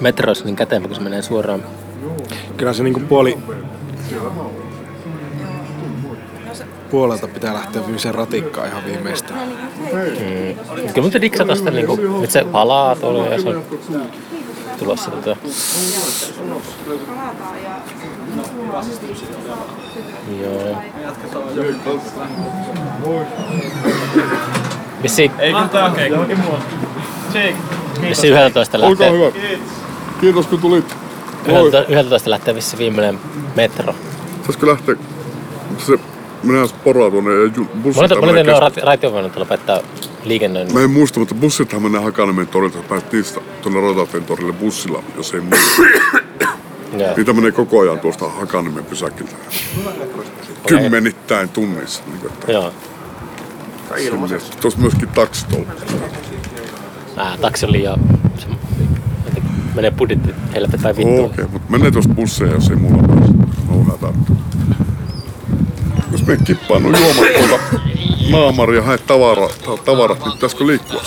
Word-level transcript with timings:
metroissa 0.00 0.44
niin 0.44 0.56
kätevä, 0.56 0.86
kun 0.86 0.96
se 0.96 1.02
menee 1.02 1.22
suoraan. 1.22 1.64
Kyllä 2.56 2.72
se 2.72 2.82
niinku 2.82 3.00
puoli... 3.00 3.38
Puolelta 6.90 7.28
pitää 7.28 7.54
lähteä 7.54 7.82
viimeiseen 7.82 8.14
ratikkaan 8.14 8.68
ihan 8.68 8.84
viimeistään. 8.84 9.48
Mm. 9.48 9.56
Kyllä 10.94 11.02
mutta 11.02 11.20
diksa 11.20 11.44
tosta 11.44 11.70
niinku, 11.70 11.96
nyt 12.20 12.30
se 12.30 12.44
palaa 12.44 12.96
tuolla 12.96 13.26
ja 13.26 13.42
se 13.42 13.48
on 13.48 13.62
tulossa 14.78 15.10
tota. 15.10 15.36
Joo. 20.42 20.82
Vissi, 25.02 25.30
Ei 25.38 25.52
kun 25.52 25.68
tää 25.68 25.86
okei. 25.86 26.10
vissi 28.08 28.28
11 28.28 28.78
Olkaa 28.78 28.90
lähtee, 28.90 29.10
hyvä. 29.10 29.30
Kiitos 29.30 29.77
kun 30.50 30.60
tulit. 30.60 30.96
Moi. 31.46 31.66
11 31.66 31.92
11 31.92 32.30
lähtee 32.30 32.54
vissi 32.54 32.78
viimeinen 32.78 33.18
metro. 33.56 33.94
Saisiko 34.42 34.66
lähteä? 34.66 34.94
Se 35.78 35.98
menee 36.42 36.66
poraa 36.84 37.10
tuonne 37.10 37.30
ja 37.30 37.50
ju- 37.56 37.68
bussit 37.82 38.02
Monet, 38.02 38.20
monet 38.20 38.46
ne 38.46 38.54
on 38.54 39.30
lopettaa 39.36 39.80
liikennöinnin. 40.24 40.74
Mä 40.74 40.80
en 40.80 40.90
muista, 40.90 41.20
mutta 41.20 41.34
bussithan 41.34 41.82
menee 41.82 42.00
Hakaniemen 42.00 42.46
torilta. 42.46 42.78
Pääset 42.88 43.12
niistä 43.12 43.40
tuonne 43.62 43.80
Rataten 43.80 44.24
torille 44.24 44.52
bussilla, 44.52 45.02
jos 45.16 45.34
ei 45.34 45.40
muuta. 45.40 45.58
Joo. 46.98 47.16
Niitä 47.16 47.32
menee 47.32 47.52
koko 47.52 47.80
ajan 47.80 48.00
tuosta 48.00 48.28
Hakaniemen 48.28 48.84
pysäkiltä. 48.84 49.32
Kymmenittäin 50.66 51.48
tunnissa. 51.48 52.02
Niin 52.06 52.20
kuin, 52.20 52.32
että 52.32 52.52
Joo. 52.52 52.72
Tuossa 54.60 54.80
myöskin 54.80 55.08
taksit 55.08 55.52
on. 55.52 55.66
Ää, 57.16 57.36
taksi 57.36 57.66
on 57.66 57.72
liian... 57.72 58.00
Menee 59.78 59.90
budjetti 59.90 60.34
helvetti 60.54 60.78
tai 60.78 60.92
Okei, 60.92 61.04
vittu. 61.06 61.24
okay, 61.24 61.44
mutta 61.52 61.70
menee 61.72 61.90
tuosta 61.90 62.14
busseja, 62.14 62.52
jos 62.52 62.70
ei 62.70 62.76
muulla 62.76 63.02
pääse. 63.08 63.32
No 63.68 63.84
hätä. 63.84 64.18
Jos 66.12 66.26
me 66.26 66.36
kippaan 66.44 66.82
nuo 66.82 66.92
juomat 66.98 67.26
tuolta 67.38 67.64
naamari 68.30 68.76
ja 68.76 68.82
haet 68.82 69.06
tavara, 69.06 69.48
ta- 69.48 69.82
tavarat, 69.84 70.18
niin 70.24 70.32
pitäisikö 70.32 70.66
liikkua? 70.66 71.00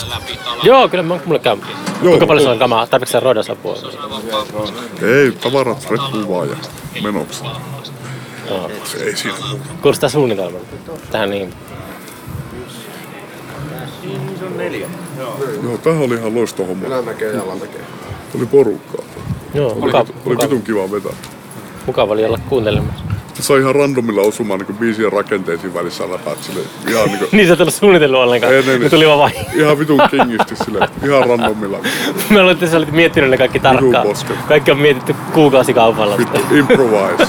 Joo, 0.62 0.88
kyllä 0.88 1.02
mä, 1.02 1.18
mulle 1.26 1.38
käy. 1.38 1.56
Kuinka 2.00 2.26
paljon 2.26 2.44
se 2.44 2.50
on 2.50 2.58
kamaa? 2.58 2.86
Tarvitsetko 2.86 3.20
sä 3.20 3.24
roidasapua? 3.24 3.76
Ei, 5.02 5.32
tavarat 5.32 5.86
reppuun 5.90 6.28
vaan 6.28 6.48
ja 6.48 6.56
menoksi. 7.02 7.44
Se 8.84 9.04
ei 9.04 9.16
siinä 9.16 9.36
muuta. 9.48 9.64
Kuulostaa 9.82 10.08
suunnitelmalta. 10.08 10.66
Tähän 11.10 11.30
niin. 11.30 11.54
Joo, 15.62 15.78
tämähän 15.82 16.04
oli 16.04 16.14
ihan 16.14 16.34
loisto 16.34 16.66
homma. 16.66 16.86
Ylämäkeen 16.86 17.34
ja 17.36 17.42
alamäkeen. 17.42 17.84
Oli 18.36 18.46
porukkaa. 18.46 19.04
Joo, 19.54 19.66
Oli, 19.72 19.80
mukava, 19.80 19.98
oli 20.00 20.08
mukava, 20.24 20.42
vitun 20.42 20.62
kiva 20.62 20.90
vetää. 20.90 21.12
mukava 21.86 22.12
oli 22.12 22.24
olla 22.24 22.38
kuuntelemassa. 22.48 23.04
Sai 23.40 23.60
ihan 23.60 23.74
randomilla 23.74 24.22
osumaan 24.22 24.60
niin 24.60 24.76
biisien 24.76 25.12
rakenteisiin 25.12 25.74
välissä 25.74 26.10
läpäät 26.12 26.42
sille. 26.42 26.60
Ihan, 26.88 27.04
niin 27.06 27.18
kuin, 27.18 27.28
Niin 27.36 27.46
sä 27.48 27.52
et 27.54 27.60
ollut 27.60 27.74
suunnitellut 27.74 28.20
ollenkaan. 28.20 28.54
Ei, 28.54 28.62
Ne 28.62 28.72
ei. 28.72 28.90
tuli 28.90 29.06
vaan 29.06 29.18
vain. 29.18 29.32
ihan 29.54 29.78
vitun 29.78 30.00
kingisti 30.10 30.56
sille. 30.64 30.88
Ihan 31.04 31.26
randomilla. 31.28 31.78
Mä 32.30 32.38
luulen, 32.38 32.52
että 32.52 32.66
sä 32.66 32.76
olit 32.76 32.92
miettinyt 32.92 33.30
ne 33.30 33.38
kaikki 33.38 33.60
tarkkaan. 33.60 34.06
Kaikki 34.48 34.70
on 34.70 34.78
mietitty 34.78 35.14
kuukausikaupalla. 35.34 36.18
Vittu 36.18 36.40
improvise. 36.54 37.26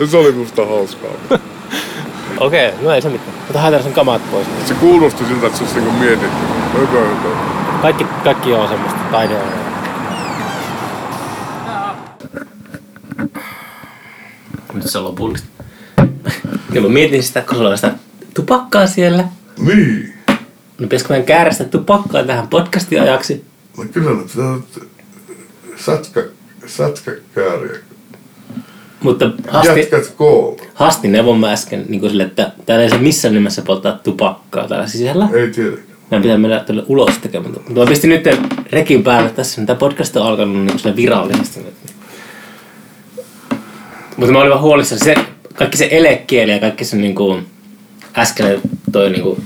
se 0.10 0.16
oli 0.16 0.32
musta 0.32 0.66
hauskaa. 0.66 1.10
Okei, 2.40 2.68
okay, 2.68 2.84
no 2.84 2.94
ei 2.94 3.02
se 3.02 3.08
mitään. 3.08 3.36
Mutta 3.38 3.60
haetaan 3.60 3.82
sen 3.82 3.92
kamat 3.92 4.30
pois. 4.30 4.46
Se 4.64 4.74
kuulosti 4.74 5.24
siltä, 5.24 5.46
että 5.46 5.58
se 5.58 5.64
olisi 5.64 5.80
niinku 5.80 5.98
mietitty. 5.98 6.36
Höpö, 6.78 7.06
höpö. 7.06 7.28
Kaikki, 7.82 8.06
kaikki 8.24 8.52
on 8.52 8.68
semmoista 8.68 9.00
taidea. 9.10 9.38
Nyt 14.74 14.86
se 14.86 14.98
on 14.98 15.04
lopullista. 15.04 15.48
Ja 16.72 16.80
mä 16.80 16.88
mietin 16.88 17.22
sitä, 17.22 17.40
kun 17.40 17.56
sulla 17.56 17.70
on 17.70 17.78
sitä 17.78 17.94
tupakkaa 18.34 18.86
siellä. 18.86 19.24
Niin. 19.58 20.14
No 20.28 20.86
pitäisikö 20.86 21.12
meidän 21.12 21.26
käärä 21.26 21.52
sitä 21.52 21.64
tupakkaa 21.64 22.24
tähän 22.24 22.48
podcastin 22.48 23.02
ajaksi? 23.02 23.44
No 23.78 23.84
kyllä 23.92 24.10
ne 24.10 24.22
pitää 24.22 24.56
nyt 24.56 24.88
sätkä, 25.76 26.24
sätkäkääriä. 26.66 27.89
Mutta 29.02 29.30
hasti, 29.48 29.90
hasti 30.74 31.08
neuvon 31.08 31.40
mä 31.40 31.52
äsken 31.52 31.84
niin 31.88 32.10
sille, 32.10 32.22
että 32.22 32.52
täällä 32.66 32.84
ei 32.84 32.90
se 32.90 32.98
missään 32.98 33.34
nimessä 33.34 33.62
polttaa 33.62 33.92
tupakkaa 33.92 34.68
täällä 34.68 34.86
sisällä. 34.86 35.28
Ei 35.32 35.48
tietenkään. 35.48 35.90
Meidän 36.10 36.22
pitää 36.22 36.38
mennä 36.38 36.60
tuolle 36.60 36.84
ulos 36.88 37.18
tekemään. 37.18 37.52
Mutta 37.52 37.80
mä 37.80 37.86
pistin 37.86 38.10
nyt 38.10 38.24
rekin 38.72 39.02
päälle 39.02 39.30
tässä, 39.30 39.60
niin 39.60 39.66
tämä 39.66 39.78
podcast 39.78 40.16
on 40.16 40.26
alkanut 40.26 40.64
niin 40.64 40.78
sille 40.78 40.96
virallisesti 40.96 41.60
nyt. 41.60 41.74
Mutta 44.16 44.32
mä 44.32 44.38
olin 44.38 44.50
vaan 44.50 44.62
huolissani, 44.62 45.04
se, 45.04 45.14
kaikki 45.54 45.76
se 45.76 45.88
elekieli 45.90 46.52
ja 46.52 46.58
kaikki 46.58 46.84
se 46.84 46.96
niin 46.96 47.14
kuin, 47.14 47.46
äsken 48.18 48.60
toi 48.92 49.10
niin 49.10 49.22
kuin, 49.22 49.42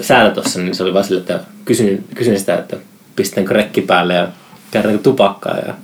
säätö 0.00 0.42
tossa, 0.42 0.60
niin 0.60 0.74
se 0.74 0.82
oli 0.82 0.94
vaan 0.94 1.04
sille, 1.04 1.20
että 1.20 1.40
kysyin, 1.64 2.04
kysyin 2.14 2.38
sitä, 2.38 2.58
että 2.58 2.76
pistänkö 3.16 3.54
rekki 3.54 3.80
päälle 3.80 4.14
ja 4.14 4.28
käydäänkö 4.70 5.02
tupakkaa 5.02 5.58
ja 5.58 5.74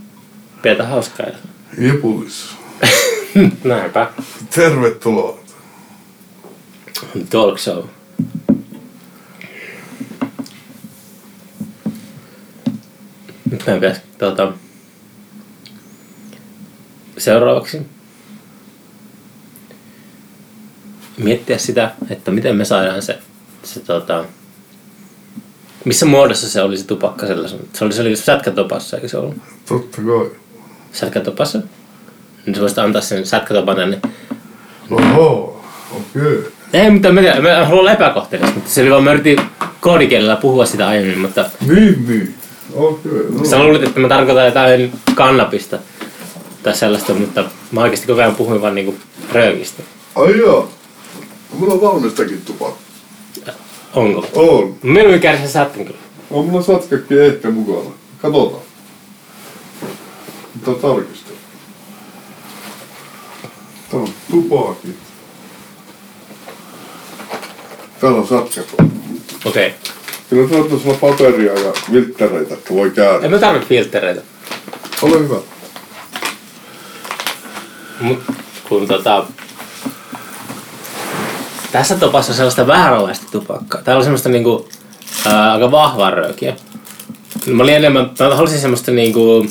pidetään 0.62 0.88
hauskaa. 0.88 1.26
Ja... 1.26 1.34
Näinpä. 3.64 4.10
Tervetuloa. 4.54 5.38
Talk 7.30 7.58
show. 7.58 7.84
Nyt 13.50 13.66
meidän 13.66 13.80
pitäisi 13.80 14.00
tuota, 14.18 14.52
seuraavaksi 17.18 17.82
miettiä 21.16 21.58
sitä, 21.58 21.92
että 22.10 22.30
miten 22.30 22.56
me 22.56 22.64
saadaan 22.64 23.02
se, 23.02 23.18
se 23.62 23.80
tota, 23.80 24.24
missä 25.84 26.06
muodossa 26.06 26.50
se 26.50 26.62
oli 26.62 26.76
se 26.76 26.86
tupakka 26.86 27.26
sellaisen. 27.26 27.60
Se 27.72 27.84
oli, 27.84 27.92
se 27.92 28.00
oli 28.00 28.16
sätkätopassa, 28.16 28.96
eikö 28.96 29.08
se 29.08 29.18
ollut? 29.18 29.36
Totta 29.68 30.02
kai. 30.02 30.30
Sätkätopassa? 30.92 31.60
Niin 32.46 32.54
sä 32.54 32.60
voisit 32.60 32.78
antaa 32.78 33.02
sen 33.02 33.26
sätkätopan 33.26 33.76
tänne 33.76 34.00
Oho, 34.90 35.60
okei. 35.92 36.38
Ei 36.72 36.90
mitään, 36.90 37.14
mä, 37.14 37.20
mä 37.40 37.64
haluan 37.66 37.92
epäkohtelias, 37.92 38.54
mutta 38.54 38.70
se 38.70 38.82
oli 38.82 38.90
vaan, 38.90 39.04
mä 39.04 39.12
yritin 39.12 39.40
koodikielellä 39.80 40.36
puhua 40.36 40.66
sitä 40.66 40.88
aiemmin, 40.88 41.18
mutta 41.18 41.44
Niin, 41.66 42.04
niin. 42.08 42.34
Okei, 42.74 43.12
no. 43.38 43.44
sä 43.44 43.62
luulit, 43.64 43.82
että 43.82 44.00
mä 44.00 44.08
tarkoitan 44.08 44.46
jotain 44.46 44.92
kannabista 45.14 45.78
tai 46.62 46.74
sellaista, 46.76 47.14
mutta 47.14 47.44
mä 47.72 47.80
oikeasti 47.80 48.06
koko 48.06 48.20
ajan 48.20 48.34
puhuin 48.36 48.62
vaan 48.62 48.74
niinku 48.74 48.94
röökistä. 49.32 49.82
Ai 50.14 50.38
joo. 50.38 50.70
Mulla 51.58 51.74
on 51.74 51.80
valmistakin 51.80 52.42
tupakka. 52.44 52.80
Onko? 53.94 54.26
On. 54.34 54.74
Mieluummin 54.82 55.20
kärsin 55.20 55.48
sätkän 55.48 55.84
kyllä. 55.84 55.98
On 56.30 56.46
mulla 56.46 56.62
satkakin 56.62 57.22
ehkä 57.22 57.50
mukana. 57.50 57.94
Katsotaan. 58.22 58.62
Mitä 60.54 60.80
tarkistaa. 60.82 61.31
Tupakit. 64.30 64.96
Täällä 68.00 68.18
on 68.18 68.26
satkat. 68.26 68.66
Okei. 69.44 69.66
Okay. 69.66 69.70
Kyllä 70.30 70.48
saattaisi 70.48 70.88
olla 70.88 70.98
paperia 70.98 71.52
ja 71.52 71.72
vilttereitä, 71.92 72.54
että 72.54 72.74
voi 72.74 72.90
käydä. 72.90 73.24
En 73.24 73.30
mä 73.30 73.38
tarvitse 73.38 73.68
filtreitä. 73.68 74.22
Ole 75.02 75.18
hyvä. 75.18 75.36
Mut 78.00 78.18
kun 78.68 78.86
tota... 78.86 79.26
Tässä 81.72 81.96
topassa 81.96 82.32
on 82.32 82.36
sellaista 82.36 82.66
vääränlaista 82.66 83.26
tupakkaa. 83.30 83.82
Täällä 83.82 83.98
on 83.98 84.04
semmoista 84.04 84.28
niinku 84.28 84.68
ää, 85.26 85.52
aika 85.52 85.70
vahvaa 85.70 86.10
röökiä. 86.10 86.56
Mä 87.46 87.62
olin 87.62 87.74
enemmän, 87.74 88.10
mä 88.20 88.34
halusin 88.36 88.60
semmoista 88.60 88.90
niinku 88.90 89.46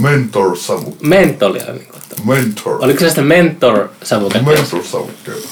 Mentor 0.00 0.56
savu. 0.56 0.96
mentolia. 1.02 1.64
Niinku, 1.66 1.96
että 1.96 2.22
Mentor. 2.24 2.78
Oliko 2.84 3.00
se 3.00 3.08
sitä 3.08 3.22
mentor-savuketta? 3.22 4.46
Mentor 4.50 4.84
savukkeita. 4.84 5.48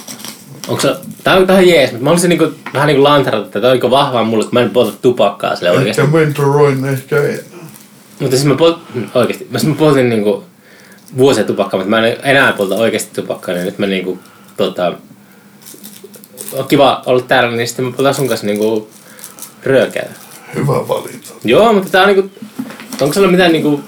Onko 0.68 0.82
se, 0.82 0.96
tää 1.24 1.36
on 1.36 1.46
tähän 1.46 1.68
jees, 1.68 1.90
mutta 1.90 2.04
mä 2.04 2.08
haluaisin 2.08 2.28
niinku, 2.28 2.50
vähän 2.74 2.86
niinku 2.86 3.02
lantarata, 3.02 3.46
että 3.46 3.60
tää 3.60 3.70
on 3.70 3.74
niinku 3.74 3.90
vahvaa 3.90 4.24
mulle, 4.24 4.44
kun 4.44 4.54
mä 4.54 4.60
en 4.60 4.70
polta 4.70 4.92
tupakkaa 5.02 5.56
sille 5.56 5.70
oikeesti. 5.70 6.02
Ehkä 6.02 6.16
mentoroin 6.16 6.84
ehkä 6.84 7.22
en. 7.22 7.40
Mutta 8.20 8.36
siis 8.36 8.48
mä 8.48 8.54
polt, 8.54 8.78
oikeesti, 9.14 9.46
mä, 9.50 9.58
siis 9.58 9.72
mä 9.72 9.78
poltin 9.78 10.08
niinku 10.08 10.44
vuosia 11.16 11.44
tupakkaa, 11.44 11.80
mutta 11.80 11.90
mä 11.90 12.06
en 12.06 12.16
enää 12.22 12.52
polta 12.52 12.74
oikeesti 12.74 13.20
tupakkaa, 13.22 13.54
niin 13.54 13.64
nyt 13.64 13.78
mä 13.78 13.86
niinku, 13.86 14.18
tota, 14.56 14.92
on 16.52 16.68
kiva 16.68 17.02
olla 17.06 17.22
täällä, 17.22 17.56
niin 17.56 17.68
sitten 17.68 17.84
mä 17.84 17.92
poltan 17.92 18.14
sun 18.14 18.28
kanssa 18.28 18.46
niinku 18.46 18.88
röökeä. 19.62 20.08
Hyvä 20.54 20.88
valinta. 20.88 21.34
Joo, 21.44 21.72
mutta 21.72 21.88
tää 21.90 22.02
on 22.02 22.08
niinku, 22.08 22.30
onko 23.00 23.14
sulla 23.14 23.28
mitään 23.28 23.52
niinku 23.52 23.80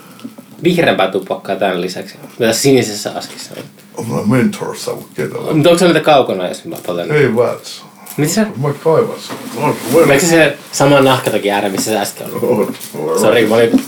vihreämpää 0.63 1.11
tupakkaa 1.11 1.57
tämän 1.57 1.81
lisäksi? 1.81 2.15
Mitä 2.39 2.53
sinisessä 2.53 3.13
askissa 3.17 3.55
on? 3.57 3.63
On 3.97 4.07
mulla 4.07 4.27
mentor 4.27 4.77
savukkeita. 4.77 5.39
Mutta 5.39 5.69
onko 5.71 5.79
se 5.79 5.85
niitä 5.87 6.01
kaukana, 6.01 6.49
jos 6.49 6.65
mä 6.65 6.77
poltan? 6.87 7.11
Ei 7.13 7.37
väts. 7.37 7.83
Mitä 8.17 8.33
se? 8.33 8.47
Mä 8.57 8.73
kaivan 8.85 9.21
sen. 9.21 9.37
On, 9.57 9.77
Oliko 9.95 10.27
se 10.27 10.57
sama 10.73 11.01
nahkatakin 11.01 11.53
äärä, 11.53 11.69
missä 11.69 11.91
se 11.91 11.99
äsken 11.99 12.27
oli? 12.27 12.39
on. 12.43 12.75
Mä 13.15 13.21
Sori, 13.21 13.47
mä 13.47 13.55
olin... 13.55 13.85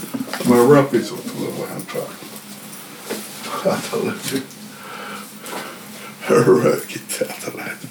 Mä 0.49 0.55
rapin 0.75 1.05
sut 1.05 1.23
tulee 1.37 1.51
vähän 1.61 1.81
tää. 1.93 2.01
Täältä 3.63 4.05
löytyy. 4.05 4.43
Röökit 6.29 7.01
täältä 7.19 7.57
löytyy. 7.57 7.89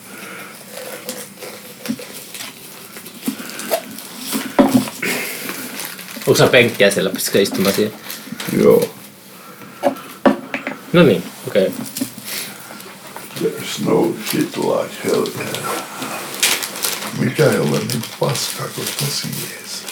Onko 6.26 6.38
sä 6.38 6.46
penkkiä 6.46 6.90
siellä? 6.90 7.10
Pistätkö 7.10 7.42
istumaan 7.42 7.75
siihen? 7.75 7.92
Joo. 8.53 8.91
No 10.93 11.03
niin, 11.03 11.23
okei. 11.49 11.67
Okay. 11.67 11.85
There's 13.41 13.85
no 13.85 14.15
shit 14.27 14.56
like 14.56 14.95
hell 15.05 15.27
yeah. 15.39 15.89
Mikä 17.19 17.50
ei 17.50 17.59
ole 17.59 17.79
niin 17.79 18.03
paskaa 18.21 18.67
kuin 18.75 18.87
tosi 18.99 19.29
jees. 19.29 19.83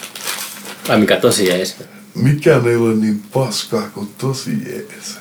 Ai 0.88 0.98
mikä 1.00 1.16
tosi 1.16 1.46
jees. 1.46 1.76
Mikään 2.14 2.66
ei 2.66 2.76
ole 2.76 2.94
niin 2.94 3.22
paskaa 3.32 3.90
kuin 3.90 4.08
tosi 4.18 4.50
jees. 4.66 5.18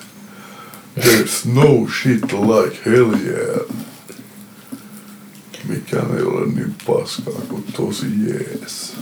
There's 1.00 1.48
no 1.52 1.88
shit 2.02 2.32
like 2.32 2.78
hell 2.86 3.14
yeah. 3.26 3.60
Mikään 5.68 6.16
ei 6.16 6.22
ole 6.22 6.46
niin 6.46 6.76
paskaa 6.86 7.40
kuin 7.48 7.64
tosi 7.72 8.06
jees. 8.26 8.92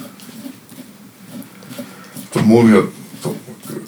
Tuo 2.32 2.42
mun 2.42 2.74
ja 2.74 2.82
tuo 2.82 3.03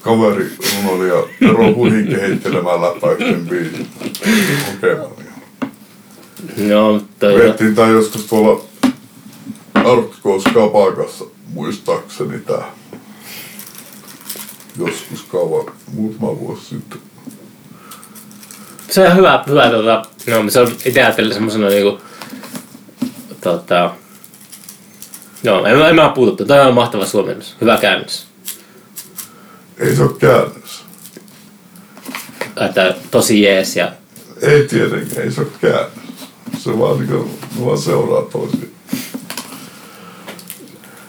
kaveri 0.00 0.50
runoilija 0.58 1.22
Tero 1.40 1.74
Huhin 1.74 2.08
kehittelemään 2.08 2.82
läppäyksen 2.82 3.46
biisin 3.48 3.88
lukemaan. 4.72 5.10
No, 6.56 7.02
toi... 7.18 7.38
Vettiin 7.38 7.74
tää 7.74 7.88
joskus 7.88 8.24
tuolla 8.24 8.64
Arkkoos 9.74 10.44
kapakassa, 10.44 11.24
muistaakseni 11.54 12.38
tää. 12.38 12.64
Joskus 14.78 15.22
kauan, 15.22 15.66
muutama 15.92 16.38
vuosi 16.40 16.64
sitten. 16.64 16.98
Se 18.90 19.08
on 19.08 19.16
hyvä, 19.16 19.44
hyvä 19.46 19.70
tota... 19.70 20.02
No, 20.26 20.50
se 20.50 20.60
on 20.60 20.68
itse 20.84 21.02
ajattelin 21.02 21.34
semmosena 21.34 21.68
niinku... 21.68 22.00
Tota... 23.40 23.90
No, 25.42 25.64
en, 25.66 25.80
en 25.80 25.94
mä 25.94 26.12
puutu. 26.14 26.44
Toi 26.44 26.60
on 26.60 26.74
mahtava 26.74 27.06
suomennus. 27.06 27.56
Hyvä 27.60 27.76
käännös. 27.76 28.26
Ei 29.78 29.96
se 29.96 30.02
oo 30.02 30.08
käännös. 30.08 30.84
Että 32.66 32.94
tosi 33.10 33.42
jees 33.42 33.76
ja... 33.76 33.92
Ei 34.42 34.68
tietenkään, 34.68 35.22
ei 35.22 35.30
se 35.30 35.40
oo 35.40 35.46
käännös. 35.60 35.90
Se 36.58 36.78
vaan 36.78 36.98
niinku, 36.98 37.30
ne 37.58 37.66
vaan 37.66 37.78
seuraa 37.78 38.22
toisiaan. 38.22 38.66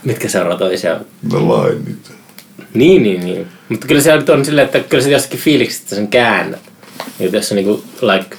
Mitkä 0.03 0.29
seuraa 0.29 0.57
toisiaan. 0.57 1.05
Ne 1.33 1.39
lainit. 1.39 2.11
Niin, 2.73 3.03
niin, 3.03 3.25
niin. 3.25 3.47
Mutta 3.69 3.87
kyllä 3.87 4.01
se 4.01 4.13
on 4.13 4.45
silleen, 4.45 4.65
että 4.65 4.79
kyllä 4.79 5.03
se 5.03 5.09
jostakin 5.09 5.39
fiiliksistä 5.39 5.95
sen 5.95 6.07
käännät. 6.07 6.61
Niin 7.19 7.31
tässä 7.31 7.55
on 7.55 7.55
niinku 7.55 7.83
like 8.01 8.37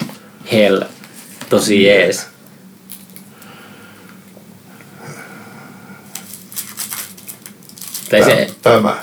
hell. 0.52 0.82
Tosi 1.48 1.84
jees. 1.84 2.26
Tai 8.10 8.24
se, 8.24 8.50
Tämä. 8.62 8.96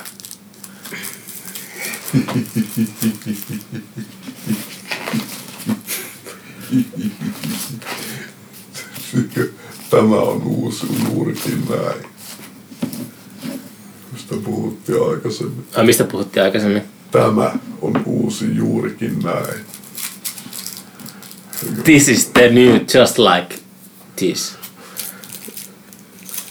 Tämä 9.90 10.16
on 10.16 10.42
uusi 10.42 10.86
juurikin 11.08 11.64
näin. 11.68 12.06
Mistä 14.12 14.34
puhuttiin 14.44 14.98
aikaisemmin. 15.10 15.66
ai, 15.76 15.86
mistä 15.86 16.04
puhuttiin 16.04 16.44
aikaisemmin? 16.44 16.82
Tämä 17.10 17.52
on 17.82 18.02
uusi 18.06 18.56
juurikin 18.56 19.18
näin. 19.18 19.64
This 21.84 22.08
is 22.08 22.26
the 22.26 22.48
new 22.48 22.80
just 22.94 23.18
like 23.18 23.56
this. 24.16 24.54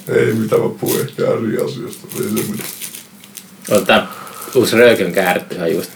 Ei 0.08 0.34
mitä 0.34 0.56
mä 0.56 0.69
puhun 0.80 1.01
ehkä 1.01 1.24
eri 1.24 1.58
asioista. 1.58 2.08
Ei 2.18 2.24
se 2.24 2.51
mitään. 2.51 4.15
Uusi 4.56 4.75
röökön 4.75 5.12
kääritty 5.12 5.56
ihan 5.56 5.72
just. 5.72 5.92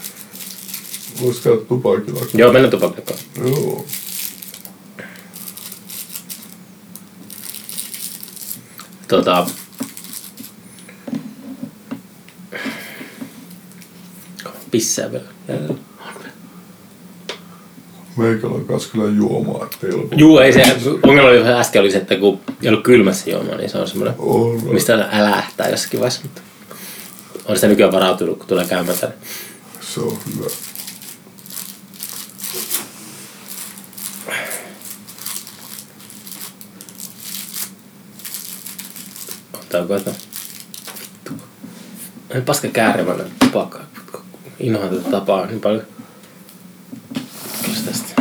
Vois 1.22 1.40
käydä 1.40 1.58
tupakilla. 1.58 2.26
Joo, 2.34 2.54
mennään 2.54 2.72
tupakkaan. 2.72 3.20
Joo. 3.38 3.86
Tota... 9.08 9.48
Pissää 14.72 15.12
vielä. 15.12 15.26
Meikällä 18.18 18.56
on 18.56 18.66
kans 18.66 18.88
kyllä 18.88 19.10
juomaa, 19.10 19.66
ettei 19.66 19.92
ole 19.92 20.08
Juu, 20.16 20.40
ei 20.40 20.54
se, 20.54 20.64
ongelma 21.04 21.30
oli 21.30 21.48
äsken 21.48 21.82
oli 21.82 21.92
se, 21.92 21.98
että 21.98 22.16
kun 22.16 22.40
ei 22.64 22.70
ollut 22.70 22.84
kylmässä 22.84 23.30
juomaa, 23.30 23.56
niin 23.56 23.70
se 23.70 23.78
on 23.78 23.88
semmoinen, 23.88 24.16
mistä 24.72 24.94
aina 24.94 25.10
älähtää 25.12 25.70
jossakin 25.70 26.00
vaiheessa. 26.00 26.22
Mutta 26.24 26.42
on 27.50 27.56
sitä 27.56 27.68
nykyään 27.68 27.92
varautunut, 27.92 28.38
kun 28.38 28.48
tulee 28.48 28.66
käymään 28.66 28.98
tänne. 28.98 29.16
Se 29.82 30.00
on 30.00 30.18
hyvä. 30.36 30.46
Ottaako 39.54 39.96
että... 39.96 40.12
Ei 42.30 42.42
paska 42.42 42.68
käärimällä 42.68 43.24
tupakkaa. 43.40 43.86
Inhoan 44.60 44.90
tätä 44.90 45.12
tapaa 45.12 45.46
niin 45.46 45.62
paljon. 45.62 45.88
Kiitos 47.64 47.84
tästä. 47.84 48.19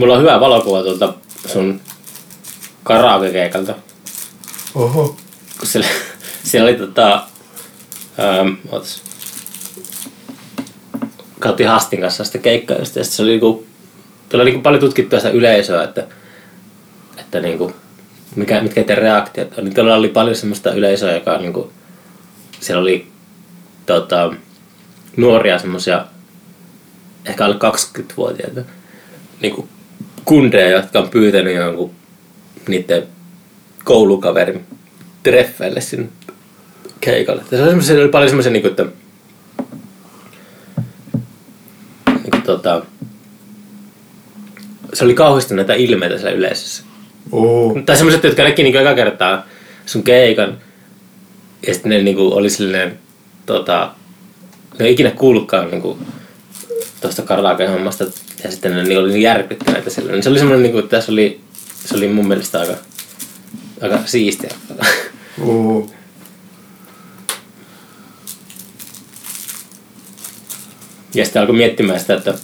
Mulla 0.00 0.14
on 0.14 0.20
hyvä 0.20 0.40
valokuva 0.40 0.82
tuolta 0.82 1.14
sun 1.46 1.80
karaoke-keikalta. 2.84 3.74
Oho. 4.74 5.16
kun 5.58 5.68
siellä, 5.68 5.88
siellä 6.44 6.68
oli 6.68 6.78
tota, 6.78 7.22
ähm, 8.20 8.48
ootas, 8.72 9.02
katsottiin 11.38 11.68
Hastin 11.68 12.00
kanssa 12.00 12.24
sitä 12.24 12.38
keikkaa 12.38 12.76
ja 12.76 12.84
sitten 12.84 13.04
se 13.04 13.22
oli 13.22 13.30
niinku, 13.30 13.66
tuolla 14.28 14.42
oli 14.42 14.50
niinku 14.50 14.62
paljon 14.62 14.80
tutkittua 14.80 15.18
sitä 15.18 15.30
yleisöä, 15.30 15.84
että, 15.84 16.06
että 17.18 17.40
niinku, 17.40 17.72
mikä, 18.36 18.60
mitkä 18.60 18.80
niiden 18.80 18.98
reaktiot 18.98 19.58
on. 19.58 19.64
Niin 19.64 19.74
tuolla 19.74 19.94
oli 19.94 20.08
paljon 20.08 20.36
semmoista 20.36 20.72
yleisöä, 20.72 21.14
joka 21.14 21.38
niinku, 21.38 21.72
siellä 22.60 22.82
oli 22.82 23.06
tota, 23.86 24.34
nuoria 25.16 25.58
semmoisia, 25.58 26.06
ehkä 27.24 27.44
alle 27.44 27.56
20-vuotiaita, 27.56 28.60
niinku, 29.40 29.68
kundeja, 30.24 30.70
jotka 30.70 30.98
on 30.98 31.08
pyytänyt 31.08 31.56
jonkun 31.56 31.90
niiden 32.68 33.02
koulukaverin 33.84 34.64
treffeille 35.22 35.80
sinne 35.80 36.08
keikalle. 37.00 37.42
Tässä 37.42 37.62
oli, 37.62 37.70
semmosia, 37.70 37.96
oli 37.96 38.08
paljon 38.08 38.28
semmoisia, 38.28 38.52
niin 38.52 38.62
kuin, 38.62 38.70
että 38.70 38.86
niin 42.06 42.30
kuin, 42.30 42.42
tota, 42.42 42.82
se 44.92 45.04
oli 45.04 45.14
kauhistuneita 45.14 45.74
ilmeitä 45.74 46.18
siellä 46.18 46.38
yleisössä. 46.38 46.82
Oho. 47.32 47.82
Tai 47.86 47.96
semmoiset, 47.96 48.24
jotka 48.24 48.42
näki 48.42 48.62
niin 48.62 48.76
eka 48.76 48.94
kertaa 48.94 49.46
sun 49.86 50.02
keikan 50.02 50.58
ja 51.66 51.74
sitten 51.74 51.90
ne 51.90 52.02
niin 52.02 52.16
kuin, 52.16 52.32
oli 52.32 52.50
silleen, 52.50 52.98
tota, 53.46 53.94
ne 54.78 54.86
ei 54.86 54.92
ikinä 54.92 55.10
kuullutkaan 55.10 55.70
niin 55.70 55.82
kuin, 55.82 55.98
tuosta 57.00 57.22
karaoke-hommasta 57.22 58.04
ja 58.44 58.50
sitten 58.50 58.72
ne 58.72 58.82
niin 58.82 58.98
oli 58.98 59.08
niin 59.12 59.22
järkyttäneitä 59.22 59.90
silleen. 59.90 60.14
Niin 60.14 60.22
se 60.22 60.28
oli 60.28 60.38
semmoinen, 60.38 60.62
niin 60.62 60.72
kuin, 60.72 60.84
että 60.84 60.96
tässä 60.96 61.12
oli, 61.12 61.40
se 61.84 61.96
oli 61.96 62.08
mun 62.08 62.28
mielestä 62.28 62.60
aika, 62.60 62.74
aika 63.80 63.98
siistiä. 64.06 64.50
Oho. 65.40 65.90
Ja 71.14 71.24
sitten 71.24 71.40
alkoi 71.40 71.56
miettimään 71.56 72.00
sitä, 72.00 72.14
että 72.14 72.34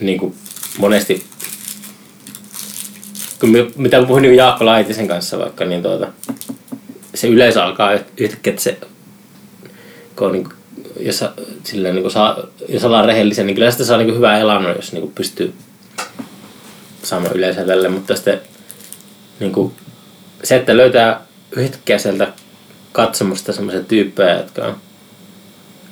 niin 0.00 0.18
kuin 0.18 0.34
monesti, 0.78 1.26
kun 3.40 3.50
me, 3.50 3.66
mitä 3.76 4.02
puhuin 4.02 4.22
niin 4.22 4.36
Jaakko 4.36 4.66
Laitisen 4.66 5.08
kanssa 5.08 5.38
vaikka, 5.38 5.64
niin 5.64 5.82
tuota, 5.82 6.08
se 7.14 7.28
yleisö 7.28 7.64
alkaa 7.64 7.94
yht- 7.94 8.12
yhtäkkiä, 8.16 8.50
että 8.50 8.62
se, 8.62 8.78
kun 10.16 10.26
on 10.26 10.32
niin 10.32 10.44
kuin, 10.44 10.57
jos, 11.00 11.24
silleen, 11.64 11.94
niin 11.94 12.10
saa, 12.10 12.38
jos 12.68 12.84
ollaan 12.84 13.04
rehellisiä, 13.04 13.44
niin 13.44 13.54
kyllä 13.54 13.70
sitä 13.70 13.84
saa 13.84 13.98
niin 13.98 14.16
hyvää 14.16 14.38
elannon, 14.38 14.76
jos 14.76 14.92
niin 14.92 15.12
pystyy 15.12 15.54
saamaan 17.02 17.36
yleisöä 17.36 17.64
tälle, 17.64 17.88
mutta 17.88 18.14
sitten 18.14 18.40
niin 19.40 19.52
kuin, 19.52 19.72
se, 20.44 20.56
että 20.56 20.76
löytää 20.76 21.20
yhtäkkiä 21.56 21.98
sieltä 21.98 22.32
katsomusta 22.92 23.52
semmoisia 23.52 23.82
tyyppejä, 23.82 24.36
jotka 24.36 24.64
on 24.64 24.76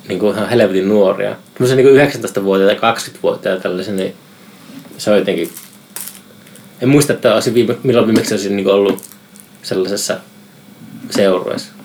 niin 0.07 0.19
kuin 0.19 0.35
ihan 0.35 0.49
helvetin 0.49 0.89
nuoria. 0.89 1.35
Tämmöisiä 1.53 1.75
niin 1.75 2.11
19-vuotiaita 2.11 2.81
tai 2.81 2.93
20-vuotiaita 2.93 3.63
tällaisia, 3.63 3.93
niin 3.93 4.15
se 4.97 5.11
on 5.11 5.17
jotenkin... 5.17 5.49
En 6.81 6.89
muista, 6.89 7.13
että 7.13 7.33
olisin 7.33 7.53
viime, 7.53 7.77
milloin 7.83 8.07
viimeksi 8.07 8.33
olisin 8.33 8.55
niin 8.55 8.67
ollut 8.67 9.03
sellaisessa 9.63 10.17
seurueessa. 11.09 11.76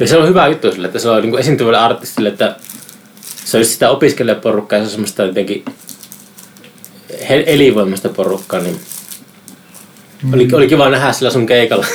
Ja 0.00 0.08
se 0.08 0.16
on 0.16 0.28
hyvä 0.28 0.48
juttu 0.48 0.72
sille, 0.72 0.86
että 0.86 0.98
se 0.98 1.08
on 1.08 1.22
niin 1.22 1.38
esiintyvälle 1.38 1.78
artistille, 1.78 2.28
että 2.28 2.56
se 3.44 3.56
olisi 3.56 3.72
sitä 3.72 3.90
opiskelijaporukkaa 3.90 4.78
ja 4.78 4.84
se 4.84 4.86
on 4.86 4.90
semmoista 4.90 5.22
jotenkin 5.22 5.64
elinvoimasta 7.28 8.08
porukkaa, 8.08 8.60
niin 8.60 8.80
oli, 10.32 10.48
oli 10.52 10.68
kiva 10.68 10.88
nähdä 10.88 11.12
sillä 11.12 11.30
sun 11.30 11.46
keikalla. 11.46 11.86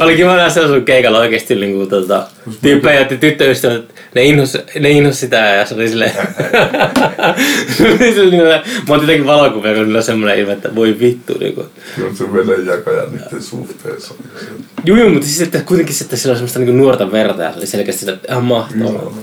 oli 0.00 0.16
kiva 0.16 0.36
nähdä 0.36 0.50
sillä 0.50 0.68
sun 0.68 0.84
keikalla 0.84 1.18
oikeesti 1.18 1.54
niin 1.54 1.72
kuin, 1.72 1.88
tota, 1.88 2.26
tyyppejä 2.62 3.00
ja 3.00 3.04
tyttöystävät, 3.04 3.84
ne 4.14 4.24
inhos, 4.24 4.58
ne 4.80 4.90
inhos 4.90 5.20
sitä 5.20 5.36
ja 5.36 5.66
se 5.66 5.74
oli 5.74 5.88
silleen... 5.88 6.12
silleen 8.14 8.62
mä 8.88 8.94
oon 8.94 9.00
jotenkin 9.00 9.26
valokuvia, 9.26 9.74
kun 9.74 9.82
niillä 9.82 9.98
on 9.98 10.04
semmoinen 10.04 10.38
ilme, 10.38 10.52
että 10.52 10.74
voi 10.74 10.96
vittu. 11.00 11.38
Niin 11.38 11.54
kuin. 11.54 11.66
Se 11.96 12.04
on 12.04 12.16
se 12.16 12.32
vedenjakaja 12.32 13.06
niiden 13.10 13.42
suhteessa. 13.42 14.14
Juu, 14.84 14.96
juu, 14.96 15.10
mutta 15.10 15.26
siis 15.26 15.40
että 15.40 15.60
kuitenkin 15.60 15.94
sitten 15.94 16.18
sillä 16.18 16.32
on 16.32 16.36
semmoista 16.36 16.58
niin 16.58 16.78
nuorta 16.78 17.12
verta 17.12 17.42
ja 17.42 17.52
se 17.52 17.58
oli 17.58 17.66
selkeästi 17.66 18.00
sitä, 18.00 18.12
että 18.12 18.32
ihan 18.32 18.44
mahtavaa. 18.44 18.92
Joo. 18.92 19.14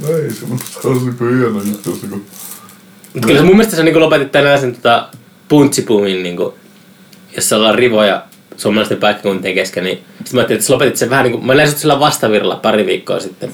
No 0.00 0.08
ei, 0.16 0.30
se 0.30 0.88
olisi 0.88 1.04
niinku 1.04 1.24
hieno 1.24 1.62
juttu, 1.62 1.98
niinku... 2.02 2.20
Mutta 3.14 3.28
kyllä 3.28 3.42
mun 3.42 3.56
mielestä 3.56 3.76
sä 3.76 3.82
niin 3.82 4.00
lopetit 4.00 4.32
tänään 4.32 4.60
sen 4.60 4.74
tota, 4.74 5.08
puntsipumin, 5.48 6.22
niin 6.22 6.36
kuin, 6.36 6.54
jossa 7.36 7.56
ollaan 7.56 7.74
rivoja 7.74 8.22
suomalaisten 8.56 8.98
paikkakuntien 8.98 9.54
kesken, 9.54 9.84
niin 9.84 9.96
sitten 9.96 10.26
mä 10.32 10.40
ajattelin, 10.40 10.58
että 10.58 10.66
sä 10.66 10.72
lopetit 10.72 10.96
sen 10.96 11.10
vähän 11.10 11.24
niin 11.24 11.32
kuin, 11.32 11.46
mä 11.46 11.56
lähdin 11.56 11.78
sillä 11.78 12.00
vastavirralla 12.00 12.56
pari 12.56 12.86
viikkoa 12.86 13.20
sitten. 13.20 13.52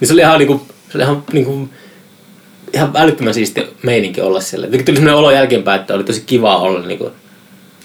Niin 0.00 0.08
se 0.08 0.14
oli 0.14 0.20
ihan 0.20 0.38
niin 0.38 0.46
kuin, 0.46 0.60
se 0.90 0.98
oli 0.98 1.02
ihan 1.02 1.24
niin 1.32 1.44
kuin, 1.44 1.70
ihan 2.72 2.90
älyttömän 2.94 3.34
siisti 3.34 3.66
meininki 3.82 4.20
olla 4.20 4.40
siellä. 4.40 4.66
Tuli 4.66 4.84
sellainen 4.84 5.14
olo 5.14 5.30
jälkeenpäin, 5.30 5.80
että 5.80 5.94
oli 5.94 6.04
tosi 6.04 6.22
kiva 6.26 6.56
olla 6.56 6.86
niin 6.86 6.98
kuin, 6.98 7.12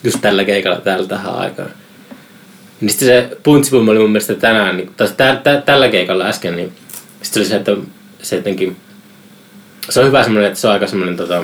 just 0.04 0.18
tällä 0.22 0.44
keikalla 0.44 0.82
täällä 0.82 1.08
tähän 1.08 1.36
aikaan. 1.36 1.70
Niin 2.82 2.90
sitten 2.90 3.08
se 3.08 3.38
puntsipum 3.44 3.90
oli 3.90 4.00
mun 4.00 4.12
mielestä 4.12 4.36
tänään, 4.36 4.78
niin, 4.78 4.92
tai 4.98 5.08
tä, 5.18 5.36
tä, 5.44 5.62
tällä 5.62 5.90
keikalla 5.90 6.26
äsken, 6.26 6.56
niin 6.56 6.74
sitten 7.22 7.42
oli 7.42 7.50
se, 7.50 7.56
että 7.56 7.72
se 8.22 8.36
jotenkin, 8.36 8.78
se 9.90 10.00
on 10.00 10.06
hyvä 10.08 10.24
semmoinen, 10.24 10.48
että 10.48 10.60
se 10.60 10.68
on 10.68 10.74
aika 10.74 10.88
semmoinen 10.88 11.18
tota, 11.18 11.44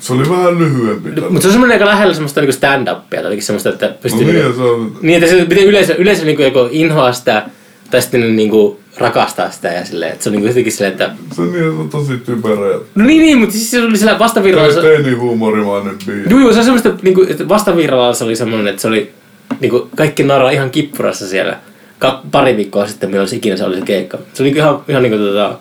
Se 0.00 0.12
oli 0.12 0.28
vähän 0.30 0.58
lyhyempi. 0.58 1.10
tällä. 1.10 1.28
mutta 1.30 1.42
se 1.42 1.48
on 1.48 1.52
semmoinen 1.52 1.74
aika 1.74 1.86
lähellä 1.86 2.14
semmoista 2.14 2.40
niinku 2.40 2.56
stand-upia, 2.56 3.08
tai 3.10 3.22
jotenkin 3.22 3.42
semmoista, 3.42 3.68
että 3.68 3.86
No 3.86 3.92
pystyy... 4.02 4.24
niin, 4.24 4.34
niinku, 4.36 4.52
se 4.56 4.62
on... 4.62 4.96
niin, 5.02 5.22
että 5.24 5.36
se, 5.36 5.44
miten 5.44 5.64
yleisö, 5.64 5.94
yleisö 5.98 6.24
niinku 6.24 6.42
joko 6.42 6.68
inhoaa 6.72 7.12
sitä, 7.12 7.42
tai 7.90 8.02
sitten 8.02 8.36
niinku 8.36 8.80
rakastaa 8.98 9.50
sitä 9.50 9.68
ja 9.68 9.84
silleen, 9.84 10.12
että 10.12 10.24
se 10.24 10.28
on 10.30 10.32
niinku 10.32 10.48
jotenkin 10.48 10.72
silleen, 10.72 10.92
että... 10.92 11.10
Se 11.34 11.42
on, 11.42 11.52
niin, 11.52 11.68
on 11.68 11.88
tosi 11.88 12.16
typerä 12.16 12.78
No 12.94 13.04
niin, 13.04 13.22
niin, 13.22 13.38
mutta 13.38 13.52
siis 13.52 13.70
se 13.70 13.82
oli 13.82 13.98
sillä 13.98 14.18
vastavirralla... 14.18 14.72
Se, 14.72 14.80
teini-huumorimainen 14.80 15.96
biisi. 16.06 16.30
Juu, 16.30 16.40
juu, 16.40 16.52
se 16.52 16.58
on 16.58 16.64
semmoista, 16.64 16.90
niinku, 17.02 17.26
että 17.28 17.48
vastavirralla 17.48 18.14
se 18.14 18.24
oli 18.24 18.36
semmoinen, 18.36 18.68
että 18.68 18.82
se 18.82 18.88
oli 18.88 19.12
niinku, 19.60 19.88
kaikki 19.96 20.22
naraa 20.22 20.50
ihan 20.50 20.70
kippurassa 20.70 21.28
siellä 21.28 21.56
ka- 21.98 22.22
pari 22.30 22.56
viikkoa 22.56 22.86
sitten, 22.86 23.10
milloin 23.10 23.28
se 23.28 23.36
ikinä 23.36 23.56
se 23.56 23.64
oli 23.64 23.76
se 23.78 23.84
keikka. 23.84 24.18
Se 24.34 24.42
oli 24.42 24.48
niinku 24.50 24.58
ihan, 24.58 24.80
ihan 24.88 25.02
niinku 25.02 25.18
tota... 25.18 25.58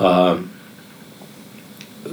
Uh, 0.00 0.38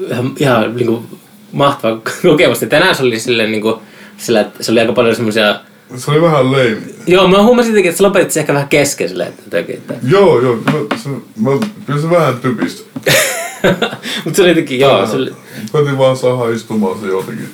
ihan, 0.10 0.36
ihan 0.40 0.76
niinku 0.76 1.04
mahtava 1.52 2.02
kokemus. 2.22 2.62
Ja 2.62 2.68
tänään 2.68 2.96
se 2.96 3.04
oli 3.04 3.20
silleen 3.20 3.52
niinku, 3.52 3.82
sillä, 4.18 4.42
että 4.42 4.64
se 4.64 4.72
oli 4.72 4.80
aika 4.80 4.94
paljon 4.94 5.16
semmoisia... 5.16 5.60
Se 5.96 6.12
oli 6.12 6.22
vähän 6.22 6.52
leimi. 6.52 6.82
Joo, 7.08 7.28
mä 7.28 7.44
huomasin 7.44 7.70
jotenkin, 7.72 7.90
että 7.90 7.98
sä 7.98 8.04
lopetit 8.04 8.32
se 8.32 8.40
ehkä 8.40 8.54
vähän 8.54 8.68
kesken 8.68 9.10
silleen, 9.10 9.30
että 9.30 9.58
että... 9.58 9.94
Joo, 10.08 10.42
joo, 10.42 10.58
kyllä 10.58 10.88
se, 11.04 11.10
mä, 11.10 11.50
kyllä 11.86 12.02
se 12.02 12.10
vähän 12.10 12.40
typistä. 12.40 12.84
Mutta 14.26 14.36
se 14.36 14.42
oli 14.42 14.50
jotenkin, 14.50 14.80
joo, 14.80 15.08
se 15.08 15.16
oli... 15.16 15.32
Koitin 15.72 15.98
vaan 15.98 16.18
saada 16.18 16.50
istumaan 16.50 17.00
se 17.00 17.08
jotenkin. 17.08 17.50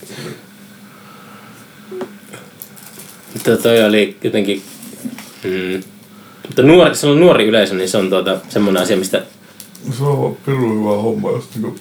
Mutta 3.33 3.57
toi 3.57 3.83
oli 3.83 4.17
jotenkin... 4.23 4.61
Mm, 5.43 5.83
mutta 6.47 6.61
nuori, 6.61 6.95
se 6.95 7.07
on 7.07 7.19
nuori 7.19 7.47
yleisö, 7.47 7.75
niin 7.75 7.89
se 7.89 7.97
on 7.97 8.09
tuota, 8.09 8.37
semmoinen 8.49 8.83
asia, 8.83 8.97
mistä... 8.97 9.23
Se 9.97 10.03
on 10.03 10.21
vaan 10.21 10.35
pirun 10.45 10.79
hyvä 10.79 11.01
homma, 11.01 11.31
jos 11.31 11.49
niinku 11.55 11.75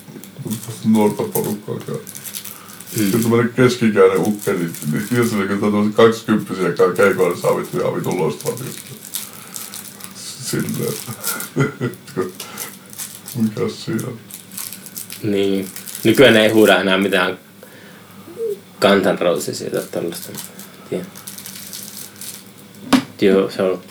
nuorta 0.85 1.23
porukkaa 1.23 1.79
käy. 1.87 1.95
Mm. 1.95 2.99
Sitten 3.03 3.23
tämmönen 3.23 3.53
keskikäinen 3.57 4.19
ukke, 4.19 4.53
niin, 4.53 4.73
niin 4.93 5.35
oli 5.37 5.47
kyllä 5.49 5.61
tämmöiset 5.61 5.95
kaksikymppisiä 5.95 6.73
käy 6.73 6.95
keikoilla, 6.95 7.33
niin 7.33 7.43
saa 7.43 7.57
vittu 7.57 7.81
ihan 7.81 7.95
vitun 7.95 8.19
loistavat 8.19 8.59
juttuja. 8.59 9.01
Silleen, 10.43 10.95
mikäs 13.43 13.85
siinä. 13.85 14.09
Niin, 15.23 15.69
nykyään 16.05 16.37
ei 16.37 16.49
huuda 16.49 16.81
enää 16.81 16.99
mitään 16.99 17.39
Guns 18.81 19.21
Rosesia 19.21 19.71
tai 19.71 19.83
tällaista. 19.91 20.29
Tiedä. 20.89 21.05
Joo, 23.21 23.51
se 23.51 23.63
on... 23.63 23.83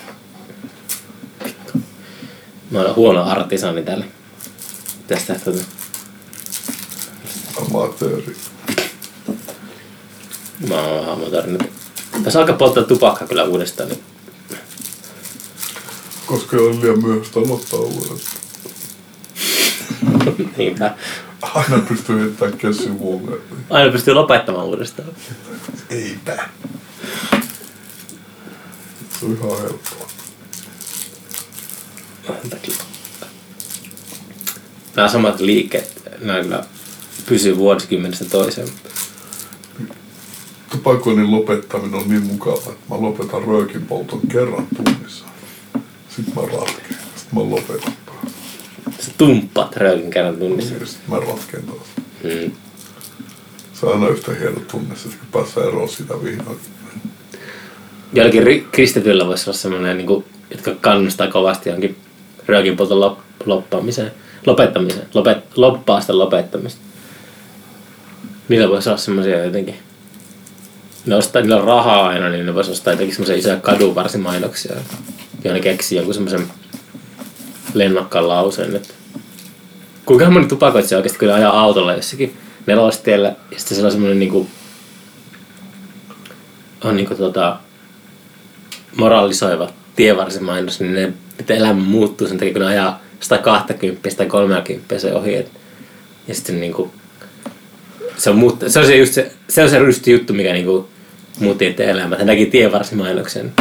Mä 2.71 2.79
olen 2.79 2.95
huono 2.95 3.23
artisani 3.23 3.83
täällä. 3.83 4.05
Tästä 5.07 5.39
tuota. 5.43 5.78
Amatööri. 7.61 8.35
Mä 10.67 10.81
oon 10.81 11.09
amatööri. 11.09 11.57
Tässä 12.23 12.39
alkaa 12.39 12.55
polttaa 12.55 12.83
tupakkaa 12.83 13.27
kyllä 13.27 13.43
uudestaan. 13.43 13.89
Niin. 13.89 14.03
Koska 16.25 16.57
on 16.57 16.81
liian 16.81 17.03
myöhäistä 17.03 17.39
aloittaa 17.39 17.79
uudestaan. 17.79 18.43
Niinpä. 20.57 20.95
Aina 21.41 21.77
pystyy 21.89 22.19
heittämään 22.19 22.57
kessin 22.57 22.99
huumeet. 22.99 23.41
Aina 23.69 23.91
pystyy 23.91 24.13
lopettamaan 24.13 24.65
uudestaan. 24.65 25.09
Eipä. 25.89 26.49
Se 29.19 29.25
on 29.25 29.37
ihan 29.37 29.61
helppoa. 29.61 30.09
Nämä 34.95 35.09
samat 35.09 35.39
liikkeet, 35.39 36.01
nämä 36.21 36.41
kyllä 36.41 36.63
pysyy 37.29 37.57
vuosikymmenestä 37.57 38.25
toiseen. 38.25 38.67
Tupakoinnin 40.71 41.31
lopettaminen 41.31 41.99
on 41.99 42.09
niin 42.09 42.23
mukavaa, 42.23 42.71
että 42.71 42.85
mä 42.89 43.01
lopetan 43.01 43.43
röökin 43.43 43.85
polton 43.85 44.21
kerran 44.31 44.67
tunnissa. 44.75 45.25
Sitten 46.15 46.35
mä 46.35 46.41
ratkeen. 46.41 46.99
Sitten 47.15 47.39
mä 47.39 47.49
lopetan 47.49 47.93
taas. 48.05 48.33
Sä 48.99 49.11
tumppaat 49.17 49.77
röökin 49.77 50.11
kerran 50.11 50.35
tunnissa. 50.35 50.73
Ja 50.73 50.85
sitten 50.85 51.09
mä 51.09 51.19
ratkeen 51.19 51.63
taas. 51.63 51.87
Mm. 52.23 52.51
Se 53.73 53.85
on 53.85 53.93
aina 53.93 54.07
yhtä 54.07 54.31
hieno 54.33 54.59
tunne, 54.71 54.95
se, 54.95 55.09
kun 55.09 55.27
pääsee 55.31 55.63
eroon 55.63 55.89
siitä 55.89 56.23
vihdoin. 56.23 56.59
Jollakin 58.13 58.43
ri- 58.43 58.67
kristityillä 58.71 59.27
voisi 59.27 59.49
olla 59.49 59.57
semmoinen, 59.57 59.97
niin 59.97 60.07
kuin, 60.07 60.25
jotka 60.51 60.75
kannustaa 60.81 61.27
kovasti 61.27 61.69
johonkin 61.69 61.97
röökin 62.45 62.77
polton 62.77 63.11
lop- 63.11 63.23
loppaamiseen. 63.45 64.11
Lopettamiseen. 64.45 65.07
Lopet, 65.13 65.37
loppaa 65.55 66.01
sitä 66.01 66.17
lopettamista. 66.17 66.88
Niillä 68.49 68.69
voisi 68.69 68.89
olla 68.89 68.97
semmoisia 68.97 69.43
jotenkin. 69.43 69.75
Ne 71.05 71.15
ostaa, 71.15 71.41
niillä 71.41 71.57
on 71.57 71.63
rahaa 71.63 72.07
aina, 72.07 72.29
niin 72.29 72.45
ne 72.45 72.53
voisi 72.53 72.71
ostaa 72.71 72.93
jotenkin 72.93 73.15
semmoisia 73.15 73.35
isoja 73.35 73.57
kadunvarsimainoksia. 73.57 74.75
Ja 75.43 75.53
ne 75.53 75.59
keksii 75.59 75.95
jonkun 75.95 76.13
semmoisen 76.13 76.47
lennokkaan 77.73 78.27
lauseen, 78.27 78.75
että 78.75 78.93
kuinka 80.05 80.29
moni 80.29 80.47
tupakoitsija 80.47 80.97
oikeasti 80.97 81.19
kyllä 81.19 81.35
ajaa 81.35 81.59
autolla 81.59 81.93
jossakin 81.93 82.37
nelostiellä 82.65 83.27
ja 83.27 83.59
sitten 83.59 83.75
siellä 83.75 83.87
on 83.87 83.91
semmoinen 83.91 84.19
niinku 84.19 84.47
on 86.83 86.95
niinku 86.95 87.15
tota 87.15 87.57
moralisoiva 88.95 89.69
tievarsimainos, 89.95 90.79
niin 90.79 90.93
ne, 90.93 91.13
että 91.39 91.53
elämä 91.53 91.73
muuttuu 91.73 92.27
sen 92.27 92.37
takia, 92.37 92.53
kun 92.53 92.61
ne 92.61 92.67
ajaa 92.67 93.01
120 93.19 94.09
tai 94.17 94.25
30 94.25 94.99
se 94.99 95.13
ohi. 95.13 95.35
Et, 95.35 95.51
ja 96.27 96.35
sitten 96.35 96.59
niinku, 96.59 96.91
se 98.19 98.29
on, 98.29 98.35
muut, 98.35 98.63
se 98.67 98.79
on 98.79 98.85
se, 98.85 98.97
just 98.97 99.13
se, 99.13 99.31
se 99.49 99.63
on 99.63 99.69
se 99.69 99.79
rysti 99.79 100.11
juttu, 100.11 100.33
mikä 100.33 100.53
niinku 100.53 100.89
muutti 101.39 101.65
niiden 101.65 101.89
elämää. 101.89 102.17
He 102.17 102.25
näki 102.25 102.45
tievarsimainoksen. 102.45 103.53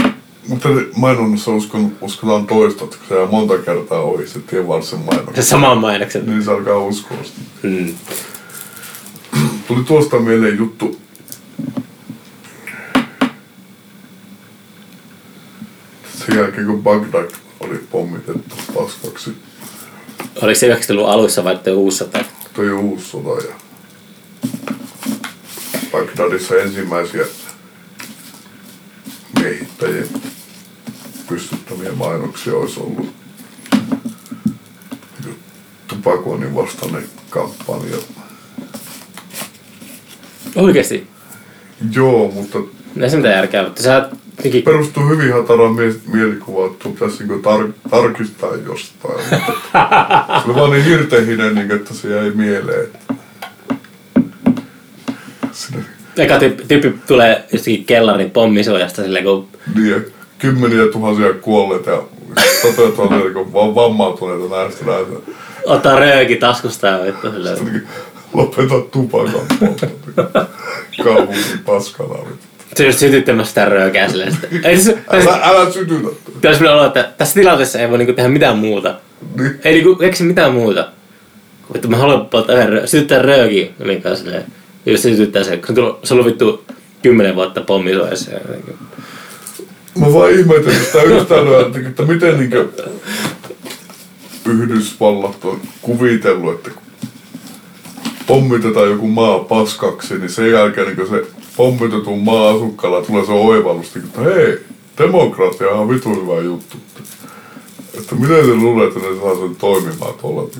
Mutta 0.48 0.68
mainonnassa 0.96 1.50
uskon, 1.50 1.92
uskotaan 2.00 2.46
toista, 2.46 2.84
että 2.84 2.96
se 3.08 3.14
jää 3.14 3.26
monta 3.26 3.58
kertaa 3.58 4.00
ohi 4.00 4.28
se 4.28 4.38
tien 4.38 4.68
varsin 4.68 4.98
Se 5.34 5.42
saman 5.42 5.78
mainoksen. 5.78 6.26
Niin 6.26 6.44
se 6.44 6.50
alkaa 6.50 6.78
uskoa 6.78 7.18
sitä. 7.24 7.40
Mm. 7.62 7.94
Tuli 9.68 9.84
tuosta 9.84 10.18
mieleen 10.18 10.58
juttu. 10.58 11.00
Sen 16.18 16.36
jälkeen 16.36 16.66
kun 16.66 16.82
Bagdad 16.82 17.30
oli 17.60 17.80
pommitettu 17.90 18.56
paskaksi, 18.74 19.30
Oliko 20.42 20.58
se 20.58 20.74
90-luvun 20.74 21.10
alussa 21.10 21.44
vai 21.44 21.58
uusi 21.74 21.98
sota? 21.98 22.18
toi 22.54 22.72
uusi 22.72 23.08
sota 23.08 23.46
ja 23.46 23.54
Bagdadissa 25.98 26.56
ensimmäisiä 26.56 27.24
kehittäjien 29.42 30.08
pystyttämiä 31.28 31.92
mainoksia 31.92 32.54
olisi 32.54 32.80
ollut 32.80 33.14
niin 35.24 35.38
tupakoinnin 35.88 36.54
vastainen 36.54 37.04
kampanja. 37.30 37.96
Oikeesti. 40.56 41.06
Joo, 41.92 42.30
mutta 42.30 42.58
Ei 43.00 43.10
se 43.10 43.16
mitään 43.16 43.34
järkeä, 43.34 43.62
mutta 43.62 43.82
sä 43.82 44.08
jotenkin... 44.36 44.62
perustuu 44.62 45.08
hyvin 45.08 45.32
hataraan 45.32 45.74
mie- 45.74 46.00
mielikuvaan, 46.12 46.70
että 46.72 46.82
sun 46.82 46.92
pitäisi 46.92 47.24
niinku 47.26 47.50
tar- 47.50 47.90
tarkistaa 47.90 48.54
jostain. 48.54 49.24
Se 49.30 50.44
oli 50.46 50.54
vaan 50.54 50.70
niin 50.70 50.84
hirtehinen, 50.84 51.54
niin 51.54 51.70
että 51.70 51.94
se 51.94 52.08
jäi 52.08 52.30
mieleen. 52.30 52.84
Että... 52.84 53.14
Sinne, 55.52 55.84
Eka 56.18 56.38
tyyppi, 56.38 56.62
tyyppi 56.68 56.94
tulee 57.06 57.44
jostakin 57.52 57.84
kellarin 57.84 58.30
pommisuojasta 58.30 59.02
silleen, 59.02 59.24
kun 59.24 59.48
niin, 59.74 60.06
kymmeniä 60.38 60.86
tuhansia 60.92 61.32
kuolleita 61.32 61.90
ja 61.90 62.02
satoja 62.62 62.90
tuhansia 62.90 63.30
niin 63.30 63.52
vaan 63.52 63.74
vammautuneita 63.74 64.56
näistä 64.56 64.84
näitä. 64.84 65.10
ottaa 65.64 65.98
rööki 65.98 66.36
taskusta 66.36 66.86
ja 66.86 67.04
vittu 67.04 67.30
silleen. 67.30 67.56
Jotenkin 67.58 67.88
Lopeta 68.34 68.80
tupakan. 68.92 69.40
Kaupunki 71.04 71.40
paskana. 71.66 72.14
Se 72.76 72.86
just 72.86 72.98
sytyttämässä 72.98 73.48
sitä 73.48 73.64
röökää 73.64 74.08
silleen. 74.08 74.32
sitten- 74.32 74.60
Ei 74.64 74.76
se, 74.80 74.98
Älä, 75.10 75.40
älä 75.42 75.70
sytytä. 75.70 76.08
Pitäisi 76.34 76.66
olla, 76.66 76.86
että 76.86 77.08
tässä 77.18 77.34
tilanteessa 77.34 77.78
ei 77.78 77.90
voi 77.90 77.98
niinku 77.98 78.12
tehdä 78.12 78.28
mitään 78.28 78.58
muuta. 78.58 78.94
Niin. 79.38 79.60
Ei 79.64 79.72
niinku 79.74 79.94
keksi 79.96 80.24
mitään 80.24 80.52
muuta. 80.52 80.88
Että 81.74 81.88
mä 81.88 81.96
haluan 81.96 82.26
polttaa 82.26 82.56
yhden 82.56 82.72
rö- 82.82 82.86
sytyttää 82.86 83.22
rööki. 83.22 83.72
Niin 83.84 84.02
kai 84.02 84.16
silleen. 84.16 84.44
Jos 84.88 85.02
se 85.02 85.10
sytyttää 85.10 85.44
se, 85.44 85.56
kun 85.56 85.76
se 86.04 86.14
on 86.14 86.24
vittu 86.24 86.64
kymmenen 87.02 87.34
vuotta 87.34 87.60
pommisuojassa. 87.60 88.30
ja 88.30 88.38
jotenkin. 88.38 88.74
Mä 89.98 90.12
vaan 90.12 90.30
ihmettelin 90.30 90.84
sitä 90.84 91.02
yhtälöä, 91.02 91.66
että, 91.66 91.78
että 91.88 92.02
miten 92.02 92.38
niinkö 92.38 92.68
Yhdysvallat 94.46 95.44
on 95.44 95.60
kuvitellut, 95.82 96.54
että 96.54 96.70
kun 96.70 96.82
pommitetaan 98.26 98.90
joku 98.90 99.08
maa 99.08 99.38
paskaksi, 99.38 100.18
niin 100.18 100.30
sen 100.30 100.50
jälkeen 100.50 100.96
niin 100.96 101.08
se 101.08 101.26
pommitetun 101.56 102.18
maan 102.18 102.56
asukkaalla 102.56 103.02
tulee 103.02 103.26
se 103.26 103.32
oivallus, 103.32 103.94
niin 103.94 104.04
että 104.04 104.20
hei, 104.20 104.58
demokratia 104.98 105.68
on 105.68 105.88
vitu 105.88 106.22
hyvä 106.22 106.40
juttu. 106.40 106.76
Että 107.98 108.14
miten 108.14 108.46
te 108.46 108.54
luulette, 108.54 108.98
että 108.98 109.10
ne 109.10 109.20
saa 109.20 109.34
sen 109.34 109.56
toimimaan 109.56 110.14
tuolla? 110.14 110.50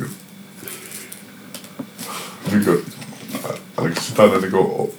Niin 2.50 2.64
kuin, 2.64 2.84
sitä 4.00 4.22
ne 4.22 4.38
niin 4.38 4.50
kuin, 4.50 4.90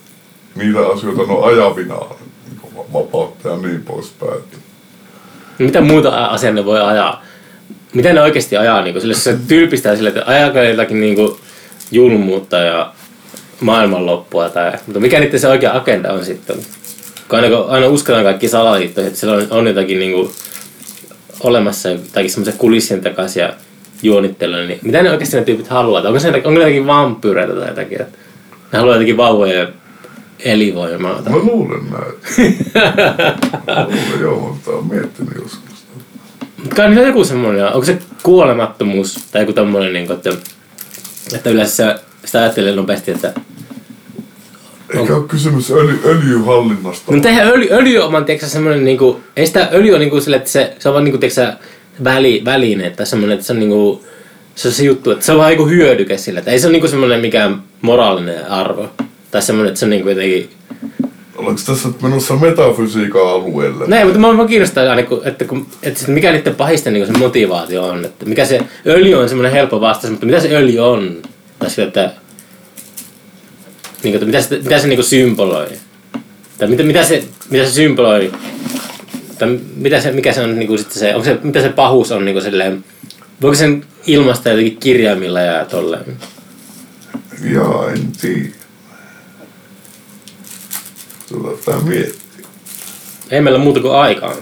niitä 0.56 0.80
asioita 0.80 1.24
ne 1.24 1.34
on 1.34 1.44
ajavinaan, 1.44 2.16
niin 2.50 2.60
kuin 2.62 2.94
vapautta 2.94 3.50
ja 3.50 3.58
niin 3.58 3.84
poispäin. 3.84 4.42
Mitä 5.60 5.82
muuta 5.82 6.26
asiaa 6.26 6.54
ne 6.54 6.66
voi 6.66 6.82
ajaa? 6.82 7.24
Miten 7.94 8.16
ne 8.16 8.22
oikeasti 8.22 8.58
ajaa? 8.58 8.82
Niin 8.82 9.02
sille 9.02 9.14
se 9.14 9.38
tyypistää 9.48 9.96
sille, 9.96 10.10
että 10.10 10.24
ajaako 10.26 10.60
jotakin 10.60 11.02
niin 11.02 11.18
julmuutta 11.92 12.58
ja 12.58 12.94
maailmanloppua. 13.60 14.50
Tai, 14.50 14.72
mutta 14.86 15.00
mikä 15.00 15.20
niiden 15.20 15.40
se 15.40 15.48
oikea 15.48 15.78
agenda 15.78 16.14
on 16.14 16.26
sitten? 16.26 16.56
Kun 17.30 17.40
aina, 17.40 17.56
kun 17.56 17.70
aina 17.70 17.88
uskotaan 17.88 18.24
kaikki 18.24 18.48
salaliittoihin, 18.48 19.08
että 19.08 19.20
siellä 19.20 19.38
on, 19.38 19.48
on 19.50 19.68
jotakin 19.68 20.12
kuin, 20.12 20.32
olemassa 21.40 21.90
jotakin 21.90 22.30
semmoisia 22.30 22.54
kulissien 22.58 23.02
takaisia 23.02 23.54
juonitteluja, 24.04 24.68
niin 24.68 24.80
mitä 24.82 25.04
ne 25.04 25.12
oikeasti 25.12 25.38
ne 25.38 25.44
tyypit 25.44 25.68
haluaa? 25.68 26.02
Onko, 26.02 26.20
se, 26.20 26.28
onko 26.30 26.50
ne 26.50 26.60
jotakin 26.60 26.88
vampyyreitä 26.88 27.54
tai 27.54 27.68
jotakin? 27.68 28.02
Että 28.02 28.18
ne 28.72 28.80
haluaa 28.80 29.48
ja 29.48 29.68
elinvoimaa. 30.40 31.22
Tai... 31.22 31.34
Mä 31.34 31.40
luulen 31.40 31.82
näin. 31.92 32.14
Mä 33.68 33.86
luulen, 33.86 34.22
joo, 34.22 34.40
mutta 34.40 34.72
oon 34.72 34.88
miettinyt 34.88 35.34
joskus. 35.36 35.86
Mutta 36.58 36.76
kai 36.76 36.88
niillä 36.88 37.02
on 37.02 37.08
joku 37.08 37.24
semmoinen, 37.24 37.66
onko 37.66 37.86
se 37.86 38.00
kuolemattomuus 38.24 39.20
tai 39.32 39.42
joku 39.42 39.54
tommonen, 39.54 39.94
niin 39.94 40.08
kuin, 40.08 40.18
että, 40.18 40.30
että 41.36 41.50
yleensä 41.50 42.00
sitä 42.26 42.40
ajattelee 42.40 42.76
nopeasti, 42.76 43.12
että 43.12 43.34
Eikä 44.98 45.16
ole 45.16 45.28
kysymys 45.28 45.72
öljy, 45.72 46.00
öljyhallinnasta. 46.06 47.12
No, 47.12 47.16
mutta 47.16 47.30
eihän 47.30 47.48
öljy, 47.48 47.68
öljy 47.72 47.98
on 47.98 48.26
tiedätkö, 48.26 48.48
semmoinen, 48.48 48.86
niinku, 48.86 49.20
ei 49.36 49.48
sitä 49.48 49.70
öljy 49.74 49.94
on 49.94 50.00
niinku 50.00 50.22
sille, 50.22 50.38
että 50.38 50.50
se, 50.50 50.76
se 50.80 50.90
on 50.90 50.94
vaan 50.94 51.04
niinku, 51.04 51.18
tiedätkö, 51.18 51.54
väli, 52.04 52.42
väline, 52.46 52.90
tai 52.90 53.06
semmoinen, 53.06 53.34
että 53.34 53.48
se 53.48 53.54
on 53.54 53.60
niinku, 53.60 54.06
se 54.60 54.68
on 54.68 54.74
se 54.74 54.84
juttu, 54.84 55.12
että 55.12 55.26
se 55.26 55.32
on 55.32 55.38
vähän 55.38 55.50
niinku 55.50 55.68
hyödyke 55.68 56.18
sille, 56.18 56.40
että 56.40 56.52
ei 56.52 56.60
se 56.60 56.68
ole 56.68 56.72
niinku 56.72 56.88
semmoinen 56.88 57.20
mikään 57.20 57.64
moraalinen 57.82 58.48
arvo. 58.52 58.90
Tai 59.32 59.42
semmoinen, 59.42 59.70
että 59.70 59.80
se 59.80 59.86
on 59.86 59.90
niinku 59.90 60.10
jotenkin... 60.10 60.50
Ollaanko 61.36 61.62
tässä 61.66 61.90
menossa 62.02 62.36
metafysiikan 62.36 63.22
alueelle? 63.22 63.88
Näin, 63.88 64.08
mutta 64.08 64.20
mä, 64.20 64.34
mä 64.34 64.48
kiinnostaa 64.48 64.90
aina, 64.90 65.04
kun, 65.04 65.22
että, 65.26 65.46
kun, 65.46 65.68
että 65.84 66.12
mikä 66.12 66.32
niiden 66.32 66.56
pahisten 66.56 66.94
niinku 66.94 67.14
se 67.14 67.20
motivaatio 67.20 67.84
on. 67.84 68.06
Että 68.06 68.26
mikä 68.26 68.46
se 68.46 68.60
öljy 68.86 69.14
on 69.14 69.30
semmoinen 69.30 69.52
helppo 69.52 69.82
vastaus, 69.82 70.12
mutta 70.12 70.26
mitä 70.26 70.40
se 70.40 70.56
öljy 70.56 70.80
on? 70.80 71.18
Tai 71.60 71.70
sille, 71.70 71.88
että, 71.88 72.12
niinku, 74.04 74.16
että 74.16 74.26
mitä 74.26 74.42
se, 74.42 74.58
mitä 74.64 74.80
se 74.80 74.88
niinku 74.88 75.04
symboloi? 75.04 75.68
Tai 76.58 76.68
mitä, 76.68 76.84
mitä, 76.84 77.04
se, 77.04 77.24
mitä 77.50 77.66
se 77.66 77.72
symboloi? 77.72 78.32
Tai 79.40 79.60
mitä 79.76 80.02
se, 80.02 80.12
mikä 80.12 80.34
se 80.34 80.42
on 80.42 80.60
niinku 80.60 80.78
sitten 80.78 81.00
se, 81.00 81.16
onko 81.16 81.26
se, 81.26 81.38
mitä 81.44 81.62
se 81.62 81.70
pahuus 81.70 82.12
on 82.12 82.26
niinku 82.26 82.42
silleen, 82.42 82.84
voiko 83.42 83.56
sen 83.56 83.86
ilmaista 84.08 84.50
jotenkin 84.50 84.78
kirjaimilla 84.78 85.42
ja 85.42 85.66
tolleen? 85.66 86.18
Jaa, 87.54 87.92
en 87.92 88.12
tiedä. 88.22 88.50
Tätä 91.30 91.64
tää 91.66 91.80
miettii. 91.80 92.46
Ei 93.32 93.42
meillä 93.42 93.60
muuta 93.60 93.80
kuin 93.80 93.96
aikaa. 93.96 94.36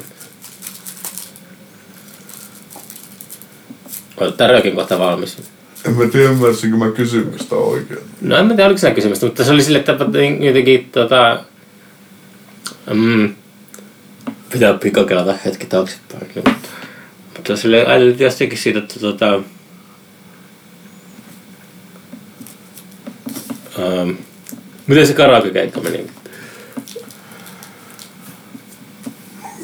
Tää 4.38 4.48
röökin 4.48 4.76
kohta 4.76 5.00
valmis. 5.00 5.38
En 5.86 5.94
mä 5.94 6.08
tiedä, 6.08 6.30
ymmärsinkö 6.30 6.78
mä 6.78 6.92
kysymystä 6.92 7.56
oikein. 7.56 8.00
No 8.22 8.38
en 8.38 8.46
mä 8.46 8.54
tiedä, 8.54 8.66
oliko 8.66 8.80
siinä 8.80 8.96
kysymystä, 8.96 9.26
mutta 9.26 9.44
se 9.44 9.52
oli 9.52 9.64
sille, 9.64 9.80
että 9.80 9.98
jotenkin 10.40 10.90
tota... 10.92 11.44
Mm, 12.94 13.36
pitää 14.54 14.74
pikakelata 14.74 15.34
hetki 15.46 15.66
taaksepäin. 15.66 16.28
Mutta, 16.36 16.70
mutta 17.48 17.62
sille 17.62 17.86
ajateltiin 17.86 18.26
jostakin 18.26 18.58
siitä, 18.58 18.80
että 18.80 19.00
tota... 19.00 19.36
Um, 23.78 24.18
miten 24.88 25.08
se 25.08 25.14
karaoke-keikka 25.14 25.82
meni? 25.82 26.08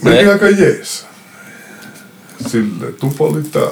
Meni 0.04 0.30
aika 0.30 0.50
jees. 0.50 1.06
Sille, 2.48 2.92
tupa 3.00 3.24
oli 3.24 3.42
tää. 3.44 3.70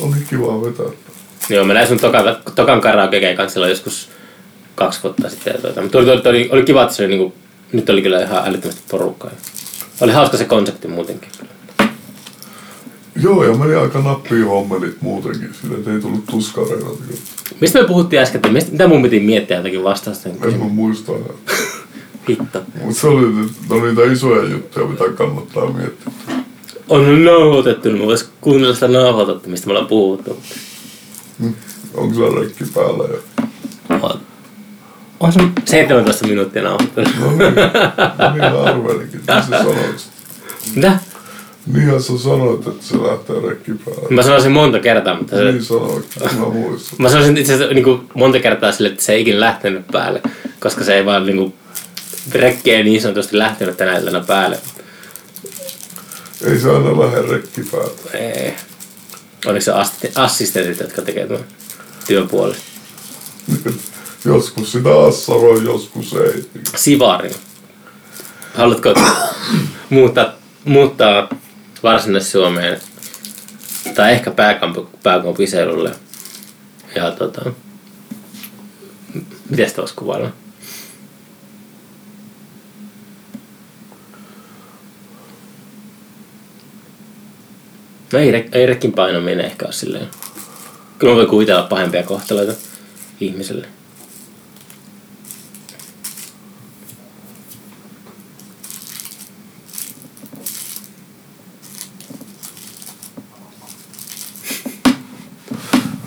Oli 0.00 0.16
kiva 0.30 0.62
vetää. 0.62 0.86
Joo, 1.48 1.64
mä 1.64 1.74
näin 1.74 1.88
sun 1.88 2.00
tokan, 2.00 2.36
tokan 2.54 2.80
karaoke-keikan 2.80 3.50
silloin 3.50 3.70
joskus 3.70 4.08
kaksi 4.74 5.02
vuotta 5.02 5.30
sitten. 5.30 5.62
Tuota, 5.62 5.82
mutta 5.82 5.98
oli, 5.98 6.10
oli, 6.10 6.22
oli, 6.24 6.48
oli 6.52 6.64
kiva, 6.64 6.82
että 6.82 6.94
se 6.94 7.02
oli 7.02 7.10
niinku, 7.10 7.34
nyt 7.72 7.90
oli 7.90 8.02
kyllä 8.02 8.22
ihan 8.22 8.48
älyttömästi 8.48 8.82
porukkaa. 8.90 9.30
Oli 10.00 10.12
hauska 10.12 10.36
se 10.36 10.44
konsepti 10.44 10.88
muutenkin. 10.88 11.30
Joo, 13.22 13.44
ja 13.44 13.54
meni 13.54 13.74
aika 13.74 13.98
nappiin 13.98 14.46
hommelit 14.46 14.96
muutenkin. 15.02 15.50
Sille 15.60 15.74
et 15.78 15.88
ei 15.88 16.00
tullut 16.00 16.26
tuskareita. 16.26 16.86
Mistä 17.60 17.78
me 17.82 17.88
puhuttiin 17.88 18.22
äsken, 18.22 18.38
että 18.38 18.48
mistä, 18.48 18.72
mitä 18.72 18.88
mun 18.88 19.02
piti 19.02 19.20
miettiä 19.20 19.56
jotakin 19.56 19.84
vastausta? 19.84 20.28
En 20.28 20.58
mä 20.58 20.64
muista 20.64 21.12
enää. 21.12 21.28
Hitto. 22.28 22.62
Mutta 22.84 23.00
se 23.00 23.06
oli 23.06 23.26
no, 23.70 23.84
niitä 23.86 24.12
isoja 24.12 24.48
juttuja, 24.50 24.86
mitä 24.86 25.04
kannattaa 25.14 25.66
miettiä. 25.72 26.12
On 26.88 27.24
nauhoitettu, 27.24 27.88
niin 27.88 28.00
mä 28.00 28.06
vois 28.06 28.30
kuunnella 28.40 28.74
sitä 28.74 28.88
nauhoitetta, 28.88 29.48
mistä 29.48 29.66
me 29.66 29.72
ollaan 29.72 29.86
puhuttu. 29.86 30.38
Onko 31.94 32.14
se 32.14 32.40
rekki 32.40 32.64
päällä? 32.74 33.04
Ja... 33.14 33.98
On- 34.02 34.20
On 35.20 35.32
se 35.32 35.40
17 35.64 36.26
minuuttia 36.26 36.62
nauhoittanut. 36.62 37.10
No 37.20 37.30
niin, 37.30 37.38
no 38.18 38.32
niin 38.32 38.52
mä 38.52 38.62
arvelinkin. 38.62 39.20
Mitä 39.20 39.42
sä 39.42 39.48
sanoit? 39.58 40.06
Mitä? 40.74 40.98
Niinhän 41.66 42.02
sä 42.02 42.18
sanoit, 42.18 42.66
että 42.66 42.84
se 42.86 43.02
lähtee 43.02 43.40
rekki 43.48 43.72
päällä. 43.84 44.08
Mä 44.10 44.22
sanoisin 44.22 44.52
monta 44.52 44.78
kertaa, 44.78 45.18
mutta 45.18 45.36
se, 45.36 45.44
Niin 45.44 45.64
sanoit, 45.64 46.06
mä 46.38 46.48
muistan. 46.48 46.96
Mä 46.98 47.08
sanoisin 47.08 47.36
itse 47.36 47.54
asiassa 47.54 47.74
niin 47.74 47.84
kuin 47.84 48.08
monta 48.14 48.40
kertaa 48.40 48.72
sille, 48.72 48.88
että 48.88 49.02
se 49.02 49.12
ei 49.12 49.20
ikinä 49.20 49.40
lähtenyt 49.40 49.86
päälle, 49.92 50.22
koska 50.60 50.84
se 50.84 50.94
ei 50.94 51.06
vaan 51.06 51.26
niin 51.26 51.36
kuin, 51.36 51.54
rekki 52.32 52.70
ei 52.70 52.84
niin 52.84 53.02
sanotusti 53.02 53.38
lähtenyt 53.38 53.76
tänä 53.76 53.98
iltana 53.98 54.20
päälle. 54.20 54.58
Ei 56.44 56.58
se 56.58 56.70
aina 56.70 57.00
lähde 57.00 57.22
rekki 57.22 57.60
päältä. 57.72 58.18
Ei. 58.18 58.54
Oliko 59.46 59.60
se 59.60 59.72
assistentit, 60.14 60.80
jotka 60.80 61.02
tekee 61.02 61.26
tuon 61.26 61.44
työn 62.06 62.28
puolesta? 62.28 62.64
Joskus 64.24 64.72
sitä 64.72 65.04
assaroi, 65.06 65.64
joskus 65.64 66.14
ei. 66.14 66.44
Sivari. 66.76 67.30
Haluatko 68.54 68.94
muuttaa, 69.90 70.32
muuttaa 70.64 71.28
Varsinais-Suomeen 71.84 72.80
tai 73.94 74.12
ehkä 74.12 74.30
pääkampu 74.30 74.90
pääkaupunkiseudulle. 75.02 75.92
Ja 76.96 77.10
tota, 77.10 77.50
miten 79.50 79.68
sitä 79.68 79.82
olisi 79.82 79.94
kuvailla? 79.94 80.32
No 88.12 88.18
ei, 88.18 88.48
ei 88.52 88.66
rekin 88.66 88.92
painaminen 88.92 89.44
ehkä 89.44 89.64
ole 89.64 89.72
silleen. 89.72 90.08
Kyllä 90.98 91.14
voi 91.14 91.26
kuvitella 91.26 91.62
pahempia 91.62 92.02
kohtaloita 92.02 92.52
ihmiselle. 93.20 93.68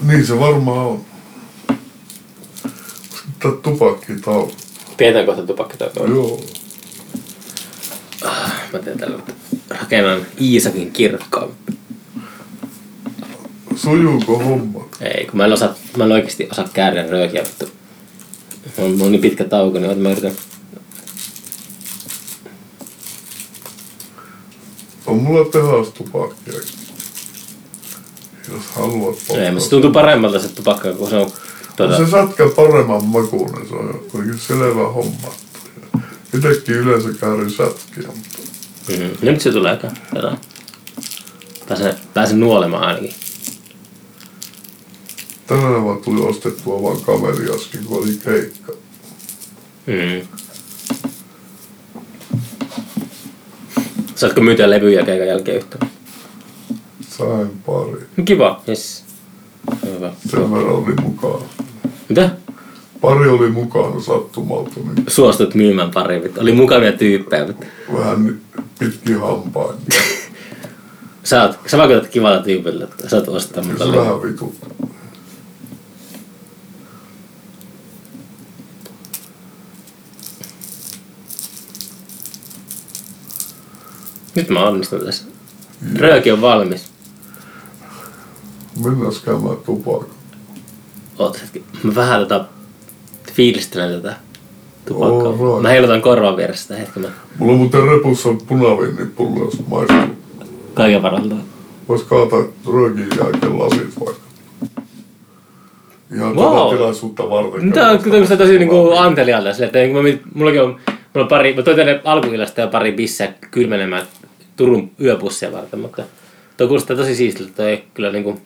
Niin 0.07 0.25
se 0.25 0.39
varmaan 0.39 0.87
on. 0.87 1.05
Tää 3.39 3.51
tupakki 3.63 4.13
tauko. 4.25 4.53
Pidetään 4.97 5.25
kohta 5.25 5.41
tupakkataukoa. 5.41 6.07
Joo. 6.07 6.41
Mä 8.73 8.79
teen 8.79 8.99
tällä 8.99 9.19
rakennan 9.69 10.25
Iisakin 10.41 10.91
kirkkoa. 10.91 11.51
Sujuuko 13.75 14.37
homma? 14.37 14.85
Ei, 15.01 15.25
kun 15.25 15.37
mä 15.37 15.45
en, 15.45 15.53
osaa, 15.53 15.75
mä 15.97 16.03
en 16.03 16.11
oikeesti 16.11 16.47
osaa 16.51 16.67
käydä 16.73 17.07
röökiä, 17.07 17.43
vittu. 17.43 17.69
Mulla 18.77 19.03
on, 19.05 19.11
niin 19.11 19.21
pitkä 19.21 19.43
tauko, 19.43 19.79
niin 19.79 19.99
mä 19.99 20.11
yritän. 20.11 20.33
On 25.05 25.17
mulla 25.17 25.51
tehastupakkia. 25.51 26.76
Jos 28.51 28.63
haluat 28.75 29.15
Ei, 29.29 29.51
mutta 29.51 29.63
se 29.63 29.69
tuntuu 29.69 29.91
paremmalta 29.91 30.39
se 30.39 30.49
tupakka, 30.49 30.93
kun 30.93 31.09
se 31.09 31.15
on 31.15 31.31
tuota, 31.75 31.97
Se 31.97 32.11
sätkä 32.11 32.43
paremman 32.55 33.05
makuinen, 33.05 33.67
se 33.67 33.75
on 33.75 33.99
kuitenkin 34.11 34.39
selvä 34.39 34.87
homma. 34.87 35.33
Itekin 36.33 36.75
yleensä 36.75 37.09
käärin 37.19 37.51
sätkiä, 37.51 38.07
mutta 38.07 38.39
mm, 38.89 39.09
nyt 39.21 39.41
se 39.41 39.51
tulee 39.51 39.71
aika. 39.71 39.91
Pääsen, 41.67 41.93
pääsen 42.13 42.39
nuolemaan 42.39 42.83
ainakin. 42.83 43.13
tänään 45.47 45.85
vaan 45.85 45.97
tuli 45.97 46.21
ostettua 46.21 46.83
vaan 46.83 47.01
kaveriaskin, 47.01 47.85
kun 47.85 47.97
oli 47.97 48.19
keikka. 48.25 48.73
Mm. 49.87 50.27
Saatko 54.15 54.41
myytyä 54.41 54.69
levyjä 54.69 55.05
keikan 55.05 55.27
jälkeen 55.27 55.57
yhtä? 55.57 55.86
Sain 57.17 57.49
pari. 57.65 58.25
Kiva, 58.25 58.61
yes. 58.69 59.03
Hyvä. 59.85 60.11
Sen 60.29 60.51
verran 60.53 60.75
oli 60.75 60.93
mukaan. 61.01 61.41
Mitä? 62.09 62.29
Pari 63.01 63.29
oli 63.29 63.49
mukana 63.49 64.01
sattumalta, 64.01 64.71
niin 64.79 65.05
Suostut 65.07 65.55
myymään 65.55 65.91
pari, 65.91 66.23
vittu. 66.23 66.41
Oli 66.41 66.51
mukavia 66.51 66.91
tyyppejä, 66.91 67.47
mutta 67.47 67.65
vähän 67.93 68.39
pitkin 68.79 69.19
hampain. 69.19 69.75
sä, 71.23 71.43
oot, 71.43 71.59
sä 71.67 71.77
vaikutat 71.77 72.07
kivalta 72.07 72.43
tyypiltä, 72.43 72.83
että 72.85 73.09
sä 73.09 73.15
oot 73.15 73.27
ostaa 73.27 73.63
mutta 73.63 73.85
se 73.85 73.97
vähän 73.97 74.21
vituttaa. 74.21 74.69
Nyt 84.35 84.49
mä 84.49 84.67
onnistun 84.67 85.05
tässä. 85.05 85.25
Rööki 85.95 86.31
on 86.31 86.41
valmis. 86.41 86.96
Mennään 88.89 89.11
käymään 89.25 89.57
tupakka. 89.65 90.13
Oot 91.19 91.41
hetki. 91.41 91.63
Mä 91.83 91.95
vähän 91.95 92.19
tota 92.19 92.45
fiilistelen 93.33 94.01
tätä 94.01 94.15
tupakkaa. 94.85 95.29
Alright. 95.29 95.61
Mä 95.61 95.69
heilutan 95.69 96.01
korvan 96.01 96.37
vieressä 96.37 96.61
sitä 96.63 96.75
hetken. 96.75 97.03
Mä 97.03 97.09
Mulla 97.39 97.53
on 97.53 97.59
muuten 97.59 97.87
repussa 97.87 98.29
punaviinipullo, 98.47 99.45
jos 99.45 99.67
maistuu. 99.67 100.15
kaiken 100.73 101.01
varalta. 101.01 101.35
Vois 101.89 102.03
kaataa 102.03 102.43
röökin 102.73 103.07
jälkeen 103.17 103.59
lasit 103.59 103.99
vaikka. 104.05 104.21
Ihan 106.15 106.35
Wow. 106.35 106.45
wow. 106.45 106.67
tätä 106.67 106.77
tilaisuutta 106.77 107.29
varten. 107.29 107.71
Tää 107.73 107.91
on 107.91 107.99
kyllä 107.99 108.37
tosi 108.37 108.59
niinku 108.59 108.91
anteliaalta 108.97 109.53
sille, 109.53 109.65
että 109.65 109.79
niinku 109.79 110.01
mä, 110.01 110.09
mullakin 110.33 110.61
on, 110.61 110.69
mulla 111.13 111.25
on 111.25 111.27
pari, 111.27 111.53
mä 111.53 111.61
toin 111.63 111.77
tänne 111.77 112.01
alkuillasta 112.03 112.61
jo 112.61 112.67
pari 112.67 112.91
bissää 112.91 113.33
kylmenemään 113.51 114.07
Turun 114.55 114.91
yöpussia 115.01 115.51
varten, 115.51 115.79
mutta 115.79 116.03
toi 116.57 116.67
kuulostaa 116.67 116.97
tosi 116.97 117.15
siistiltä, 117.15 117.51
toi 117.55 117.83
kyllä 117.93 118.11
niinku 118.11 118.39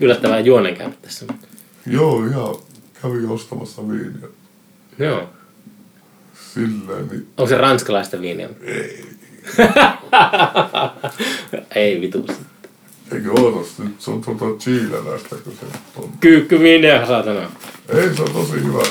yllättävää 0.00 0.40
juonenkäymä 0.40 0.94
tässä. 1.02 1.26
Joo, 1.86 2.26
ihan 2.26 2.54
kävin 3.02 3.28
ostamassa 3.28 3.88
viiniä. 3.88 4.28
Joo. 4.98 5.28
Silleen, 6.54 7.08
niin 7.08 7.26
Onko 7.36 7.48
se 7.48 7.58
ranskalaista 7.58 8.20
viiniä? 8.20 8.48
ei. 8.64 9.04
ei 11.74 12.00
vitu. 12.00 12.26
Eikö 13.14 13.32
ootas 13.32 13.78
nyt? 13.78 14.00
Se 14.00 14.10
on 14.10 14.20
tuota 14.20 14.44
chileläistä, 14.58 15.36
kun 15.44 15.52
se 15.60 15.66
on. 15.96 16.10
Kyykky 16.20 16.60
viiniä, 16.60 17.06
saatana. 17.06 17.40
Ei, 17.88 18.14
se 18.16 18.22
on 18.22 18.30
tosi 18.30 18.52
hyvä. 18.52 18.82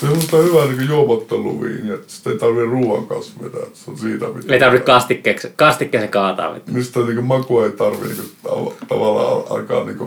Se 0.00 0.06
on 0.08 0.20
sitä 0.20 0.36
hyvää 0.36 0.66
niin 0.66 0.88
juopotteluviiniä, 0.88 1.94
että 1.94 2.12
sitä 2.12 2.30
ei 2.30 2.38
tarvitse 2.38 2.64
ruoan 2.64 3.06
kanssa 3.06 3.32
vetää. 3.42 3.60
että 3.62 3.78
Se 3.78 3.90
on 3.90 3.98
siitä 3.98 4.26
mitä. 4.28 4.52
Ei 4.54 4.60
tarvitse 4.60 4.84
kastikkeeksi, 4.86 5.52
kastikkeeseen 5.56 6.10
kaataa. 6.10 6.54
Vittu. 6.54 6.72
Mistä 6.72 7.00
niin 7.00 7.24
makua 7.24 7.64
ei 7.64 7.72
tarvitse 7.72 8.22
niin 8.22 8.32
tav- 8.46 8.86
tavallaan 8.88 9.42
alkaa 9.50 9.84
niin 9.84 9.98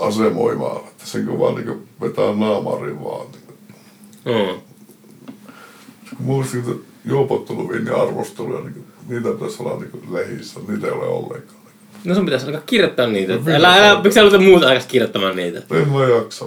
asemoimaan. 0.00 0.76
Että 0.76 1.06
sen 1.06 1.26
kun 1.26 1.38
vaan 1.38 1.54
niin 1.54 1.88
vetää 2.00 2.34
naamarin 2.34 3.04
vaan. 3.04 3.26
Niin. 4.24 4.48
Mm. 4.48 4.60
Muistin, 6.18 6.60
että 6.60 6.72
juopotteluviinin 7.04 7.94
arvosteluja, 7.94 8.60
niin 8.60 8.84
niitä 9.08 9.28
pitäisi 9.28 9.62
olla 9.62 9.76
niin 9.80 10.14
lehissä. 10.14 10.60
Niitä 10.68 10.86
ei 10.86 10.92
ole 10.92 11.04
ollenkaan. 11.06 11.62
No 12.04 12.14
sun 12.14 12.24
pitäisi 12.24 12.46
alkaa 12.46 12.60
kirjoittaa 12.66 13.06
niitä. 13.06 13.32
No, 13.32 13.40
Älä, 13.54 13.74
älä, 13.90 14.02
miksi 14.02 14.20
aloita 14.20 14.38
muuta 14.38 14.68
aikaa 14.68 14.86
kirjoittamaan 14.88 15.36
niitä? 15.36 15.62
En 15.70 15.88
mä 15.88 16.04
jaksa. 16.08 16.44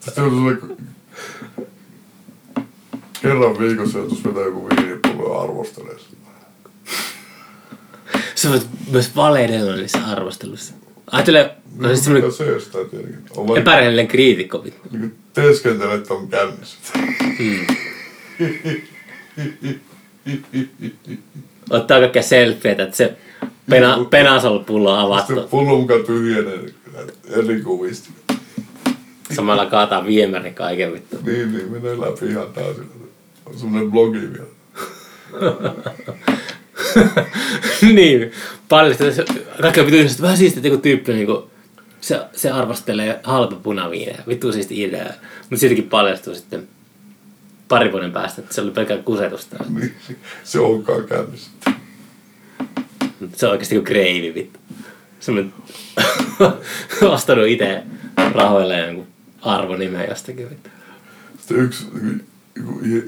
Sitten 0.00 0.24
on 0.24 0.30
sellainen, 0.30 0.76
kerran 3.22 3.58
viikossa 3.58 3.98
joutuisi 3.98 4.24
vetää 4.24 4.44
joku 4.44 4.68
viinipullo 4.68 5.34
ja 5.34 5.40
arvostelee 5.42 5.98
sitä. 5.98 6.16
Sä 8.34 8.50
voit 8.50 8.66
myös 8.90 9.16
valehdella 9.16 9.76
niissä 9.76 9.98
arvosteluissa. 10.06 10.74
Ajattele, 11.10 11.56
no 11.76 11.88
siis 11.88 12.08
Mikä 12.08 12.30
semmonen 12.30 12.32
se 12.32 12.56
estää 12.56 12.84
tietenkin. 12.84 13.18
On 13.36 13.48
vain 13.48 13.60
epärehellinen 13.60 14.08
kriitikko. 14.08 14.64
niin 14.90 15.14
teeskentelee, 15.32 15.94
että 15.94 16.14
on 16.14 16.28
kännissä. 16.28 16.78
Ottaa 21.70 22.00
kaikkia 22.00 22.22
selfieitä, 22.22 22.82
että 22.82 22.96
se 22.96 23.16
pena, 23.70 24.06
penasol-pullo 24.10 24.92
on 24.92 24.98
avattu. 24.98 25.32
Sitten 25.32 25.48
pullo 25.48 25.78
mukaan 25.78 26.04
tyhjenee 26.04 26.60
eri 27.30 27.60
kuvista. 27.60 28.10
Samalla 29.34 29.66
kaataa 29.66 30.06
viemäri 30.06 30.52
kaiken 30.52 30.92
vittu. 30.92 31.16
Niin, 31.26 31.52
niin, 31.52 31.72
menee 31.72 32.00
läpi 32.00 32.26
ihan 32.26 32.52
täysin. 32.52 32.90
On 33.46 33.58
semmonen 33.58 33.90
blogi 33.90 34.20
vielä. 34.20 34.54
niin, 37.94 38.32
paljon 38.68 38.94
sitä, 38.94 39.24
kaikki 39.62 39.80
on 39.80 39.86
vittu 39.86 39.98
ihmiset, 39.98 40.22
vähän 40.22 40.36
siistiä, 40.36 40.58
että 40.58 40.68
joku 40.68 40.82
tyyppi 40.82 41.12
niinku, 41.12 41.50
se, 42.00 42.20
se 42.32 42.50
arvostelee 42.50 43.20
halpa 43.22 43.56
punaviineja, 43.56 44.22
vittu 44.28 44.52
siisti 44.52 44.82
idea. 44.82 45.12
Mutta 45.40 45.56
siitäkin 45.56 45.88
paljastuu 45.88 46.34
sitten 46.34 46.68
pari 47.68 47.92
vuoden 47.92 48.12
päästä, 48.12 48.42
että 48.42 48.54
se 48.54 48.60
oli 48.60 48.70
pelkää 48.70 48.96
kusetusta. 48.96 49.64
Niin, 49.68 49.94
se 50.44 50.60
onkaan 50.60 51.04
kännissä. 51.04 51.50
Se 53.32 53.46
on 53.46 53.52
oikeasti 53.52 53.74
kuin 53.74 53.84
kreivi 53.84 54.34
vittu. 54.34 54.58
Semmoinen 55.20 55.52
ostanut 57.14 57.46
itse 57.46 57.82
rahoilla 58.34 58.74
jonkun 58.74 59.13
arvonimen 59.44 60.08
jostakin 60.08 60.50
vittu. 60.50 60.70
Sitten 61.38 61.56
yksi 61.56 61.86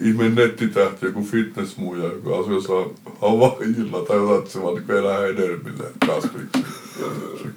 ihme 0.03 0.29
nettitähti, 0.29 1.07
joku 1.07 1.22
fitnessmuija, 1.25 2.05
joka 2.05 2.38
asuu 2.38 2.53
jossain 2.53 2.90
Havaijilla 3.20 4.03
tai 4.03 4.16
jotain, 4.16 4.38
että 4.38 4.51
se 4.51 4.62
vaan 4.62 4.75
niin 4.75 4.90
elää 4.90 5.18
hedelmillä 5.18 5.85
kasviksi. 6.07 6.77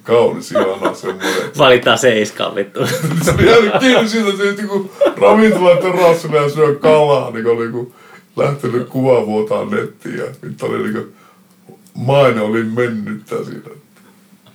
Kaunis, 0.02 0.52
ihana 0.52 0.94
semmoinen. 0.94 1.50
Valittaa 1.58 1.96
seiskaan 1.96 2.54
vittu. 2.54 2.80
Se 3.24 3.30
oli 3.30 3.46
jäänyt 3.46 3.72
kiinni 3.80 4.08
siitä, 4.08 4.28
että 4.28 4.56
se 4.56 4.62
joku 4.62 4.90
ravintola 5.16 5.76
terassilla 5.76 6.36
ja 6.36 6.50
syö 6.50 6.74
kalaa, 6.74 7.30
niin 7.30 7.44
kuin 7.44 7.56
oli 7.56 7.64
joku 7.64 7.94
lähtenyt 8.36 8.88
kuvavuotaan 8.88 9.70
nettiin 9.70 10.18
ja 10.18 10.24
nyt 10.42 10.62
oli 10.62 10.82
niin 10.82 10.92
kuin, 10.92 11.14
maine 11.94 12.40
oli 12.40 12.64
mennyttä 12.64 13.44
siinä. 13.44 13.70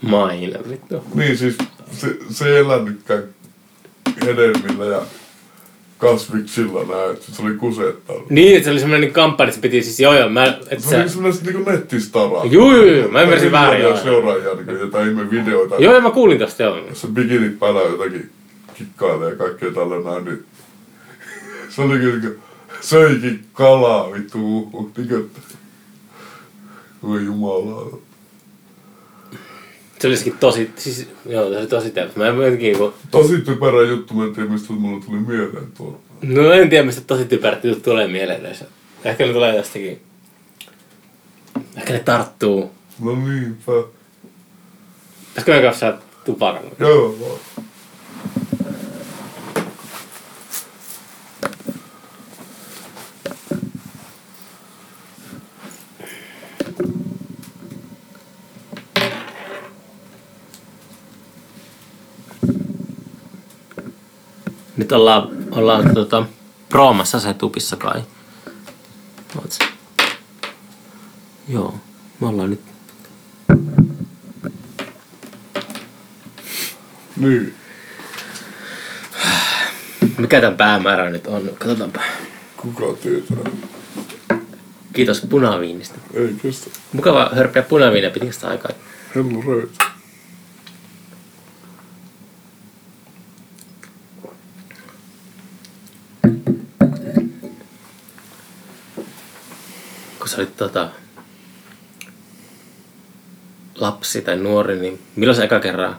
Maine 0.02 0.60
vittu. 0.70 1.04
Niin 1.14 1.38
siis 1.38 1.58
se, 1.92 2.18
se 2.30 2.50
ei 2.50 2.58
elänytkään 2.58 3.24
hedelmillä 4.26 4.86
ja 4.86 5.02
kasviksilla 5.98 6.84
näin, 6.84 7.12
että 7.12 7.32
se 7.32 7.42
oli 7.42 7.54
kusettanut. 7.54 8.30
Niin, 8.30 8.56
että 8.56 8.66
se 8.66 8.72
oli 8.72 8.80
semmoinen 8.80 9.02
niin 9.02 9.14
kampanja, 9.14 9.48
että 9.48 9.56
se 9.56 9.62
piti 9.62 9.84
siis 9.84 10.00
joo 10.00 10.14
joo, 10.14 10.30
mä, 10.30 10.46
että 10.46 10.90
Se 10.90 10.96
oli 10.96 11.10
sä... 11.10 11.14
semmoinen 11.14 11.44
niinku 11.44 11.72
nettistaraa. 11.72 12.46
Juu, 12.46 12.76
juu, 12.76 12.86
juu, 12.86 13.12
mä 13.12 13.22
ymmärsin 13.22 13.52
väärin, 13.52 13.82
joo. 13.82 13.98
Seuraajia, 13.98 14.54
niin 14.54 14.80
jotain 14.80 15.10
ihme 15.10 15.32
videoita. 15.32 15.76
Joo, 15.76 15.94
joo, 15.94 16.02
mä 16.02 16.12
kuulin 16.12 16.40
tosta, 16.40 16.64
joo. 16.64 16.80
Se 16.94 17.08
bikini 17.08 17.50
päällä 17.50 17.82
jotakin 17.82 18.30
kikkailee 18.74 19.30
ja 19.30 19.36
kaikkea 19.36 19.72
tällä 19.72 20.12
näin, 20.12 20.26
niin 20.26 20.46
se 21.70 21.82
oli 21.82 21.98
kyllä 21.98 22.20
niinku, 22.20 22.40
söikin 22.82 23.46
kalaa 23.54 24.12
vittu, 24.12 24.38
niinku, 24.98 25.30
Voi 27.04 27.26
jumala. 27.26 27.98
Se 30.00 30.08
olisikin 30.08 30.38
tosi, 30.38 30.72
siis 30.76 31.08
joo, 31.26 31.50
se 31.50 31.58
oli 31.58 31.68
tosi 31.68 31.92
teemas. 31.92 32.16
Mä 32.16 32.28
en 32.28 32.36
jotenkin, 32.36 32.78
kun, 32.78 32.94
Tosi 33.12 33.42
typerä 33.42 33.82
juttu, 33.82 34.14
mä 34.14 34.24
en 34.24 34.34
tiedä 34.34 34.50
mistä 34.50 34.74
mulle 34.74 35.06
tuli 35.06 35.20
mieleen 35.20 35.72
tuolla. 35.78 35.98
no 36.22 36.52
en 36.52 36.70
tiedä 36.70 36.86
mistä 36.86 37.02
tosi 37.08 37.26
typerät 37.26 37.64
jutut 37.64 37.84
tulee 37.84 38.08
mieleen 38.08 38.40
yleensä. 38.40 38.66
Ehkä 39.04 39.26
ne 39.26 39.34
tulee 39.34 39.56
jostakin, 39.56 40.02
ehkä 41.78 41.94
ne 41.94 42.00
tarttuu. 42.00 42.72
No 43.00 43.16
niinpä. 43.16 43.72
Pitäisikö 45.30 45.56
me 45.56 45.62
kanssa 45.62 45.94
tupakalla? 46.26 46.72
Joo 46.80 47.16
vaan. 47.20 47.65
Ollaan, 64.96 65.30
ollaan 65.52 65.94
tota, 65.94 66.26
proomassa 66.70 67.20
se 67.20 67.34
tupissa 67.34 67.76
kai. 67.76 68.02
Oots. 69.36 69.60
Joo, 71.48 71.76
me 72.20 72.28
ollaan 72.28 72.50
nyt. 72.50 72.62
Niin. 77.18 77.56
Mikä 80.18 80.42
tämän 80.42 80.58
päämäärä 80.58 81.10
nyt 81.10 81.28
on? 81.28 81.50
Katsotaanpa. 81.60 82.02
Kuka 82.58 82.86
tietää? 83.02 83.38
Kiitos 84.94 85.22
punaviinistä. 85.30 85.96
Ei 86.14 86.36
kestä. 86.42 86.70
Mukava 86.94 87.32
hörppiä 87.36 87.62
punaviiniä 87.62 88.10
pitkästä 88.10 88.48
aikaa. 88.48 88.72
Hellu. 89.16 89.70
Tota, 100.58 100.90
lapsi 103.76 104.22
tai 104.22 104.38
nuori, 104.38 104.80
niin 104.80 105.00
milloin 105.16 105.36
sä 105.36 105.44
eka 105.44 105.60
kerran 105.60 105.98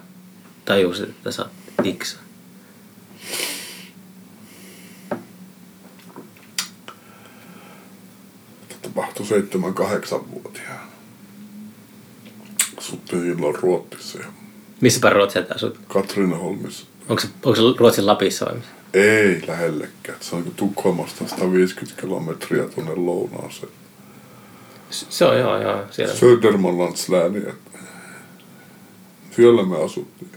tajusit, 0.64 1.08
että 1.08 1.30
sä 1.30 1.42
oot 1.42 1.52
tiksa? 1.82 2.16
Tapahtui 8.82 9.26
seitsemän 9.26 9.74
kahdeksan 9.74 10.30
vuotiaana. 10.30 10.90
Asuttiin 12.78 13.22
silloin 13.22 13.54
Ruotsissa 13.54 14.18
ja 14.18 14.26
Missäpä 14.80 15.10
Ruotsia 15.10 15.42
tää 15.42 15.54
asut? 15.54 15.78
Katrineholmissa. 15.88 16.86
Onko 17.08 17.22
se, 17.22 17.28
onko 17.44 17.56
se 17.56 17.62
Ruotsin 17.78 18.06
Lapissa 18.06 18.46
vai 18.46 18.54
missä? 18.54 18.70
Ei 18.94 19.42
lähellekään. 19.46 20.18
Se 20.20 20.36
on 20.36 20.42
niin 20.42 20.54
Tukholmasta 20.54 21.28
150 21.28 22.00
kilometriä 22.00 22.64
tuonne 22.64 22.94
lounaaseen. 22.94 23.72
Se 25.08 25.24
on 25.24 25.38
joo, 25.38 25.62
joo. 25.62 25.80
Siellä. 25.90 26.14
Södermanlandslääni. 26.14 27.38
että 27.38 27.78
Siellä 29.36 29.62
me 29.66 29.84
asuttiin. 29.84 30.30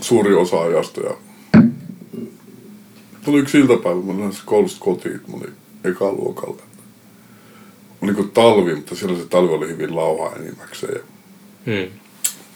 Suuri 0.00 0.34
osa 0.34 0.60
ajasta. 0.60 1.00
Ja 1.00 1.14
tuli 3.24 3.38
yksi 3.38 3.58
iltapäivä, 3.58 4.00
mä 4.00 4.12
lähdin 4.20 4.38
koulusta 4.44 4.80
kotiin, 4.80 5.20
mä 5.28 5.36
olin 5.36 5.52
eka 5.84 6.12
luokalla. 6.12 6.62
Oli 8.02 8.14
kuin 8.14 8.30
talvi, 8.30 8.74
mutta 8.74 8.94
siellä 8.94 9.18
se 9.18 9.26
talvi 9.26 9.52
oli 9.54 9.68
hyvin 9.68 9.96
lauhaa 9.96 10.32
enimmäkseen. 10.36 10.94
Ja 10.94 11.00
Hmm. 11.66 11.90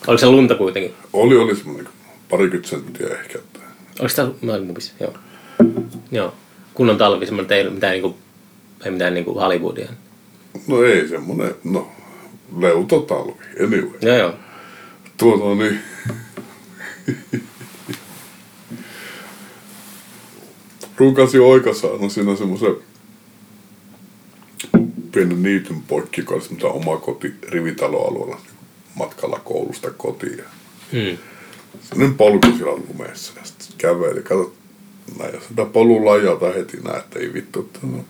Oliko 0.06 0.18
se 0.20 0.26
lunta 0.26 0.54
kuitenkin? 0.54 0.94
oli, 1.12 1.36
oli 1.36 1.56
semmoinen 1.56 1.88
parikymmentä 2.30 2.68
senttiä 2.68 3.06
ehkä. 3.06 3.38
Että 3.38 3.58
Oliko 4.00 4.14
tämä 4.16 4.30
maailmupissa? 4.42 4.92
Joo. 5.00 5.12
Joo. 6.10 6.34
Kunnon 6.74 6.98
talvi, 6.98 7.26
semmoinen, 7.26 7.44
että 7.44 7.54
ei 7.54 7.70
mitään, 7.70 7.92
niinku, 7.92 8.16
ei 8.84 8.90
mitään 8.90 9.14
niinku 9.14 9.34
Hollywoodia. 9.34 9.88
No 10.66 10.82
ei 10.84 11.08
semmoinen, 11.08 11.54
no 11.64 11.92
leutotalvi, 12.56 13.32
anyway. 13.64 13.98
Joo, 14.02 14.16
joo. 14.16 14.34
Tuota 15.16 15.54
niin. 15.54 15.80
Oika 21.42 21.74
saada 21.74 22.08
siinä 22.08 22.36
semmoisen 22.36 22.74
pienen 25.12 25.42
niityn 25.42 25.82
poikki, 25.82 26.20
joka 26.20 26.34
oli 26.34 26.42
oma 26.62 26.96
koti 26.96 27.34
rivitaloalueella 27.48 28.40
matkalla 28.94 29.40
koulusta 29.44 29.90
kotiin. 29.90 30.38
Ja 30.38 30.44
Hmm. 30.92 31.18
Sellainen 31.82 32.16
polku 32.16 32.46
siellä 32.56 32.82
lumeessa 32.88 33.32
ja 33.36 33.44
sitten 33.44 33.68
käveli. 33.78 34.22
Kato, 34.22 34.52
näin, 35.18 35.40
sitä 35.48 35.64
polun 35.64 36.04
lajalta 36.04 36.52
heti 36.52 36.76
näet, 36.76 37.04
että 37.04 37.18
ei 37.18 37.34
vittu, 37.34 37.60
että 37.60 37.78
no, 37.82 38.04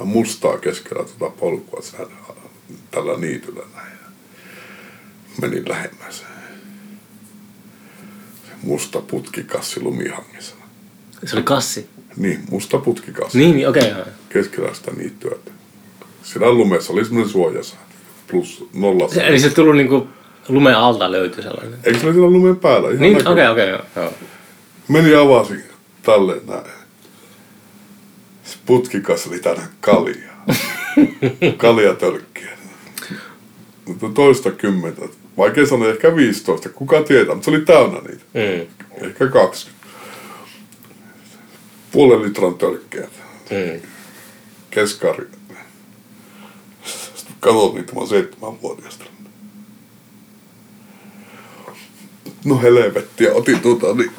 on 0.00 0.08
mustaa 0.08 0.58
keskellä 0.58 1.04
tuota 1.04 1.36
polkua 1.40 1.80
tällä 2.90 3.18
niityllä 3.18 3.62
näin. 3.74 3.92
Ja 3.92 4.08
menin 5.40 5.68
lähemmäs. 5.68 6.18
Se 8.44 8.52
musta 8.62 9.00
putkikassi 9.00 9.80
lumihangessa. 9.80 10.54
Se 11.24 11.36
oli 11.36 11.42
kassi. 11.42 11.88
Niin, 12.16 12.40
musta 12.50 12.78
putkikassi 12.78 13.38
Niin, 13.38 13.56
niin 13.56 13.68
okei. 13.68 13.92
Okay, 13.92 14.04
keskellä 14.28 14.74
sitä 14.74 14.90
niittyä. 14.90 15.36
Siellä 16.22 16.52
lumessa 16.52 16.92
oli 16.92 17.04
semmoinen 17.04 17.32
suojasa. 17.32 17.76
Plus 18.30 18.68
nolla. 18.74 19.08
se, 19.08 19.26
eli 19.26 19.38
se 19.38 19.50
tullut 19.50 19.76
niinku 19.76 20.08
lumen 20.48 20.76
alta 20.76 21.12
löytyi 21.12 21.42
sellainen. 21.42 21.78
Eikö 21.84 21.98
se 21.98 22.06
ole 22.06 22.14
siellä 22.14 22.30
lumen 22.30 22.56
päällä? 22.56 22.88
Ihan 22.88 23.00
Niin, 23.00 23.28
okei, 23.28 23.48
okei, 23.48 23.68
joo, 23.68 23.80
joo. 23.96 24.12
Meni 24.88 25.14
avasi 25.14 25.54
tälleen 26.02 26.46
näin. 26.46 26.81
Putkikas 28.66 29.30
täynnä 29.30 29.62
kaljaa. 29.80 30.46
Kaljatölkkiä. 31.56 32.58
Mutta 33.84 34.08
toista 34.08 34.50
kymmentä. 34.50 35.02
Vaikea 35.36 35.66
sanoa, 35.66 35.88
ehkä 35.88 36.16
15. 36.16 36.68
Kuka 36.68 37.02
tietää, 37.02 37.34
mutta 37.34 37.44
se 37.44 37.50
oli 37.50 37.60
täynnä 37.60 38.00
niitä. 38.00 38.24
Mm. 38.34 39.06
Ehkä 39.06 39.26
20. 39.26 39.86
Puolen 41.92 42.22
litran 42.22 42.54
tölkkiä. 42.54 43.08
Mm. 43.50 43.80
Keskari. 44.70 45.26
Sitten 47.14 47.36
katsoin 47.40 47.74
niitä, 47.74 47.92
mä 47.92 47.98
oon 47.98 48.08
seitsemänvuotiaasta. 48.08 49.04
No 52.44 52.60
helvettiä, 52.62 53.34
otin 53.34 53.60
tuota, 53.60 53.94
niin 53.94 54.12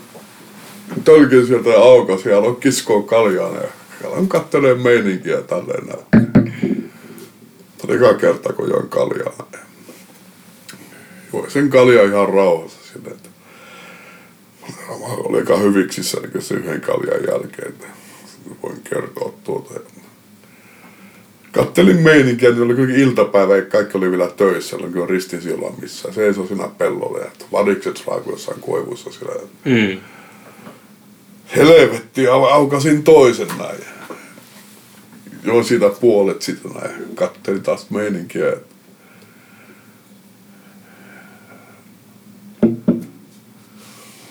tölkin 1.04 1.48
sieltä 1.48 1.70
ja 1.70 1.80
aukas 1.80 2.26
ja 2.26 2.38
aloin 2.38 2.56
kiskoa 2.56 3.04
kaljaa 3.04 3.56
ja 3.56 3.68
aloin 4.08 4.28
kattelee 4.28 4.76
meininkiä 4.76 5.42
tälleen 5.42 5.86
näin. 5.86 6.28
Oli 7.84 7.96
eka 7.96 8.14
kerta, 8.14 8.54
kun 8.54 8.70
join 8.70 8.90
kaljaa. 8.90 9.50
Join 11.34 11.52
sen 11.52 11.70
kaljaa 11.70 12.06
ihan 12.06 12.30
rauhassa 12.30 12.84
että 13.12 13.30
mä 14.90 15.06
olin 15.06 15.36
aika 15.36 15.58
hyviksissä 15.58 16.18
niin 16.20 16.42
se 16.42 16.54
yhden 16.54 16.82
kaljan 16.82 17.24
jälkeen. 17.28 17.74
Voin 18.64 18.82
kertoa 18.84 19.34
tuota. 19.44 19.80
Kattelin 21.52 22.00
meininkiä, 22.00 22.50
niin 22.50 22.62
oli 22.62 22.76
kuitenkin 22.76 23.04
iltapäivä 23.04 23.56
ja 23.56 23.62
kaikki 23.62 23.98
oli 23.98 24.12
vielä 24.12 24.28
töissä, 24.28 24.70
silloin 24.70 24.94
kun 24.94 25.10
ristin 25.10 25.42
silloin 25.42 25.76
missään. 25.82 26.14
Seisoi 26.14 26.48
siinä 26.48 26.68
pellolla 26.78 27.20
ja 27.20 27.32
vadikset 27.52 28.04
raakui 28.08 28.34
jossain 28.34 28.62
koivussa 28.62 29.12
siellä. 29.12 29.42
Mm. 29.66 30.00
Helvetti, 31.56 32.26
au- 32.28 32.52
aukasin 32.52 33.04
toisen 33.04 33.48
näin. 33.58 33.80
Join 35.44 35.66
siitä 35.66 35.90
puolet 35.90 36.42
sitä 36.42 36.70
näin. 36.70 37.16
Kattelin 37.16 37.62
taas 37.64 37.90
meininkiä. 37.90 38.54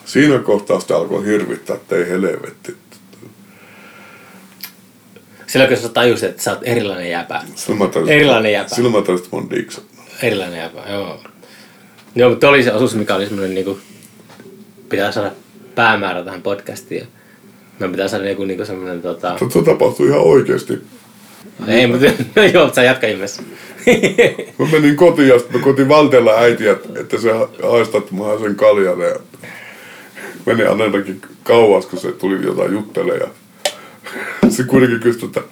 Siinä 0.04 0.38
kohtaa 0.38 0.80
sitten 0.80 0.96
alkoi 0.96 1.26
hirvittää, 1.26 1.76
että 1.76 1.96
ei 1.96 2.08
helvetti. 2.08 2.76
Silloin 5.46 5.68
kun 5.68 5.82
sä 5.82 5.88
tajusit, 5.88 6.30
että 6.30 6.42
sä 6.42 6.50
oot 6.50 6.61
erilainen 6.62 7.11
jäpä. 7.11 7.42
Erilainen 8.08 8.52
jäpä. 8.52 8.68
Silloin 8.74 8.94
mä 8.94 9.02
tajusin, 9.02 9.24
että 9.24 9.37
mä 9.37 9.40
oon 9.42 9.50
Dixon. 9.50 9.85
Erilainen 10.22 10.58
jäpä, 10.58 10.82
joo. 10.90 11.20
Joo, 12.14 12.30
mutta 12.30 12.48
oli 12.48 12.62
se 12.62 12.72
osuus, 12.72 12.94
mikä 12.94 13.14
oli 13.14 13.24
semmoinen 13.26 13.54
niinku, 13.54 13.78
pitää 14.88 15.12
saada 15.12 15.32
päämäärä 15.74 16.22
tähän 16.22 16.42
podcastiin. 16.42 17.06
Me 17.78 17.88
pitää 17.88 18.08
saada 18.08 18.28
joku 18.28 18.44
niinku 18.44 18.64
semmoinen 18.64 19.02
tota... 19.02 19.37
Se 19.52 19.62
tapahtui 19.62 20.08
ihan 20.08 20.20
oikeasti. 20.20 20.78
Ei, 21.68 21.87
mutta 21.87 22.06
joo, 22.54 22.72
sä 22.74 22.82
jatka 22.82 23.06
ihmeessä. 23.06 23.42
Mä 24.58 24.66
menin 24.72 24.96
kotiin 24.96 25.28
ja 25.28 25.38
sitten 25.38 25.61
mä 25.61 25.64
kotiin 25.64 25.88
valtella 25.88 26.38
äitiä, 26.38 26.76
että 27.00 27.18
se 27.18 27.32
mä 27.32 28.24
haen 28.24 28.40
sen 28.40 28.56
kaljan. 28.56 29.00
Ja 29.00 29.16
meni 30.46 30.62
ainakin 30.62 31.20
kauas, 31.42 31.87
kun 31.87 31.98
se 31.98 32.12
tuli 32.12 32.44
jotain 32.44 32.72
juttelee. 32.72 33.16
Ja 33.16 33.28
se 34.50 34.64
kuitenkin 34.64 35.00
kysyi, 35.00 35.24
että, 35.24 35.42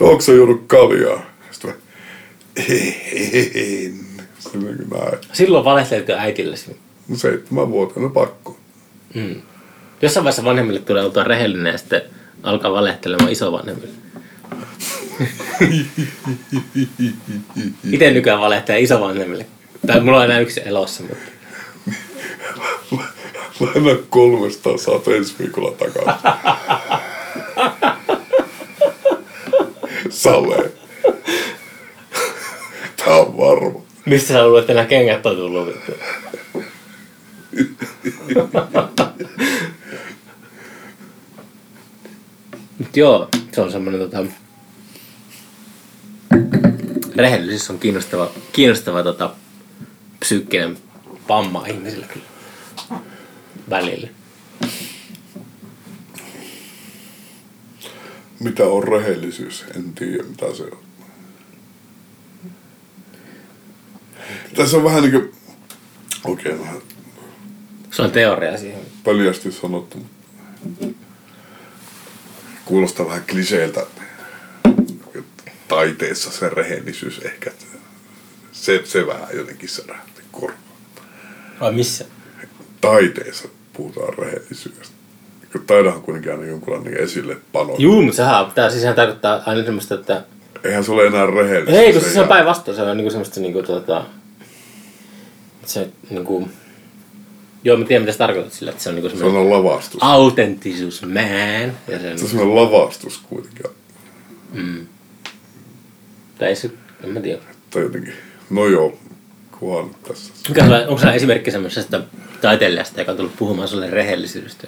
onko 0.00 0.20
se 0.20 0.34
juonut 0.34 0.64
kaljaa? 0.66 1.22
Sitten 1.50 1.70
mä, 1.70 1.76
En. 2.56 3.94
Silloin 5.32 5.64
valehtelitko 5.64 6.12
äitillesi? 6.12 6.76
No 7.08 7.16
seitsemän 7.16 7.70
vuoteen 7.70 8.10
pakko. 8.10 8.56
Mm. 9.14 9.42
Jossain 10.04 10.24
vaiheessa 10.24 10.44
vanhemmille 10.44 10.80
tulee 10.80 11.04
oltua 11.04 11.24
rehellinen 11.24 11.72
ja 11.72 11.78
sitten 11.78 12.02
alkaa 12.42 12.72
valehtelemaan 12.72 13.32
isovanhemmille. 13.32 13.94
Itse 17.92 18.10
nykyään 18.10 18.40
valehtelee 18.40 18.80
isovanhemmille. 18.80 19.46
Tai 19.86 20.00
mulla 20.00 20.18
on 20.18 20.24
enää 20.24 20.40
yksi 20.40 20.62
elossa, 20.64 21.02
mutta... 21.02 21.24
Laina 23.60 24.02
300 24.10 24.78
saat 24.78 25.08
ensi 25.08 25.34
viikolla 25.38 25.70
takaisin. 25.70 26.22
Sale. 30.10 30.72
Tää 32.96 33.16
on 33.16 33.36
varma. 33.36 33.80
Mistä 34.06 34.28
sä 34.28 34.46
luulet, 34.46 34.62
että 34.62 34.74
nämä 34.74 34.86
kengät 34.86 35.26
on 35.26 35.36
tullut? 35.36 35.66
vittu? 35.66 35.92
Mut 42.78 42.96
joo, 42.96 43.28
se 43.52 43.60
on 43.60 43.72
semmonen 43.72 44.00
tota... 44.00 44.24
Rehellisyys 47.16 47.70
on 47.70 47.78
kiinnostava, 47.78 48.30
kiinnostava 48.52 49.02
tota, 49.02 49.34
psyykkinen 50.20 50.78
vamma 51.28 51.66
ihmisillä 51.66 52.06
kyllä 52.06 52.26
välillä. 53.70 54.08
Mitä 58.40 58.64
on 58.64 58.84
rehellisyys? 58.84 59.64
En 59.76 59.92
tiedä 59.92 60.22
mitä 60.22 60.54
se 60.54 60.62
on. 60.62 60.78
Tässä 64.56 64.76
on 64.76 64.84
vähän 64.84 65.02
niin 65.02 65.12
kuin... 65.12 65.32
Okei, 66.24 66.52
okay, 66.52 66.64
vähän 66.64 66.82
Se 67.90 68.02
on 68.02 68.10
teoria 68.10 68.58
siihen. 68.58 68.80
pöljästi 69.04 69.52
sanottu. 69.52 69.98
Kuulostaa 72.64 73.06
vähän 73.06 73.24
kliseeltä. 73.30 73.86
Taiteessa 75.68 76.30
se 76.30 76.48
rehellisyys 76.48 77.18
ehkä. 77.18 77.50
Se, 78.52 78.82
se 78.84 79.06
vähän 79.06 79.28
jotenkin 79.32 79.68
särähti 79.68 80.22
korvaan. 80.32 80.60
Vai 81.60 81.72
missä? 81.72 82.04
Taiteessa 82.80 83.48
puhutaan 83.72 84.18
rehellisyydestä. 84.18 84.94
Taidahan 85.66 86.02
kuitenkin 86.02 86.32
aina 86.32 86.46
jonkunlainen 86.46 87.00
esille 87.00 87.36
pano. 87.52 87.74
Juu, 87.78 88.02
mutta 88.02 88.16
sehän, 88.16 88.52
tää 88.54 88.70
siis 88.70 88.80
sehän 88.80 88.96
tarkoittaa 88.96 89.42
aina 89.46 89.64
semmoista, 89.64 89.94
että... 89.94 90.24
Eihän 90.64 90.84
se 90.84 90.92
ole 90.92 91.06
enää 91.06 91.26
rehellistä. 91.26 91.80
Ei, 91.80 91.92
kun 91.92 92.02
se, 92.02 92.10
se 92.10 92.20
on 92.20 92.28
päinvastoin. 92.28 92.76
Se 92.76 92.82
on 92.82 92.96
niinku 92.96 93.10
semmoista 93.10 93.40
niinku 93.40 93.62
tota... 93.62 94.04
Se 95.66 95.88
niinku... 96.10 96.48
Joo, 97.64 97.76
mä 97.76 97.84
tiedän 97.84 98.02
mitä 98.02 98.12
sä 98.12 98.18
tarkoitat 98.18 98.52
sillä, 98.52 98.70
että 98.70 98.82
se 98.82 98.88
on 98.88 98.94
niinku 98.94 99.10
Se 99.10 99.16
semmoinen 99.16 99.42
on 99.42 99.50
lavastus. 99.64 100.00
autenttisuus 100.02 101.02
man. 101.02 101.14
Ja 101.88 101.98
se 102.00 102.10
on, 102.12 102.18
Se 102.18 102.24
on 102.24 102.30
semmoinen 102.30 102.54
lavastus 102.56 103.18
kuitenkin. 103.28 103.64
tai 106.38 106.48
ei 106.48 106.56
se, 106.56 106.70
en 107.04 107.10
mä 107.10 107.20
tiedä. 107.20 107.42
Tai 107.70 107.82
jotenkin. 107.82 108.12
No 108.50 108.66
joo, 108.66 108.98
kuhan 109.58 109.90
tässä. 110.08 110.32
Mikä 110.48 110.64
sulla, 110.64 110.78
onko 110.80 110.98
sulla 110.98 111.12
esimerkki 111.14 111.50
semmoisesta 111.50 112.00
taiteilijasta, 112.40 113.00
joka 113.00 113.10
on 113.10 113.16
tullut 113.16 113.36
puhumaan 113.36 113.68
sulle 113.68 113.90
rehellisyydestä? 113.90 114.66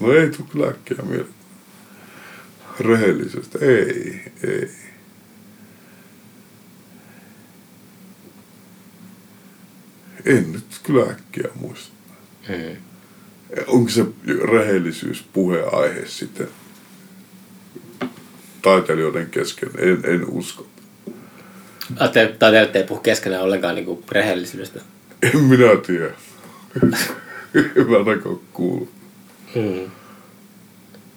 No 0.00 0.12
ei 0.12 0.28
tule 0.30 0.48
kyllä 0.52 0.66
äkkiä 0.68 0.96
mieleen. 1.02 1.28
Rehellisestä. 2.80 3.58
Ei, 3.62 4.22
ei. 4.48 4.70
En 10.24 10.52
nyt 10.52 10.64
kyllä 10.82 11.02
äkkiä 11.10 11.48
muista. 11.54 11.92
Mm. 12.48 12.76
Onko 13.66 13.90
se 13.90 14.04
rehellisyys 14.52 15.24
puheaihe 15.32 16.06
sitten 16.06 16.48
taiteilijoiden 18.62 19.30
kesken? 19.30 19.68
En, 19.78 20.00
en 20.04 20.24
usko. 20.28 20.66
Ajattelen, 21.98 22.36
taiteilijat 22.38 22.76
ei 22.76 22.84
puhu 22.84 23.00
keskenään 23.00 23.42
ollenkaan 23.42 23.74
niinku 23.74 24.04
rehellisyydestä. 24.12 24.80
En 25.22 25.40
minä 25.40 25.76
tiedä. 25.86 26.10
en 27.76 27.90
mä 27.90 27.96
ainakaan 27.98 28.40
kuullut 28.52 28.90
Mm. 29.54 29.90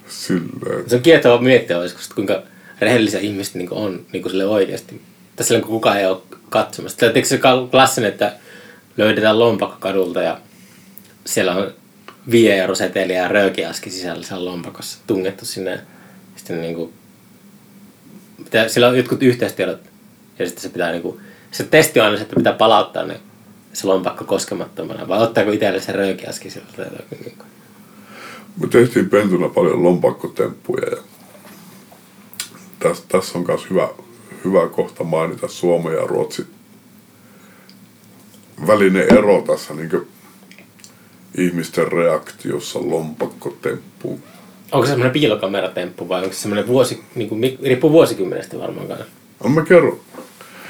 silleen. 0.07 0.89
Se 0.89 0.95
on 0.95 1.01
kiehtova 1.01 1.41
miettiä, 1.41 1.77
olisiko 1.79 2.01
kuinka 2.15 2.43
rehellisiä 2.81 3.19
ihmiset 3.19 3.55
niin 3.55 3.73
on 3.73 4.05
niin 4.13 4.29
sille 4.29 4.45
oikeasti. 4.45 5.01
Tai 5.35 5.45
silloin, 5.45 5.63
kun 5.63 5.71
kukaan 5.71 5.99
ei 5.99 6.05
ole 6.05 6.21
katsomassa. 6.49 6.97
Tiedättekö 6.97 7.27
se 7.27 7.39
klassinen, 7.71 8.09
että 8.11 8.35
löydetään 8.97 9.39
lompakko 9.39 9.77
kadulta 9.79 10.21
ja 10.21 10.37
siellä 11.25 11.55
on 11.55 11.73
5 12.31 12.51
euro 12.51 12.75
seteli 12.75 13.13
ja 13.13 13.27
röökiaski 13.27 13.89
sisällä 13.89 14.23
siellä 14.23 14.45
lompakossa 14.45 14.99
tungettu 15.07 15.45
sinne. 15.45 15.81
Sitten 16.35 16.61
niin 16.61 16.75
kuin, 16.75 16.93
pitää, 18.43 18.67
sillä 18.67 18.87
on 18.87 18.97
jotkut 18.97 19.23
yhteistiedot 19.23 19.79
ja 20.39 20.45
sitten 20.45 20.61
se 20.61 20.69
pitää 20.69 20.91
niin 20.91 21.01
kuin, 21.01 21.19
se 21.51 21.63
testi 21.63 21.99
on 21.99 22.05
aina 22.05 22.17
se, 22.17 22.23
että 22.23 22.35
pitää 22.35 22.53
palauttaa 22.53 23.03
ne, 23.03 23.19
se 23.73 23.87
lompakko 23.87 24.23
koskemattomana 24.25 25.07
vai 25.07 25.21
ottaako 25.21 25.51
itselle 25.51 25.81
se 25.81 25.91
röökiaski 25.91 26.49
sieltä. 26.49 26.85
Niin 27.11 27.35
kuin. 27.37 27.49
Me 28.61 28.67
tehtiin 28.67 29.09
pentuna 29.09 29.49
paljon 29.49 29.83
lompakkotemppuja 29.83 30.89
ja 30.89 30.97
tässä, 32.79 33.03
tässä 33.07 33.37
on 33.37 33.45
myös 33.47 33.69
hyvä, 33.69 33.87
hyvä 34.45 34.67
kohta 34.67 35.03
mainita 35.03 35.47
Suomen 35.47 35.93
ja 35.93 36.07
Ruotsin 36.07 36.47
välinen 38.67 39.13
ero 39.13 39.41
tässä 39.41 39.73
niin 39.73 40.07
ihmisten 41.37 41.91
reaktiossa 41.91 42.79
lompakkotemppuun. 42.81 44.19
Onko 44.71 44.85
se 44.85 44.89
semmoinen 44.89 45.13
piilokameratemppu 45.13 46.09
vai 46.09 46.21
onko 46.23 46.33
se 46.33 46.39
semmoinen 46.39 46.67
vuosi, 46.67 47.03
niin 47.15 47.29
kuin, 47.29 47.57
riippuu 47.63 47.91
vuosikymmenestä 47.91 48.59
varmaan 48.59 48.87
kanssa. 48.87 49.05
No 49.43 49.49
mä 49.49 49.61
kerron. 49.61 49.99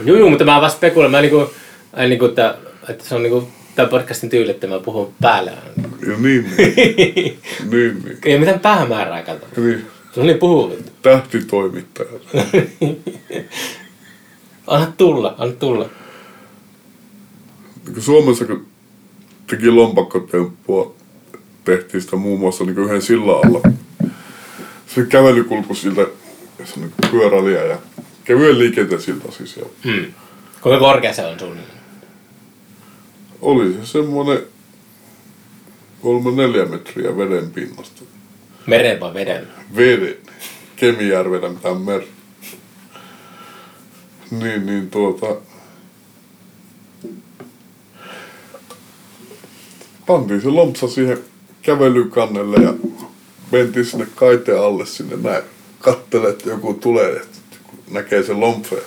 Joo, 0.06 0.18
joo, 0.18 0.30
mutta 0.30 0.46
mä 0.46 0.62
vaan 0.62 0.72
spekuloin, 0.72 1.12
mä 1.12 1.22
niinku, 1.22 1.50
ai 1.94 2.10
niinku, 2.10 2.26
että, 2.26 2.58
että 2.90 3.06
se 3.06 3.16
on 3.16 3.24
niinku 3.24 3.48
tämän 3.76 3.90
podcastin 3.90 4.30
tyyli, 4.30 4.52
että 4.52 4.68
mä 4.68 4.80
puhun 4.80 5.14
päälle. 5.22 5.52
aina. 5.52 5.90
Ja 6.12 6.18
niin, 6.18 6.52
niin, 6.58 6.76
niin, 7.72 8.04
niin. 8.04 8.18
Ei 8.26 8.40
mitään 8.40 8.60
päämäärää 8.60 9.24
kato. 9.24 9.48
niin. 9.58 9.86
Se 10.14 10.20
on 10.20 10.28
niin 10.28 10.40
puhuu. 10.40 10.78
Tähtitoimittaja. 11.02 12.10
Anna 14.68 14.94
tulla, 14.98 15.36
anna 15.38 15.54
tulla. 15.56 15.90
Niin 17.88 18.02
Suomessa 18.02 18.46
kun 18.46 18.66
teki 19.48 19.70
lompakkotemppua, 19.70 20.96
tehtiin 21.66 22.02
sitä 22.02 22.16
muun 22.16 22.40
muassa 22.40 22.64
niin 22.64 22.78
yhden 22.78 23.02
sillan 23.02 23.46
alla. 23.48 23.62
Se 24.88 25.06
kävelykulku 25.06 25.76
siltä, 25.76 26.08
se 26.64 26.74
on 26.78 26.82
niin 26.82 27.12
pyöräilijä 27.12 27.66
ja 27.66 27.78
kevyen 28.24 28.60
liikenteen 28.60 29.02
silta 29.02 29.32
siis. 29.32 29.58
Ja 29.58 29.66
Hmm. 29.84 30.14
Kuinka 30.62 30.80
korkea 30.80 31.14
se 31.14 31.26
on 31.26 31.40
suunnilleen? 31.40 31.82
oli 33.42 33.74
se 33.74 33.86
semmoinen 33.86 34.40
kolme 36.02 36.32
neljä 36.32 36.66
metriä 36.66 37.18
veden 37.18 37.52
pinnasta. 37.52 38.02
Meren 38.68 39.00
vai 39.00 39.14
veden? 39.14 39.48
Veden. 39.76 40.16
Kemijärvenä 40.76 41.50
mitään 41.50 41.82
mer. 41.82 42.02
Niin, 44.32 44.66
niin 44.66 44.90
tuota... 44.90 45.51
Pantiin 50.06 50.42
se 50.42 50.50
lompsa 50.50 50.88
siihen 50.88 51.18
kävelykannelle 51.62 52.58
ja 52.58 52.74
mentiin 53.52 53.86
sinne 53.86 54.08
kaiteen 54.16 54.62
alle 54.62 54.86
sinne 54.86 55.16
näin. 55.16 55.44
Kattelee, 55.80 56.30
että 56.30 56.50
joku 56.50 56.74
tulee, 56.74 57.12
että 57.12 57.38
näkee 57.92 58.24
sen 58.24 58.40
lompseen. 58.40 58.82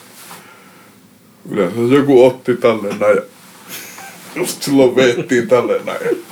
Yleensä 1.51 1.81
joku 1.95 2.25
otti 2.25 2.57
tälleen 2.57 2.99
näin 2.99 3.17
ja 3.17 3.23
just 4.35 4.63
silloin 4.63 4.97
veettiin 4.97 5.49
tälleen 5.49 5.87
näin. 5.87 6.25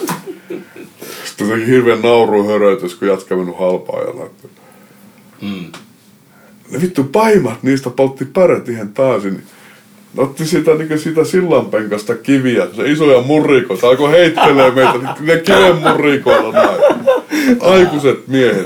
Sitten 1.24 1.48
teki 1.48 1.66
hirveän 1.66 2.02
nauruhöröitys, 2.02 2.94
kun 2.94 3.08
jatka 3.08 3.36
mennyt 3.36 3.58
halpaa 3.58 4.00
ja. 4.00 4.12
Mm. 5.42 5.72
Ne 6.70 6.80
vittu 6.80 7.04
paimat 7.04 7.62
niistä 7.62 7.90
poltti 7.90 8.24
pärät 8.24 8.68
ihan 8.68 8.88
täysin. 8.88 9.34
Ne 9.34 9.42
otti 10.16 10.46
sitä, 10.46 10.74
niin 10.74 10.98
sitä 10.98 11.24
sillanpenkasta 11.24 12.14
kiviä, 12.14 12.66
se 12.76 12.90
isoja 12.90 13.20
murrikoita, 13.22 13.88
alkoi 13.88 14.10
heittelee 14.10 14.70
meitä, 14.70 14.98
ne 15.20 15.36
kiven 15.36 15.76
murrikoilla 15.76 16.52
näin. 16.52 16.80
Aikuiset 17.60 18.28
miehet. 18.28 18.64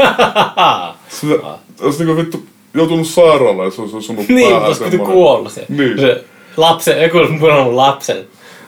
Se 1.08 1.26
olisi 1.84 2.04
niin 2.04 2.16
vittu 2.16 2.44
joutunut 2.74 3.06
sairaalaan, 3.06 3.66
jos 3.66 3.78
olisi 3.78 3.96
osunut 3.96 4.28
Niin, 4.28 4.50
päähän 4.52 4.68
piti 4.68 4.90
semmoinen- 4.90 5.14
kuollut 5.14 5.52
se. 5.52 5.66
Niin. 5.68 6.00
se 6.00 6.24
lapsen, 6.56 7.02
joku 7.02 7.18
olisi 7.18 7.32
murannut 7.32 7.74
lapsen. 7.74 8.16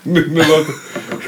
niin, 0.05 0.25
niin, 0.35 0.47
niin, 0.49 0.67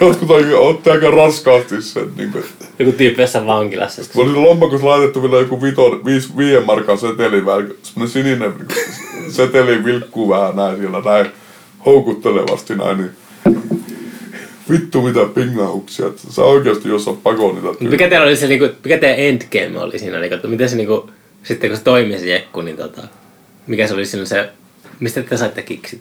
jotkut 0.01 0.31
oikein 0.31 0.57
otti 0.59 0.91
aika 0.91 1.11
raskaasti 1.11 1.83
sen. 1.83 2.11
Niin 2.17 2.33
kuin. 2.33 2.45
Joku 2.79 2.93
jossain 3.19 3.47
vankilassa. 3.47 4.03
Mä 4.17 4.23
olin 4.23 4.43
lompakossa 4.43 4.87
laitettu 4.87 5.23
vielä 5.23 5.37
joku 5.37 5.63
vito, 5.63 6.01
viis, 6.05 6.37
viien 6.37 6.67
markan 6.67 6.99
seteli, 6.99 7.47
vähän, 7.47 7.69
semmonen 7.83 8.13
sininen 8.13 8.55
seteli 9.29 9.85
vilkkuu 9.85 10.29
vähän 10.29 10.57
näin 10.57 10.79
siellä 10.79 11.01
näin 11.05 11.27
houkuttelevasti 11.87 12.75
näin, 12.75 12.97
niin 12.97 13.11
vittu 14.71 15.03
mitä 15.03 15.21
pingauksia, 15.35 16.07
että 16.07 16.23
sä 16.31 16.43
oikeasti 16.43 16.89
jos 16.89 17.09
on 17.09 17.17
pakon 17.17 17.55
niitä 17.55 17.69
tyyppiä. 17.69 17.91
Mikä 17.91 18.09
teillä 18.09 18.27
oli 18.27 18.37
se, 18.37 18.47
niinku, 18.47 18.69
mikä 18.85 18.99
teidän 18.99 19.19
endgame 19.19 19.85
oli 19.85 19.99
siinä? 19.99 20.19
Niinku, 20.21 20.35
että 20.35 20.49
miten 20.49 20.69
se 20.69 20.77
niinku, 20.77 21.11
sitten 21.43 21.71
kun 21.71 21.77
se 21.77 21.85
toimii 21.85 22.19
se 22.19 22.27
jekku, 22.27 22.61
niin 22.63 22.77
tota, 22.77 23.03
mikä 23.67 23.87
se 23.87 23.95
oli 23.95 24.07
siinä 24.07 24.25
se, 24.25 24.51
mistä 25.01 25.23
te 25.23 25.37
saitte 25.37 25.63
kiksit? 25.63 26.01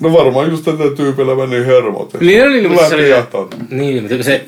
No 0.00 0.12
varmaan 0.12 0.50
just 0.50 0.64
tätä 0.64 0.90
tyypillä 0.96 1.34
meni 1.46 1.66
hermot. 1.66 2.14
Niin, 2.20 2.42
no 2.42 2.48
niin, 2.48 2.70
mutta 2.70 2.88
se 2.88 2.94
oli, 2.94 3.10
jahtaa. 3.10 3.48
niin, 3.70 4.02
mutta 4.02 4.22
se, 4.24 4.44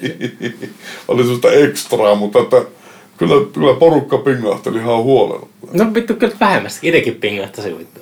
oli 1.08 1.22
sellaista 1.22 1.52
ekstraa, 1.52 2.14
mutta 2.14 2.38
että 2.38 2.62
kyllä, 3.16 3.46
kyllä 3.52 3.74
porukka 3.74 4.18
pingahteli 4.18 4.78
ihan 4.78 5.02
huolella. 5.02 5.46
no 5.72 5.94
vittu 5.94 6.14
kyllä 6.14 6.34
vähemmästä, 6.40 6.80
itsekin 6.82 7.14
pingahtasi 7.14 7.78
vittu. 7.78 8.00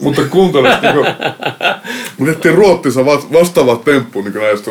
Mutta 0.00 0.22
kuuntelet, 0.24 0.82
niin 0.82 0.94
me 2.18 2.26
tehtiin 2.26 2.54
Ruotsissa 2.54 3.06
va- 3.06 3.26
vastaava 3.32 3.76
temppu, 3.76 4.20
niin 4.22 4.32
kuin 4.32 4.42
näistä 4.42 4.70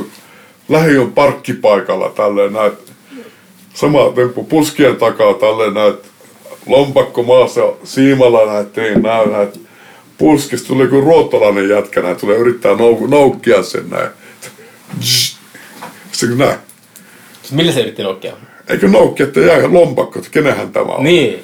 lähiön 0.70 1.12
parkkipaikalla 1.12 2.10
tälleen 2.10 2.54
näet, 2.54 2.74
sama 3.74 4.00
temppu 4.16 4.44
puskien 4.44 4.96
takaa 4.96 5.34
tälleen 5.34 5.74
näet, 5.74 5.96
lompakko 6.68 7.24
maassa 7.24 7.62
siimalla 7.84 8.54
näet, 8.54 8.74
tein 8.74 9.02
näin 9.02 9.32
näet, 9.32 9.60
puskista 10.18 10.68
tuli 10.68 10.84
joku 10.84 11.02
ruottolainen 11.02 11.70
jätkä 11.70 12.02
näin, 12.02 12.16
tulee 12.18 12.38
yrittää 12.38 12.74
nou- 12.74 13.08
noukkia 13.10 13.64
sen 13.64 13.90
näin. 13.90 14.10
Sitten 16.12 16.30
kun 16.30 16.38
näin, 16.38 16.58
Siis 17.42 17.52
millä 17.52 17.72
se 17.72 17.82
yritti 17.82 18.04
nokkia? 18.04 18.34
eikö 18.70 18.88
noukki, 18.88 19.24
että 19.24 19.40
jää 19.40 19.74
lompakko, 19.74 20.20
että 20.20 20.32
kenenhän 20.32 20.72
tämä 20.72 20.92
on? 20.94 21.04
Niin. 21.04 21.44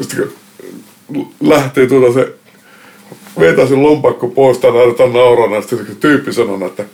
Sitten 0.00 0.28
kun 1.06 1.34
lähtee 1.40 1.86
tuota 1.86 2.12
se, 2.12 2.32
vetää 3.40 3.66
sen 3.66 3.82
lompakko 3.82 4.28
pois 4.28 4.58
tai 4.58 4.72
näytetään 4.72 5.12
naurana, 5.12 5.60
sitten 5.60 5.86
se 5.86 5.94
tyyppi 5.94 6.32
sanoo, 6.32 6.66
että 6.66 6.84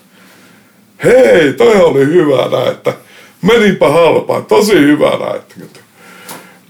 hei, 1.04 1.52
toi 1.52 1.76
oli 1.76 2.04
hyvä 2.06 2.48
näin, 2.56 2.68
että 2.72 2.92
menipä 3.42 3.88
halpaan, 3.88 4.44
tosi 4.46 4.74
hyvä 4.74 5.10
näin. 5.10 5.36
Että- 5.36 5.80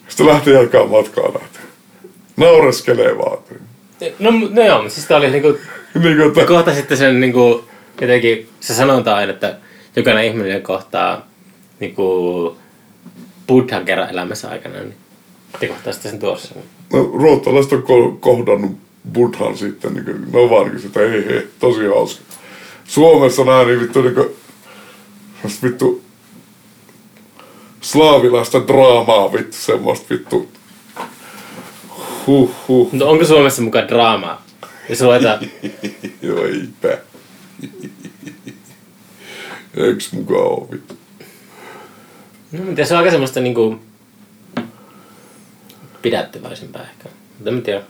Sitten 0.08 0.26
lähti 0.26 0.50
jatkaa 0.50 0.86
matkaa 0.86 1.28
näin. 1.28 1.46
Naureskelee 2.36 3.18
vaan. 3.18 3.38
No, 4.18 4.30
no 4.50 4.62
joo, 4.66 4.88
siis 4.88 5.06
tää 5.06 5.16
oli 5.16 5.30
niinku, 5.30 5.58
Niin 6.02 6.32
kuin, 6.34 6.46
kohta 6.46 6.74
sitten 6.74 6.96
sen 6.98 7.20
niinku, 7.20 7.64
jotenkin, 8.00 8.48
se 8.60 8.74
sanonta 8.74 9.16
aina, 9.16 9.32
että 9.32 9.56
jokainen 9.96 10.24
ihminen 10.24 10.62
kohtaa 10.62 11.26
niinku 11.80 12.56
buddhan 13.46 13.84
kerran 13.84 14.10
elämässä 14.10 14.48
aikana, 14.50 14.74
niin 14.78 14.94
te 15.60 15.66
kohtaa 15.68 15.92
sitten 15.92 16.10
sen 16.10 16.20
tuossa. 16.20 16.54
no, 16.92 17.02
ruottalaiset 17.14 17.72
on 17.72 17.82
ko- 17.82 18.16
kohdannut 18.20 18.72
buddhan 19.12 19.58
sitten, 19.58 19.94
niin 19.94 20.04
kuin, 20.04 20.50
vaan 20.50 20.68
niin 20.68 20.80
sitä, 20.80 21.00
hei 21.00 21.24
hei, 21.26 21.48
tosi 21.58 21.86
hauska. 21.86 22.22
Suomessa 22.84 23.44
nää 23.44 23.64
niin 23.64 23.80
vittu 23.80 24.02
niin 24.02 24.14
kuin, 24.14 24.28
vittu 25.62 26.02
slaavilaista 27.80 28.66
draamaa 28.66 29.32
vittu, 29.32 29.56
semmoista 29.56 30.06
vittu. 30.10 30.52
Huh, 32.26 32.50
huh. 32.68 32.92
Mutta 32.92 33.06
onko 33.06 33.24
Suomessa 33.24 33.62
mukaan 33.62 33.88
draamaa? 33.88 34.46
Jos 34.88 35.00
luetaan, 35.00 35.38
Joo, 36.22 36.44
eipä. 36.46 36.98
Eiks 39.76 40.12
mukaan 40.12 40.40
oo 40.40 40.68
vittu? 40.72 40.94
no, 42.52 42.64
mutta 42.64 42.84
se 42.84 42.94
on 42.94 42.98
aika 42.98 43.10
semmoista 43.10 43.40
niinku 43.40 43.80
pidättyväisempää 46.02 46.82
ehkä. 46.82 47.08
Mutta 47.38 47.50
en 47.50 47.62
tiedä. 47.62 47.82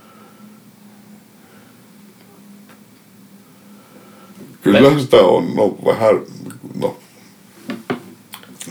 Kyllähän 4.63 5.01
sitä 5.01 5.17
on, 5.17 5.57
no 5.57 5.77
vähän, 5.85 6.23
no. 6.81 6.97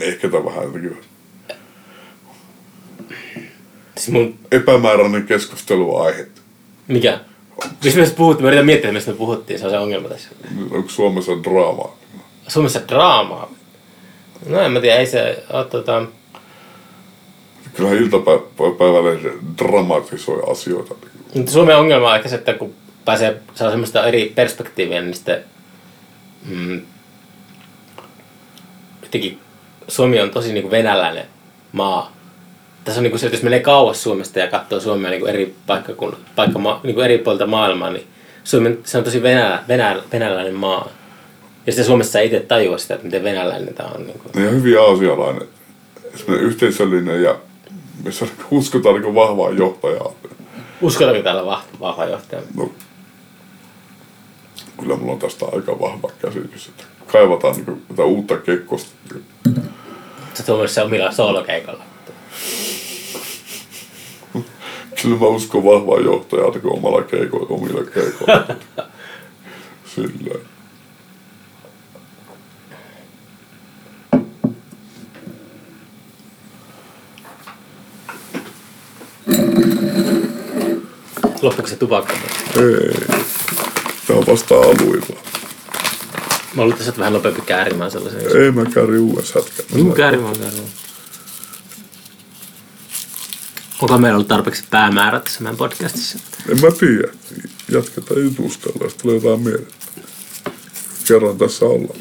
Ehkä 0.00 0.28
tämä 0.28 0.44
vähän 0.44 0.64
jotenkin 0.64 0.96
Siis 3.96 4.10
mun, 4.10 4.38
epämääräinen 4.52 5.26
keskusteluaihe. 5.26 6.26
mikä? 6.88 7.20
Mistä 7.84 8.00
me 8.00 8.06
puhuttiin? 8.16 8.44
Mä 8.44 8.48
yritän 8.48 8.66
miettiä, 8.66 8.92
mistä 8.92 9.10
me 9.10 9.16
puhuttiin. 9.16 9.58
Se 9.58 9.64
on 9.64 9.70
se 9.70 9.78
ongelma 9.78 10.08
tässä. 10.08 10.28
Onko 10.70 10.88
Suomessa 10.88 11.32
draamaa? 11.44 11.96
Suomessa 12.48 12.80
draamaa. 12.88 13.50
No 14.46 14.60
en 14.60 14.72
mä 14.72 14.80
tiedä, 14.80 14.96
ei 14.96 15.06
se 15.06 15.44
ole 15.52 15.64
tota... 15.64 16.06
Kyllähän 17.74 17.98
iltapäivällä 17.98 19.30
dramatisoi 19.58 20.42
asioita. 20.50 20.94
Mutta 21.34 21.52
Suomen 21.52 21.76
ongelma 21.76 22.10
on 22.10 22.16
ehkä 22.16 22.28
se, 22.28 22.34
että 22.34 22.54
kun 22.54 22.74
pääsee, 23.04 23.40
saa 23.54 23.70
semmoista 23.70 24.06
eri 24.06 24.32
perspektiiviä, 24.34 25.00
niin 25.02 25.14
sitten... 25.14 25.44
Mm, 26.46 26.82
jotenkin 29.02 29.38
Suomi 29.88 30.20
on 30.20 30.30
tosi 30.30 30.52
niinku 30.52 30.70
venäläinen 30.70 31.26
maa. 31.72 32.12
Tässä 32.84 33.00
on 33.00 33.02
niinku 33.02 33.18
se, 33.18 33.26
että 33.26 33.36
jos 33.36 33.42
menee 33.42 33.60
kauas 33.60 34.02
Suomesta 34.02 34.38
ja 34.38 34.46
katsoo 34.46 34.80
Suomea 34.80 35.10
niinku 35.10 35.26
eri 35.26 35.54
paikkakunn, 35.66 36.16
paikka, 36.36 36.80
niinku 36.82 37.00
eri 37.00 37.18
puolilta 37.18 37.46
maailmaa, 37.46 37.90
niin 37.90 38.06
Suomen, 38.44 38.78
se 38.84 38.98
on 38.98 39.04
tosi 39.04 39.22
venälä, 39.22 39.64
venälä, 39.68 40.02
venäläinen 40.12 40.54
maa. 40.54 40.88
Ja 41.66 41.72
sitten 41.72 41.84
Suomessa 41.84 42.18
ei 42.18 42.26
itse 42.26 42.40
tajua 42.40 42.78
sitä, 42.78 42.94
että 42.94 43.06
miten 43.06 43.24
venäläinen 43.24 43.74
tämä 43.74 43.88
on. 43.94 44.06
Niinku. 44.06 44.30
Ne 44.34 44.48
on 44.48 44.54
hyvin 44.54 44.80
aasialainen, 44.80 45.48
semmoinen 46.14 46.46
yhteisöllinen 46.46 47.22
ja 47.22 47.36
missä 48.04 48.26
uskotaan 48.50 49.00
niin 49.00 49.14
vahvaa 49.14 49.50
johtajaa. 49.50 50.12
Uskotaanko 50.80 51.22
täällä 51.22 51.46
vahva, 51.46 51.68
vahva 51.80 52.04
johtaja? 52.04 52.42
No, 52.56 52.72
kyllä 54.80 54.96
mulla 54.96 55.12
on 55.12 55.18
tästä 55.18 55.46
aika 55.52 55.80
vahva 55.80 56.10
käsitys, 56.22 56.68
että 56.68 56.84
kaivataan 57.06 57.54
niin 57.56 57.82
tätä 57.88 58.04
uutta 58.04 58.36
kekkosta. 58.36 58.90
Se 60.34 60.42
tuommoisessa 60.46 60.84
omilla 60.84 61.12
soolokeikolla. 61.12 61.84
Kyllä 65.02 65.18
mä 65.20 65.26
uskon 65.26 65.64
vahvaa 65.64 66.00
johtajaa 66.00 66.50
niin 66.50 66.72
omalla 66.72 67.02
keikoilla, 67.02 67.46
omilla 67.50 67.84
keikoilla. 67.84 68.56
Silleen. 69.94 70.40
Loppuuko 81.42 81.68
se 81.68 81.76
tupakka? 81.76 82.12
Ei. 82.56 83.37
Tää 84.08 84.16
on 84.16 84.26
vasta 84.26 84.54
aluilla. 84.54 85.20
Mä 86.54 86.62
luulen, 86.62 86.78
että 86.80 86.98
vähän 86.98 87.12
nopeampi 87.12 87.40
käärimään 87.40 87.90
sellaisen. 87.90 88.42
Ei 88.42 88.50
mä 88.52 88.64
kääri 88.64 88.98
uudessa 88.98 89.40
hätkä. 89.40 89.62
Mm, 89.74 89.92
käärimään, 89.92 90.38
käärimään. 90.38 90.68
Onko 93.82 93.98
meillä 93.98 94.16
ollut 94.16 94.28
tarpeeksi 94.28 94.64
päämäärä 94.70 95.20
tässä 95.20 95.40
meidän 95.42 95.56
podcastissa? 95.56 96.18
En 96.48 96.60
mä 96.60 96.70
tiedä. 96.70 97.08
Jatketaan 97.70 98.22
jutustella, 98.22 98.84
jos 98.84 98.94
tulee 98.94 99.16
jotain 99.16 99.40
mieleen. 99.40 99.66
Kerran 101.08 101.38
tässä 101.38 101.64
ollaan. 101.64 102.00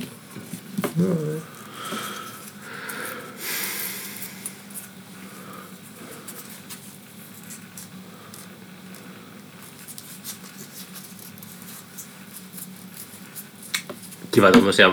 Kiva 14.31 14.51
tuommoisia 14.51 14.91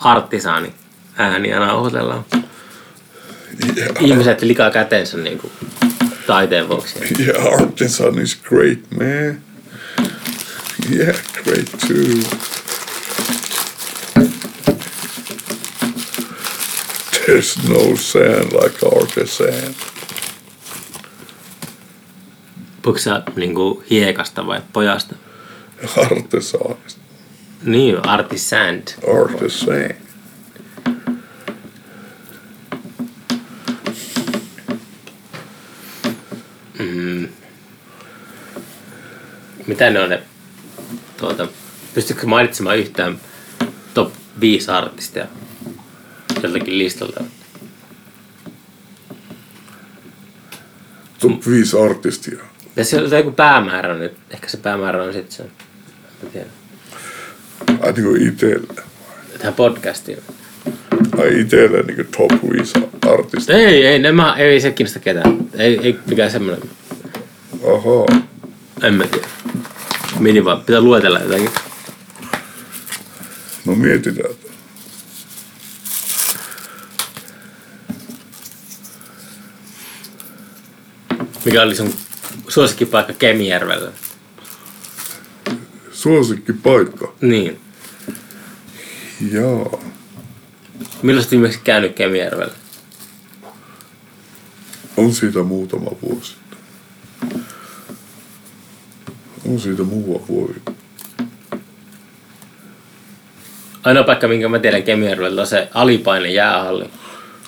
artisaani 0.00 0.74
ääniä 1.16 1.58
nauhoitellaan. 1.60 2.24
Yeah, 3.76 3.90
Ihmiset 4.00 4.42
likaa 4.42 4.70
käteensä 4.70 5.16
niin 5.18 5.38
kuin 5.38 5.52
taiteen 6.26 6.68
vuoksi. 6.68 6.98
yeah, 7.20 7.46
artisan 7.60 8.18
is 8.18 8.36
great, 8.42 8.78
man. 8.90 9.40
Yeah, 10.92 11.16
great 11.44 11.70
too. 11.88 12.38
There's 17.26 17.68
no 17.68 17.96
sand 17.96 18.52
like 18.52 18.78
artisan. 19.00 19.74
Puhuuko 22.82 22.98
sä 22.98 23.22
niin 23.36 23.54
kuin 23.54 23.84
hiekasta 23.90 24.46
vai 24.46 24.60
pojasta? 24.72 25.14
Artisanista. 25.96 27.01
Niin, 27.64 28.08
artisan. 28.08 28.82
Artisan. 29.22 29.94
Mitä 39.66 39.90
ne 39.90 40.00
on 40.00 40.10
ne, 40.10 40.22
tuota, 41.16 41.48
pystytkö 41.94 42.26
mainitsemaan 42.26 42.78
yhtään 42.78 43.20
viisi 44.40 44.70
artistia 44.70 45.26
joltakin 46.42 46.78
listalta. 46.78 47.24
Top 51.18 51.46
5 51.46 51.78
artistia. 51.78 52.38
Ja 52.76 52.84
se 52.84 53.02
on 53.02 53.10
joku 53.10 53.30
päämäärä 53.32 53.94
nyt. 53.94 54.16
Ehkä 54.30 54.48
se 54.48 54.56
päämäärä 54.56 55.02
on 55.02 55.12
sitten 55.12 55.32
se. 55.32 55.42
En 56.22 56.30
tiedä. 56.32 56.61
Ai 57.80 57.92
niinku 57.92 58.14
itelle. 58.14 58.82
Tähän 59.38 59.54
podcastiin. 59.54 60.18
Ai 61.18 61.40
itelle 61.40 61.82
niinku 61.82 62.04
top 62.16 62.50
5 62.50 62.72
artistia. 63.12 63.56
Ei, 63.56 63.86
ei, 63.86 63.98
ne 63.98 64.12
mä, 64.12 64.34
ei 64.38 64.60
se 64.60 64.70
kiinnosta 64.70 64.98
ketään. 64.98 65.36
Ei, 65.54 65.78
ei 65.82 65.98
mikään 66.06 66.30
semmoinen. 66.30 66.70
Ahaa. 67.76 68.22
En 68.82 68.94
mä 68.94 69.04
tiedä. 69.04 69.26
Mini 70.18 70.44
vaan, 70.44 70.60
pitää 70.60 70.80
luetella 70.80 71.18
jotakin. 71.18 71.50
No 73.66 73.74
mietitään. 73.74 74.34
Mikä 81.44 81.62
oli 81.62 81.74
sun 81.74 81.94
suosikkipaikka 82.48 83.12
Kemijärvellä? 83.12 83.92
Suosikki 86.02 86.52
paikka. 86.52 87.12
Niin. 87.20 87.60
Jaa. 89.32 89.80
Milloin 91.02 91.24
oot 91.24 91.30
viimeksi 91.30 91.60
käynyt 91.64 91.94
Kemijärvellä? 91.94 92.54
On 94.96 95.12
siitä 95.12 95.42
muutama 95.42 95.90
vuosi. 96.02 96.34
On 99.48 99.60
siitä 99.60 99.82
muutama 99.82 100.26
vuosi. 100.28 100.62
Ainoa 103.84 104.04
paikka, 104.04 104.28
minkä 104.28 104.48
mä 104.48 104.58
tiedän 104.58 104.82
Kemijärvellä, 104.82 105.40
on 105.40 105.46
se 105.46 105.68
alipaine 105.74 106.28
jäähalli. 106.32 106.90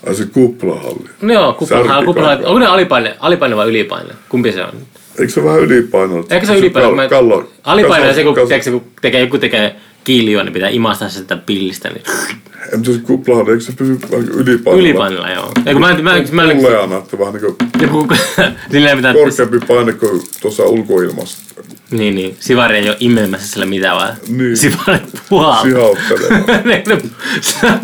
Ai 0.07 0.15
se 0.15 0.27
kuplahalli. 0.27 1.11
No 1.23 1.35
joo, 1.35 1.53
kuplahalli. 1.53 2.07
Kuplahalli. 2.07 2.45
Onko 2.45 2.59
ne 2.59 2.67
alipaine, 2.67 3.17
alipaine 3.21 3.57
vai 3.57 3.69
ylipaine? 3.69 4.15
Kumpi 4.29 4.53
se 4.53 4.65
on? 4.65 4.73
Eikö 5.19 5.33
se 5.33 5.45
vähän 5.45 5.61
ylipainoa? 5.61 6.25
Eikö 6.31 6.47
se 6.47 6.53
ole 6.53 6.61
ylipaine? 6.61 6.89
Kal- 6.89 7.09
kallo, 7.09 7.51
alipaine 7.65 8.09
on 8.09 8.15
se, 8.15 8.25
kun, 8.25 8.35
kas- 8.35 8.49
tiedätkö, 8.49 8.71
kun 8.71 8.83
tekee, 9.03 9.21
joku 9.21 9.39
tekee 9.39 9.77
kiilioa, 10.05 10.45
niin 10.45 10.53
pitää 10.53 10.69
imasta 10.69 11.09
sitä 11.09 11.37
pillistä. 11.37 11.89
Niin. 11.89 12.03
En 12.75 12.83
tiedä, 12.83 12.99
se 12.99 13.05
kuplahalli, 13.05 13.51
eikö 13.51 13.65
se 13.65 13.73
pysy 13.73 13.99
ylipainolla? 14.35 14.81
Ylipainolla, 14.83 15.31
joo. 15.31 15.53
Kun 15.73 15.81
mä, 15.81 15.95
mä, 15.95 16.03
mä, 16.03 16.13
mä, 16.33 16.43
mä 16.47 16.55
Pulleana, 16.55 16.97
että 16.99 17.19
vähän 17.19 17.35
niin 17.35 17.41
kuin 17.45 17.57
joku, 17.81 18.07
silleen 18.73 18.97
pitää, 18.97 19.13
korkeampi 19.15 19.59
paine 19.69 19.93
kuin 19.93 20.23
tuossa 20.43 20.63
ulkoilmassa. 20.63 21.39
niin, 21.91 22.15
niin, 22.15 22.37
Sivari 22.41 22.77
ei 22.77 22.89
ole 22.89 22.97
imemässä 23.01 23.49
sillä 23.53 23.67
mitään, 23.67 23.97
vaan 23.97 24.15
Niin. 24.29 24.57
Sivari 24.57 24.99
puhaltaa. 25.29 25.63
Sihautteleva. 25.63 26.35
ne, 26.65 26.83
ne, 26.87 26.99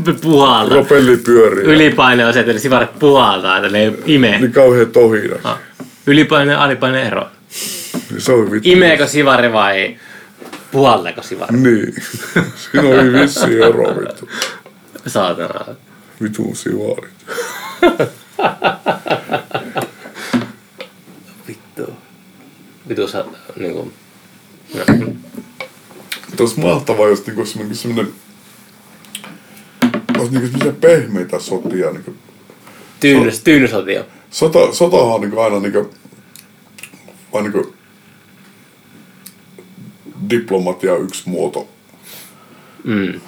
ne 0.07 0.13
puhaltaa. 0.21 0.75
Propelli 0.79 1.17
pyörii. 1.17 1.65
Ylipaine 1.65 2.27
on 2.27 2.33
se, 2.33 2.41
että 2.41 2.53
ne 2.53 2.59
sivarit 2.59 2.99
puhaltaa, 2.99 3.57
että 3.57 3.69
ne 3.69 3.83
ei 3.83 3.93
ime. 4.07 4.39
Niin 4.39 4.53
kauhean 4.53 4.87
tohina. 4.91 5.37
Ah. 5.45 5.59
Ylipaine 6.07 6.53
ja 6.53 6.63
alipaine 6.65 7.03
ero. 7.03 7.29
Se 8.19 8.33
on 8.33 8.51
vittu. 8.51 8.69
Imeekö 8.69 9.07
sivari 9.07 9.53
vai 9.53 9.97
puhalleeko 10.71 11.23
sivari? 11.23 11.57
Niin. 11.57 11.95
Siinä 12.73 12.89
oli 12.89 13.13
vissi 13.13 13.63
ero 13.63 14.01
vittu. 14.01 14.29
Saatana. 15.07 15.75
Vitun 16.23 16.57
sivarit. 16.57 17.15
Vittu. 21.49 21.97
Vittu 22.89 23.09
sä 23.09 23.25
niinku... 23.57 23.93
No. 24.75 24.85
Mahtavaa, 26.63 27.09
jos 27.09 27.27
niinku 27.27 27.47
semmoinen, 27.47 27.77
semmoinen 27.77 28.13
olisi 30.21 30.33
niinku 30.33 30.49
semmoisia 30.49 30.81
pehmeitä 30.81 31.39
sotia. 31.39 31.91
Niinku. 31.91 32.15
Tyynys, 33.01 33.41
tyynysotio. 33.41 34.07
Sota, 34.31 34.73
sotahan 34.73 35.15
on 35.15 35.21
niinku 35.21 35.41
aina 35.41 35.61
niinku, 35.61 35.91
vaan 37.33 37.45
niinku 37.45 37.75
diplomatia 40.31 40.97
yksi 40.97 41.29
muoto. 41.29 41.69
Mm. 42.85 43.21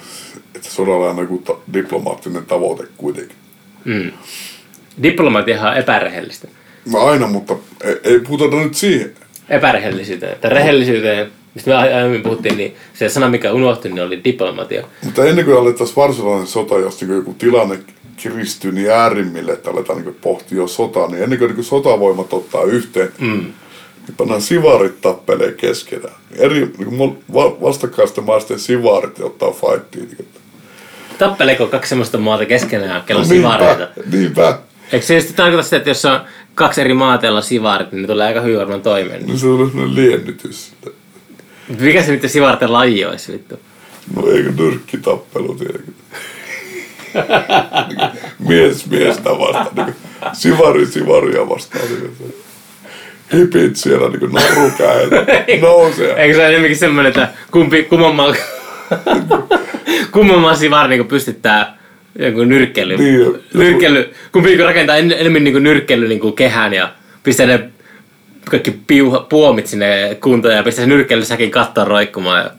Että 0.55 0.69
sodalla 0.69 1.09
on 1.09 1.17
joku 1.17 1.37
ta- 1.37 1.57
diplomaattinen 1.73 2.45
tavoite 2.45 2.87
kuitenkin. 2.97 3.37
Mm. 3.85 4.11
Diplomatiahan 5.03 5.71
on 5.71 5.77
epärehellistä. 5.77 6.47
No 6.91 6.99
aina, 6.99 7.27
mutta 7.27 7.55
ei, 7.83 7.99
ei 8.03 8.19
puhuta 8.19 8.45
nyt 8.45 8.75
siihen. 8.75 9.13
Epärehellisyyteen. 9.49 10.31
Että 10.33 10.49
rehellisyyteen, 10.49 11.31
mistä 11.55 11.69
me 11.71 11.75
aiemmin 11.75 12.23
puhuttiin, 12.23 12.57
niin 12.57 12.75
se 12.93 13.09
sana, 13.09 13.29
mikä 13.29 13.51
unohtui, 13.51 13.91
niin 13.91 14.03
oli 14.03 14.23
diplomatia. 14.23 14.87
Mutta 15.03 15.25
ennen 15.25 15.45
kuin 15.45 15.57
alettaisiin 15.57 15.95
varsinainen 15.95 16.47
sota, 16.47 16.77
jos 16.77 17.01
niin 17.01 17.15
joku 17.15 17.33
tilanne 17.33 17.79
kiristyy 18.17 18.71
niin 18.71 18.91
äärimmille, 18.91 19.51
että 19.51 19.69
aletaan 19.69 20.01
niin 20.01 20.15
pohtia 20.21 20.57
jo 20.57 20.67
sotaa, 20.67 21.07
niin 21.07 21.23
ennen 21.23 21.39
kuin, 21.39 21.55
niin 21.55 21.63
sotavoimat 21.63 22.33
ottaa 22.33 22.63
yhteen, 22.63 23.11
mm. 23.19 23.27
niin 24.07 24.15
pannaan 24.17 24.41
sivarit 24.41 25.01
tappelee 25.01 25.51
keskenään. 25.51 26.15
Eri 26.35 26.71
niin 26.77 27.23
vastakkaisten 27.61 28.23
maisten 28.23 28.59
sivarit 28.59 29.19
ottaa 29.19 29.51
fightiin. 29.51 30.07
Niin, 30.07 30.27
Tappeleeko 31.17 31.67
kaksi 31.67 31.89
semmoista 31.89 32.17
maata 32.17 32.45
keskenään, 32.45 33.03
kello 33.03 33.21
niinpä, 33.21 33.35
sivareita? 33.35 33.87
niinpä. 34.11 34.59
Eikö 34.91 35.05
se 35.05 35.19
sitten 35.19 35.37
tarkoita 35.37 35.63
sitä, 35.63 35.77
että 35.77 35.89
jos 35.89 36.05
on 36.05 36.19
kaksi 36.55 36.81
eri 36.81 36.93
maata, 36.93 37.25
joilla 37.25 37.39
on 37.39 37.43
sivarit, 37.43 37.91
niin 37.91 38.01
ne 38.01 38.07
tulee 38.07 38.27
aika 38.27 38.41
hyvin 38.41 38.59
varmaan 38.59 38.81
toimeen? 38.81 39.25
Niin 39.25 39.39
se 39.39 39.47
on 39.47 39.71
sellainen 39.71 39.95
liennytys. 39.95 40.71
Mikä 41.79 42.03
se 42.03 42.11
niiden 42.11 42.29
sivarten 42.29 42.73
laji 42.73 43.05
olisi 43.05 43.31
vittu? 43.31 43.59
No 44.15 44.27
eikö 44.31 44.51
nyrkkitappelu 44.57 45.55
tietenkin. 45.55 45.95
Niin 47.13 48.09
mies 48.47 48.85
miestä 48.89 49.29
vastaan. 49.29 49.85
Niin 49.85 49.95
sivari 50.33 50.85
sivaria 50.85 51.49
vastaan. 51.49 51.85
Niin 51.89 52.33
Hipit 53.33 53.75
siellä 53.75 54.09
niin 54.09 54.31
narukäillä. 54.31 55.25
Nousee. 55.61 56.13
Eikö 56.21 56.33
se 56.35 56.39
ole 56.39 56.47
enemmänkin 56.49 56.77
semmoinen, 56.77 57.09
että 57.09 57.27
kumpi, 57.51 57.83
kumman 57.83 58.35
kumman 60.11 60.57
sivari 60.57 60.89
niin 60.97 61.07
pystyttää 61.07 61.77
jonkun 62.19 62.49
nyrkkeily, 62.49 62.97
Niin. 62.97 63.39
nyrkkeily 63.53 64.13
kumpi 64.31 64.49
niin 64.49 64.65
rakentaa 64.65 64.97
en, 64.97 65.11
enemmän 65.11 65.43
niin 65.43 65.63
nyrkkeily 65.63 66.07
niin 66.07 66.33
kehään 66.33 66.73
ja 66.73 66.93
pistää 67.23 67.45
ne 67.45 67.69
kaikki 68.49 68.71
piuha, 68.87 69.19
puomit 69.19 69.67
sinne 69.67 70.17
kuntoon 70.21 70.55
ja 70.55 70.63
pistää 70.63 70.85
se 70.85 70.89
nyrkkeilysäkin 70.89 71.51
kattoon 71.51 71.87
roikkumaan. 71.87 72.43
Ja 72.43 72.51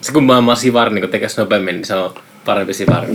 se 0.00 0.12
kumman 0.12 0.56
sivari 0.56 0.94
niin 0.94 1.08
tekee 1.10 1.28
nopeammin, 1.36 1.74
niin 1.74 1.84
se 1.84 1.94
on 1.94 2.14
parempi 2.44 2.74
sivari. 2.74 3.06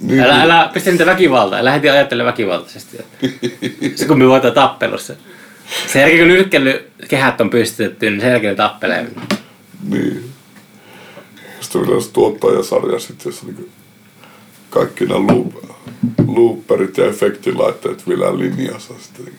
Niin, 0.00 0.20
Älä, 0.20 0.42
älä 0.42 0.70
pistä 0.74 0.90
niitä 0.90 1.06
väkivaltaa, 1.06 1.58
älä 1.58 1.70
heti 1.72 1.90
ajattele 1.90 2.24
väkivaltaisesti. 2.24 2.98
Se 3.94 4.06
kumpi 4.06 4.26
voittaa 4.26 4.50
tappelussa. 4.50 5.14
Sen 5.86 6.00
jälkeen 6.00 6.20
kun 6.20 6.28
nyrkkeilykehät 6.28 7.40
on 7.40 7.50
pystytetty, 7.50 8.10
niin 8.10 8.20
sen 8.20 8.30
jälkeen 8.30 8.56
tappelee. 8.56 9.06
niin. 9.88 10.30
Sitten 11.60 11.86
vielä 11.86 12.00
se 12.00 12.12
tuottajasarja 12.12 12.98
sitten, 12.98 13.30
jossa 13.30 13.46
niin 13.46 13.70
kaikki 14.70 15.04
nämä 15.06 15.20
loop, 15.32 15.54
looperit 16.26 16.98
ja 16.98 17.06
efektilaitteet 17.06 18.08
vielä 18.08 18.38
linjassa 18.38 18.94
sitten. 19.00 19.32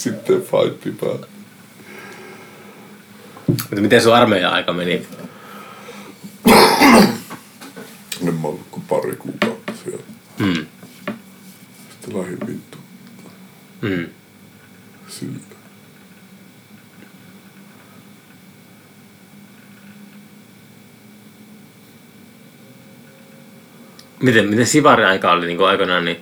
Sitten 0.07 0.43
fightti 0.43 0.91
päälle. 0.91 1.27
Mutta 3.47 3.81
miten 3.81 4.03
sun 4.03 4.15
armeijan 4.15 4.53
aika 4.53 4.73
meni? 4.73 5.07
En 8.29 8.35
mä 8.35 8.49
ollut 8.49 8.67
kuin 8.71 8.85
pari 8.89 9.17
kuukautta 9.17 9.73
siellä. 9.85 10.03
Mm. 10.39 10.67
Sitten 11.91 12.19
lähdin 12.19 12.39
vittu 12.47 12.79
Mm. 13.83 14.07
sillä. 15.09 15.39
Miten, 24.23 24.49
miten 24.49 24.67
sivari-aika 24.67 25.33
oli 25.33 25.47
niin 25.47 25.65
aikoinaan, 25.65 26.05
niin 26.05 26.21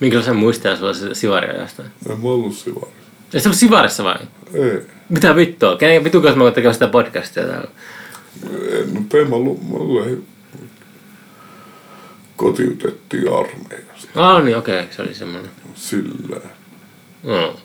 minkälaisen 0.00 0.36
muistaa 0.36 0.76
sulla 0.76 0.94
se 0.94 1.14
sivari-ajasta? 1.14 1.82
En 2.10 2.20
mä 2.20 2.28
ollut 2.28 2.54
sivari. 2.54 2.90
Ei 3.34 3.40
se 3.40 3.48
ollut 3.48 3.58
sivarissa 3.58 4.04
vai? 4.04 4.18
Ei. 4.54 4.80
Mitä 5.08 5.36
vittua? 5.36 5.76
Kenen 5.76 6.04
vitun 6.04 6.22
kanssa 6.22 6.38
mä 6.38 6.44
oon 6.44 6.52
tekemässä 6.52 6.78
sitä 6.78 6.92
podcastia 6.92 7.46
täällä? 7.46 7.68
En, 8.72 8.88
mutta 8.88 9.18
en 9.18 9.30
mä 9.30 9.36
ollut, 9.36 9.62
mulle 9.62 10.18
kotiutettiin 12.36 13.28
armeijasta. 13.28 14.08
Ah 14.14 14.44
niin 14.44 14.56
okei, 14.56 14.80
okay. 14.80 14.92
se 14.92 15.02
oli 15.02 15.14
semmonen. 15.14 15.50
Sillä. 15.74 16.40
No. 17.22 17.56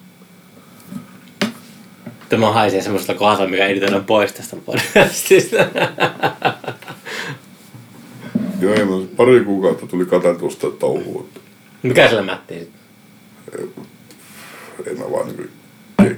Tämä 2.29 2.51
haisee 2.51 2.81
semmoista 2.81 3.13
kahvaa, 3.13 3.47
mikä 3.47 3.65
editoidaan 3.67 4.05
pois 4.05 4.33
tästä 4.33 4.55
podcastista. 4.65 5.55
Joo, 8.61 8.73
ei, 8.73 9.07
pari 9.15 9.43
kuukautta 9.45 9.87
tuli 9.87 10.05
katseltua 10.05 10.49
sitä 10.49 10.67
touhua. 10.79 11.25
Mikä 11.87 12.07
sillä 12.07 12.21
mättii 12.21 12.59
sitten? 12.59 12.85
en 14.85 14.99
mä 14.99 15.11
vaan 15.11 15.27
niin 15.27 15.49
ei 16.05 16.15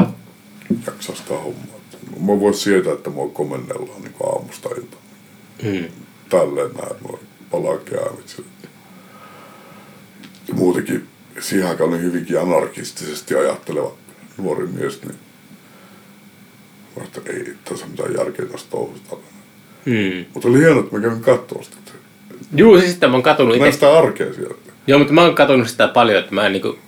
jaksa 0.86 1.15
sitä 1.15 1.34
hommaa. 1.34 1.78
Mä 2.20 2.39
voin 2.39 2.53
sietää, 2.53 2.93
että 2.93 3.09
mua 3.09 3.30
komennellaan 3.30 4.01
niin 4.01 4.15
aamusta 4.24 4.70
iltaan. 4.70 5.03
Mm. 5.63 5.86
Tälleen 6.30 6.72
näin, 6.72 6.95
mulla 7.01 7.20
palaa. 7.51 7.78
Ja 10.47 10.53
muutenkin 10.53 11.07
siihen 11.39 11.68
aikaan 11.68 11.89
oli 11.89 12.01
hyvinkin 12.01 12.39
anarkistisesti 12.39 13.36
ajatteleva 13.36 13.93
nuori 14.38 14.68
mies, 14.68 15.01
niin 15.01 15.15
mä 16.97 17.03
että 17.03 17.22
ei 17.34 17.53
tässä 17.65 17.86
mitään 17.86 18.13
järkeä 18.18 18.45
tästä 18.45 18.70
touhusta. 18.70 19.15
Mm. 19.86 20.26
Mutta 20.34 20.49
oli 20.49 20.59
hienoa, 20.59 20.80
että 20.80 20.95
mä 20.95 21.01
kävin 21.01 21.22
katsoa 21.22 21.63
sitä. 21.63 21.78
Juu, 22.55 22.80
siis 22.80 22.91
sitä 22.91 23.07
mä 23.07 23.13
oon 23.13 23.24
katunut 23.24 23.55
itse. 23.55 23.72
sitä 23.72 23.97
arkea 23.97 24.34
sieltä. 24.34 24.66
Joo, 24.88 24.99
mutta 24.99 25.13
mä 25.13 25.21
oon 25.21 25.35
katunut 25.35 25.69
sitä 25.69 25.88
paljon, 25.88 26.19
että 26.19 26.35
mä 26.35 26.45
en 26.45 26.51
niinku, 26.51 26.79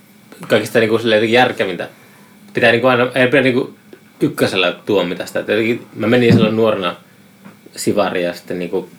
kaikista 0.48 0.78
niinku 0.78 0.98
silleen 0.98 1.32
järkevintä. 1.32 1.88
Pitää 2.54 2.72
niinku 2.72 2.86
aina, 2.86 3.10
ei 3.14 3.28
pidä 3.28 3.42
niinku 3.42 3.74
ykkösellä 4.20 4.72
tuomita 4.86 5.26
sitä. 5.26 5.40
Että 5.40 5.52
jotenkin, 5.52 5.86
mä 5.96 6.06
menin 6.06 6.32
silloin 6.32 6.56
nuorena 6.56 6.96
sivariin 7.76 8.26
ja 8.26 8.34
sitten 8.34 8.58
niinku 8.58 8.90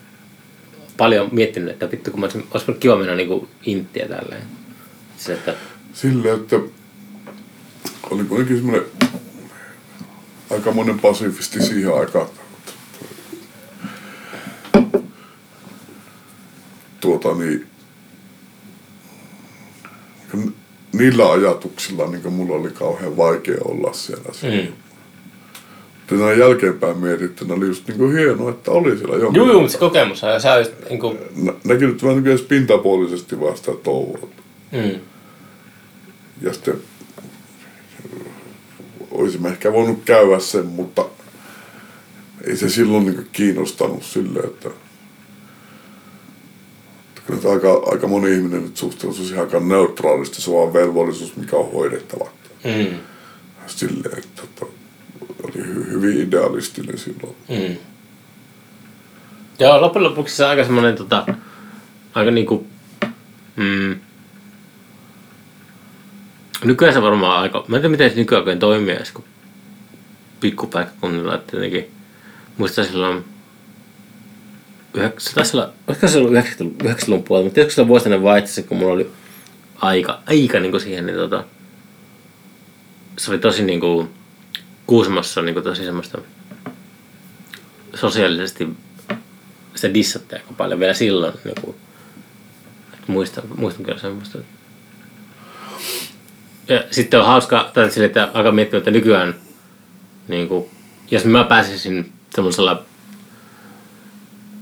paljon 0.97 1.29
miettinyt, 1.31 1.69
että 1.69 1.91
vittu 1.91 2.11
kun 2.11 2.19
mä 2.19 2.25
olisin, 2.25 2.47
olisi 2.51 2.71
kiva 2.73 2.95
mennä 2.95 3.15
niinku 3.15 3.47
inttiä 3.65 4.07
tälleen. 4.07 4.41
Se, 5.17 5.33
että, 5.33 5.53
Silleen, 5.93 6.35
että 6.35 6.55
oli 8.11 8.23
kuitenkin 8.23 8.57
semmoinen 8.57 8.85
aika 10.49 10.71
monen 10.71 10.99
pasifisti 10.99 11.63
siihen 11.63 11.93
aikaan. 11.93 12.27
Tuota 17.01 17.33
niin, 17.33 17.49
ni- 17.49 17.70
niillä 20.93 21.31
ajatuksilla 21.31 22.07
niin 22.07 22.33
mulla 22.33 22.55
oli 22.55 22.69
kauhean 22.69 23.17
vaikea 23.17 23.57
olla 23.65 23.93
siellä. 23.93 24.29
mm. 24.43 24.73
Mutta 26.11 26.25
näin 26.25 26.39
jälkeenpäin 26.39 26.97
mietittynä 26.97 27.53
oli 27.53 27.65
just 27.65 27.87
niin 27.87 28.13
hienoa, 28.13 28.49
että 28.49 28.71
oli 28.71 28.97
siellä 28.97 29.15
jonkun. 29.15 29.35
Juu, 29.35 29.47
juu, 29.51 29.59
mutta 29.59 29.71
se 29.71 29.77
kokemus 29.77 30.23
on, 30.23 30.41
sä 30.41 30.53
olisit 30.53 30.89
niinku, 30.89 31.17
Nä, 31.35 31.53
näki 31.63 31.85
nyt 31.85 32.03
vähän 32.03 32.23
niin 32.23 32.39
pintapuolisesti 32.39 33.39
vaan 33.39 33.57
sitä 33.57 33.71
touhua. 33.83 34.27
mm. 34.71 34.99
Ja 36.41 36.53
sitten 36.53 36.75
olisimme 39.11 39.49
ehkä 39.49 39.73
voinut 39.73 39.99
käydä 40.05 40.39
sen, 40.39 40.65
mutta 40.65 41.05
ei 42.47 42.57
se 42.57 42.69
silloin 42.69 43.05
niin 43.05 43.27
kiinnostanut 43.31 44.03
silleen, 44.03 44.45
että, 44.45 44.69
että 44.69 44.80
kyllä 47.31 47.53
nyt 47.55 47.63
aika, 47.63 47.91
aika 47.91 48.07
moni 48.07 48.31
ihminen 48.31 48.63
nyt 48.63 48.77
suhtautuu 48.77 49.25
siihen 49.25 49.43
aika 49.43 49.59
neutraalisti, 49.59 50.41
se 50.41 50.51
on 50.51 50.57
vaan 50.57 50.73
velvollisuus, 50.73 51.35
mikä 51.35 51.55
on 51.55 51.71
hoidettava. 51.71 52.29
Mm. 52.63 52.97
Silleen, 53.67 54.17
että, 54.17 54.41
että 54.43 54.65
oli 55.43 55.65
hy, 55.65 55.91
hyvin 55.91 56.27
idealistinen 56.27 56.97
silloin. 56.97 57.35
Mm. 57.49 57.75
Joo, 59.59 59.81
loppujen 59.81 60.03
lopuksi 60.03 60.35
se 60.35 60.43
on 60.43 60.49
aika 60.49 60.63
semmonen 60.63 60.95
tota, 60.95 61.25
aika 62.13 62.31
niinku, 62.31 62.67
mm, 63.55 63.95
nykyään 66.63 66.93
se 66.93 67.01
varmaan 67.01 67.41
aika, 67.41 67.65
mä 67.67 67.75
en 67.75 67.81
tiedä 67.81 67.91
miten 67.91 68.09
se 68.09 68.15
nykyään 68.15 68.59
toimii 68.59 68.95
edes, 68.95 69.11
kun 69.11 69.23
pikkupaikkakunnilla, 70.39 71.35
että 71.35 71.55
jotenkin, 71.55 71.91
muistan 72.57 72.85
silloin, 72.85 73.25
se 75.17 75.33
taisi 75.33 75.57
olla, 75.57 75.73
olisiko 75.87 76.07
se 76.07 76.17
ollut 76.17 76.33
90-luvun 76.33 76.75
90-luvun 76.83 77.23
puolella, 77.23 77.45
mutta 77.45 77.59
joskus 77.59 77.75
se 77.75 77.87
vuosina 77.87 78.23
vaihtasi, 78.23 78.63
kun 78.63 78.77
mulla 78.77 78.93
oli 78.93 79.11
aika, 79.75 80.19
aika 80.25 80.59
niin 80.59 80.71
kuin 80.71 80.81
siihen, 80.81 81.05
niin 81.05 81.17
tota, 81.17 81.43
se 83.17 83.31
oli 83.31 83.39
tosi 83.39 83.63
niin 83.63 83.79
kuin, 83.79 84.09
Kuusamossa 84.87 85.41
niin 85.41 85.53
kuin 85.53 85.63
tosi 85.63 85.85
semmoista 85.85 86.17
sosiaalisesti 87.95 88.67
sitä 89.75 89.93
dissattiin 89.93 90.41
aika 90.41 90.53
paljon 90.53 90.79
vielä 90.79 90.93
silloin. 90.93 91.33
Niin 91.43 91.55
kuin, 91.61 91.75
muistan, 93.07 93.43
muistan 93.57 93.85
kyllä 93.85 93.99
semmoista. 93.99 94.37
Ja 96.67 96.83
sitten 96.91 97.19
on 97.19 97.25
hauska, 97.25 97.71
tai 97.73 97.91
sille, 97.91 98.05
että 98.05 98.29
aika 98.33 98.51
miettiä, 98.51 98.77
että 98.77 98.91
nykyään, 98.91 99.35
niin 100.27 100.47
kuin, 100.47 100.65
jos 101.11 101.25
mä 101.25 101.43
pääsisin 101.43 102.11
semmoisella 102.35 102.85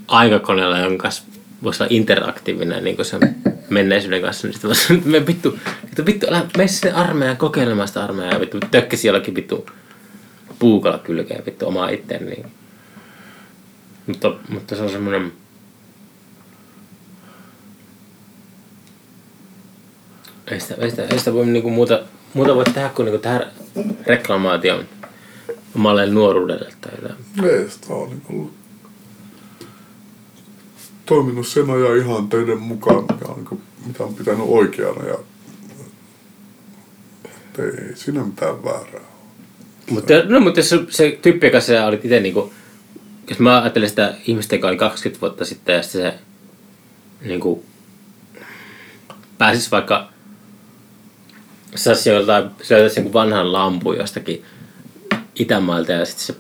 aikakoneella, 0.10 0.80
jonka 0.80 1.02
kanssa 1.02 1.24
voisi 1.64 1.84
olla 1.84 1.90
interaktiivinen 1.94 2.84
niin 2.84 3.06
sen 3.06 3.36
menneisyyden 3.70 4.22
kanssa, 4.22 4.48
niin 4.48 4.54
sitten 4.54 4.68
voisi 4.68 4.94
me 5.06 5.28
vittu, 5.28 5.60
vittu, 5.86 6.06
vittu, 6.06 6.28
älä 6.30 6.46
mene 6.58 6.68
sinne 6.68 6.96
armeijaan 6.96 7.38
kokeilemaan 7.38 7.88
sitä 7.88 8.04
armeijaa, 8.04 8.34
ja 8.34 8.40
vittu, 8.40 8.58
tökkäsi 8.72 9.08
jollakin 9.08 9.36
vittu 9.36 9.70
puukalla 10.60 10.98
kylkeen 10.98 11.46
vittu 11.46 11.68
omaa 11.68 11.90
itteen, 11.90 12.26
niin 12.26 12.46
mutta, 14.08 14.34
mutta 14.50 14.76
se 14.76 14.82
on 14.82 14.90
semmoinen... 14.90 15.32
Ei 20.52 20.60
sitä, 20.60 20.76
ei 20.80 20.90
sitä, 20.90 21.04
ei 21.04 21.20
sitä 21.20 21.34
voi 21.34 21.46
niinku 21.46 21.70
muuta, 21.70 22.02
muuta 22.34 22.56
voi 22.56 22.64
tehdä 22.64 22.90
kuin 22.90 23.06
niinku 23.06 23.22
tehdä 23.22 23.48
reklamaation 24.06 24.86
omalle 25.76 26.06
nuoruudelle 26.06 26.74
tai 26.82 26.92
jotain. 27.02 27.18
Ei 27.52 27.70
sitä 27.70 27.94
on 27.94 28.10
niin 28.10 28.22
ollut 28.30 28.59
toiminut 31.10 31.48
sen 31.48 31.70
ajan 31.70 31.98
ihan 31.98 32.30
teidän 32.30 32.58
mukaan, 32.58 33.02
mikä 33.02 33.26
on, 33.26 33.36
niin 33.36 33.46
kuin, 33.46 33.62
mitä 33.86 34.04
on 34.04 34.16
pitänyt 34.16 34.46
oikeana. 34.48 35.06
Ja, 35.06 35.18
ei, 37.60 37.96
siinä 37.96 38.24
mitään 38.24 38.64
väärää. 38.64 39.02
Mutta, 39.90 40.14
no, 40.28 40.40
mutta 40.40 40.64
se, 40.64 40.80
se 40.90 41.20
tyyppi, 41.22 41.48
joka 41.48 41.62
sä 41.62 41.86
olit 41.86 42.06
itse 42.06 42.20
niinku, 42.20 42.54
jos 43.30 43.40
mä 43.40 43.62
ajattelen 43.62 43.90
sitä 43.90 44.14
ihmistä, 44.28 44.56
joka 44.56 44.68
oli 44.68 44.78
20 44.78 45.22
vuotta 45.22 45.46
sitten 45.46 45.76
ja 45.76 45.84
sitten 45.84 46.02
se 46.02 46.20
niinku, 47.22 47.64
pääsis 49.38 49.72
vaikka 49.72 50.10
saisi 51.76 52.10
joltain, 52.10 52.50
se 52.62 52.76
löytäisi 52.76 53.00
jonkun 53.00 53.14
vanhan 53.14 53.54
lampun 53.54 53.98
jostakin 53.98 54.44
Itämaalta 55.36 55.92
ja 55.92 56.06
sitten 56.06 56.26
se 56.26 56.36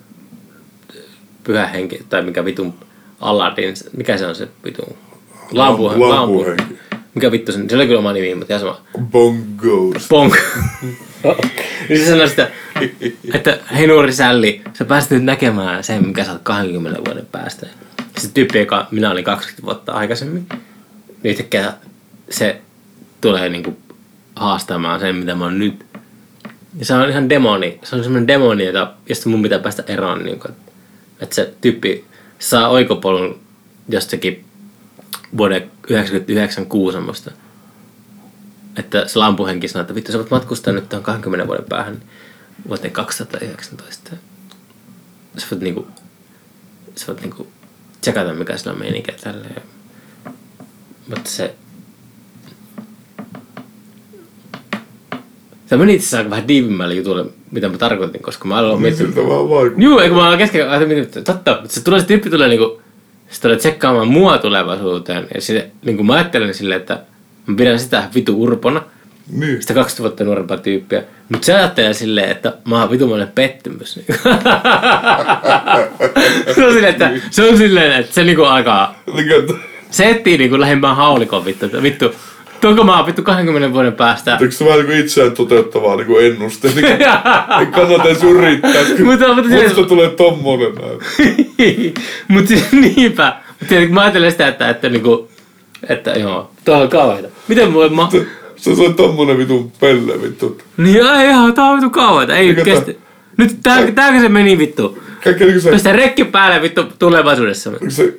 pyhä 1.43 1.67
henki, 1.67 2.05
tai 2.09 2.21
mikä 2.21 2.45
vitun 2.45 2.73
Aladdin, 3.19 3.73
mikä 3.97 4.17
se 4.17 4.25
on 4.27 4.35
se 4.35 4.47
vitun 4.65 4.95
lampu, 5.51 5.87
Lamp- 5.87 5.91
lampu, 5.91 6.09
lampuhenki. 6.09 6.63
mikä 7.15 7.31
vittu 7.31 7.51
se, 7.51 7.59
se 7.69 7.75
oli 7.75 7.87
kyllä 7.87 7.99
oma 7.99 8.13
nimi, 8.13 8.35
mutta 8.35 8.53
ihan 8.53 8.59
sama. 8.59 8.81
Bongos. 9.11 10.07
Ponk. 10.09 10.33
niin 11.89 11.99
se 12.05 12.05
sanoi 12.09 12.29
sitä, 12.29 12.47
että 13.33 13.59
hei 13.77 13.87
nuori 13.87 14.13
Sälli, 14.13 14.61
sä 14.73 14.85
pääsit 14.85 15.11
nyt 15.11 15.23
näkemään 15.23 15.83
sen, 15.83 16.07
mikä 16.07 16.23
sä 16.23 16.31
oot 16.31 16.41
20 16.43 17.01
vuoden 17.05 17.25
päästä. 17.31 17.67
Se 18.17 18.29
tyyppi, 18.33 18.59
joka 18.59 18.87
minä 18.91 19.11
olin 19.11 19.23
20 19.23 19.65
vuotta 19.65 19.91
aikaisemmin, 19.91 20.45
niin 21.23 21.31
yhtäkkiä 21.31 21.73
se 22.29 22.61
tulee 23.21 23.49
niinku 23.49 23.77
haastamaan 24.35 24.99
sen, 24.99 25.15
mitä 25.15 25.35
mä 25.35 25.43
oon 25.43 25.59
nyt. 25.59 25.85
Ja 26.79 26.85
se 26.85 26.93
on 26.93 27.09
ihan 27.09 27.29
demoni. 27.29 27.79
Se 27.83 27.95
on 27.95 28.03
semmoinen 28.03 28.27
demoni, 28.27 28.65
jota, 28.65 28.93
josta 29.09 29.29
mun 29.29 29.41
pitää 29.41 29.59
päästä 29.59 29.83
eroon. 29.87 30.23
Niin 30.23 30.39
kuin, 30.39 30.51
että 31.21 31.35
se 31.35 31.53
tyyppi 31.61 32.05
saa 32.39 32.69
oikopolun 32.69 33.39
jostakin 33.89 34.45
vuoden 35.37 35.71
99 35.89 36.65
Kuusamosta 36.65 37.31
että 38.79 39.07
se 39.07 39.19
lampuhenki 39.19 39.67
sanoi, 39.67 39.81
että 39.81 39.95
vittu 39.95 40.11
sä 40.11 40.17
voit 40.17 40.31
matkustaa 40.31 40.73
nyt 40.73 40.89
tuon 40.89 41.03
20 41.03 41.47
vuoden 41.47 41.65
päähän 41.69 42.01
vuoteen 42.67 42.93
2019. 42.93 44.15
Sä 45.37 45.47
voit 45.51 45.61
niinku, 45.61 45.87
sä 46.95 47.07
voit 47.07 47.21
niinku 47.21 47.47
tsekata 48.01 48.33
mikä 48.33 48.57
sillä 48.57 48.71
on 48.71 48.79
meininkiä 48.79 49.15
tälleen. 49.23 49.61
Mutta 51.07 51.29
se... 51.29 51.55
Se 55.65 55.77
meni 55.77 55.95
itse 55.95 56.07
asiassa 56.07 56.29
vähän 56.29 56.47
diivimmälle 56.47 56.93
jutulle, 56.93 57.25
mitä 57.51 57.69
mä 57.69 57.77
tarkoitin, 57.77 58.21
koska 58.21 58.47
mä 58.47 58.55
aloin 58.57 58.73
Niin 58.73 58.81
miettiä... 58.81 59.05
siltä 59.05 59.21
vähän 59.29 59.49
vaikuttaa. 59.49 59.83
Juu, 59.83 59.99
eikö 59.99 60.15
mä 60.15 60.23
aloin 60.25 60.37
kesken 60.39 60.69
ajattelin, 60.69 61.03
että 61.03 61.21
totta, 61.21 61.61
se, 61.65 61.83
tulee, 61.83 61.99
se 61.99 62.05
tyyppi 62.05 62.29
tulee 62.29 62.47
niinku, 62.47 62.81
se 63.29 63.41
tulee 63.41 63.57
tsekkaamaan 63.57 64.07
mua 64.07 64.37
tulevaisuuteen. 64.37 65.27
Ja 65.35 65.41
sitten 65.41 65.71
niinku 65.85 66.03
mä 66.03 66.13
ajattelen 66.13 66.53
silleen, 66.53 66.81
että 66.81 66.99
mä 67.45 67.55
pidän 67.55 67.79
sitä 67.79 68.03
vitu 68.15 68.41
urpona, 68.43 68.81
Niin. 69.37 69.61
sitä 69.61 69.73
20 69.73 70.03
vuotta 70.03 70.23
nuorempaa 70.23 70.57
tyyppiä. 70.57 71.03
Mutta 71.29 71.45
se 71.45 71.53
ajattelee 71.53 71.93
silleen, 71.93 72.29
että 72.31 72.53
mä 72.65 72.79
oon 72.81 72.91
vitumainen 72.91 73.31
pettymys. 73.35 73.93
se 76.55 76.65
on 76.65 76.73
silleen, 76.73 76.93
että 76.93 77.11
se 77.31 77.43
on 77.49 77.57
silleen, 77.57 77.91
että 77.99 78.13
se 78.13 78.23
niinku 78.23 78.43
alkaa, 78.43 79.01
Niin, 79.13 79.27
se 79.91 80.09
etsii 80.09 80.37
niinku 80.37 80.59
lähimpään 80.59 80.95
haulikon 80.95 81.45
vittu, 81.45 81.65
vittu, 81.83 82.11
tuonko 82.61 82.83
mä 82.83 82.97
oon 82.97 83.05
vittu 83.05 83.21
20 83.23 83.73
vuoden 83.73 83.93
päästä. 83.93 84.37
Eikö 84.41 84.51
se 84.51 84.65
vähän 84.65 84.77
niin 84.79 84.87
kuin 84.87 84.99
itseään 84.99 85.31
toteuttavaa 85.31 85.95
niin 85.95 86.07
kuin 86.07 86.25
ennuste? 86.25 86.67
Niin 86.67 86.81
kuin, 86.81 86.91
ei 87.59 87.65
kannata 87.65 88.03
edes 88.09 88.23
yrittää. 88.23 88.71
Mutta- 89.03 89.27
Musta 89.63 89.83
tulee 89.83 90.09
tommonen 90.09 90.71
näin. 90.75 90.99
Mutta 92.27 92.47
siis 92.47 92.71
niinpä. 92.71 93.35
Mutta 93.59 93.75
mä 93.89 94.01
ajattelen 94.01 94.31
sitä, 94.31 94.47
että, 94.47 94.69
että, 94.69 94.89
niinku, 94.89 95.29
että 95.89 96.11
joo, 96.11 96.51
tuo 96.65 96.75
on 96.81 96.89
kauheita. 96.89 97.27
Miten 97.47 97.73
voi 97.73 97.89
ma... 97.89 98.09
Se 98.55 98.69
on 98.85 98.93
tommonen 98.95 99.37
vitun 99.37 99.71
pelle 99.79 100.21
vittu. 100.21 100.61
Niin 100.77 101.05
ai 101.05 101.27
ihan, 101.27 101.53
tää 101.53 101.65
on 101.65 101.75
vittu 101.75 101.89
kauan. 101.89 102.31
Ei 102.31 102.47
Mikä 102.49 102.63
kestä. 102.63 102.85
tää- 102.85 103.01
Nyt 103.37 103.57
tää, 103.63 103.91
tääkö 103.91 104.19
se 104.19 104.29
meni 104.29 104.57
vittu? 104.57 104.99
Kaikki 105.23 105.43
niinku 105.45 105.61
se, 105.61 105.71
Pistä 105.71 105.91
rekki 105.91 106.23
päälle 106.25 106.61
vittu 106.61 106.83
tulevaisuudessa. 106.99 107.71
se 107.89 108.17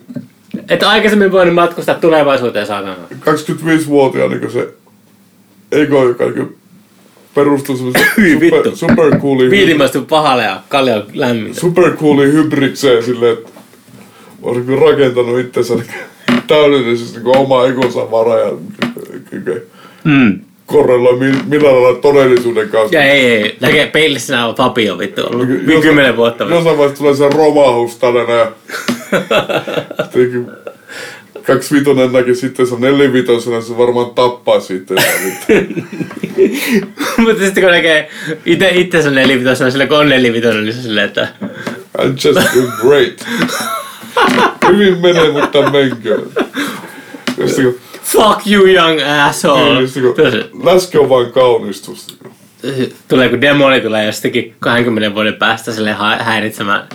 Et 0.68 0.82
aikaisemmin 0.82 1.32
voinut 1.32 1.55
matkustaa 1.55 1.94
tulevaisuuteen 1.94 2.66
saatana. 2.66 2.96
25-vuotiaan 3.12 4.30
niinku 4.30 4.51
se 4.51 4.74
ego, 5.72 6.09
joka 6.09 6.24
niinku 6.24 6.59
perustuu 7.34 7.76
semmoiseen 7.76 8.07
Hyi 8.16 8.51
super, 8.51 8.76
supercooliin 8.76 9.51
Viilimaistu 9.51 10.03
pahalle 10.03 10.42
ja 10.42 10.61
kalja 10.68 10.96
on 10.96 11.05
lämmintä. 11.14 11.61
supercooliin 11.61 12.32
hybridseen 12.32 13.03
silleen, 13.03 13.32
että 13.32 13.51
on 14.42 14.57
niinku 14.57 14.76
rakentanut 14.76 15.38
itsensä 15.38 15.74
niinku 15.74 15.92
täydellisesti 16.46 17.14
niinku 17.14 17.32
oma 17.38 17.66
egonsa 17.66 18.11
vara 18.11 18.38
ja 18.38 18.53
Mm. 20.05 20.40
Korreloi 20.71 21.18
mi- 21.18 21.43
millä 21.47 21.73
lailla 21.73 21.99
todellisuuden 21.99 22.68
kanssa. 22.68 22.97
Ja 22.97 23.03
ei, 23.05 23.21
ei. 23.27 23.57
Näkee 23.61 23.87
peilissä 23.87 24.47
on 24.47 24.55
Fabio 24.55 24.99
vittu 24.99 25.27
ollut 25.27 25.49
yli 25.49 25.81
kymmenen 25.81 26.16
vuotta. 26.16 26.45
Jossain 26.45 26.79
vaiheessa 26.79 26.99
tulee 26.99 27.14
se 27.14 27.29
romahus 27.29 27.97
tänne 27.97 28.21
ja 28.21 28.53
kaksi 31.47 31.75
vitonen 31.75 32.12
näki 32.12 32.35
sitten 32.35 32.66
se 32.66 32.75
nelivitosena, 32.79 33.61
se 33.61 33.79
varmaan 33.79 34.11
tappaa 34.11 34.61
sitten. 34.61 34.97
Mutta 37.18 37.45
sitten 37.45 37.62
kun 37.62 37.73
näkee 37.73 38.09
ite, 38.47 38.71
itsensä 38.75 39.11
nelivitosena, 39.11 39.71
sillä 39.71 39.87
kun 39.87 39.99
on 39.99 40.09
nelivitonen, 40.09 40.64
niin 40.64 40.75
se 40.75 40.83
silleen, 40.83 41.07
että 41.07 41.29
I'm 41.99 42.12
just 42.25 42.41
great. 42.81 43.27
Hyvin 44.73 44.99
menee, 44.99 45.31
mutta 45.31 45.71
menköön. 45.71 46.23
Ja 47.41 47.49
sitten 47.49 47.64
kun, 47.64 47.80
fuck 48.03 48.47
you 48.47 48.66
young 48.66 49.01
asshole. 49.28 49.74
niin, 49.74 49.88
sitten 49.88 50.14
kun 50.14 50.24
Tuossa- 50.24 50.74
läski 50.74 50.99
on 50.99 51.09
vain 51.09 51.32
kaunistus. 51.32 52.18
tulee 53.09 53.28
kun 53.28 53.41
demoni 53.41 53.80
tulee 53.80 54.07
jostakin 54.07 54.55
20 54.61 55.14
vuoden 55.14 55.34
päästä 55.34 55.72
sille 55.72 55.93
hä- 55.93 56.16
häiritsemään. 56.24 56.88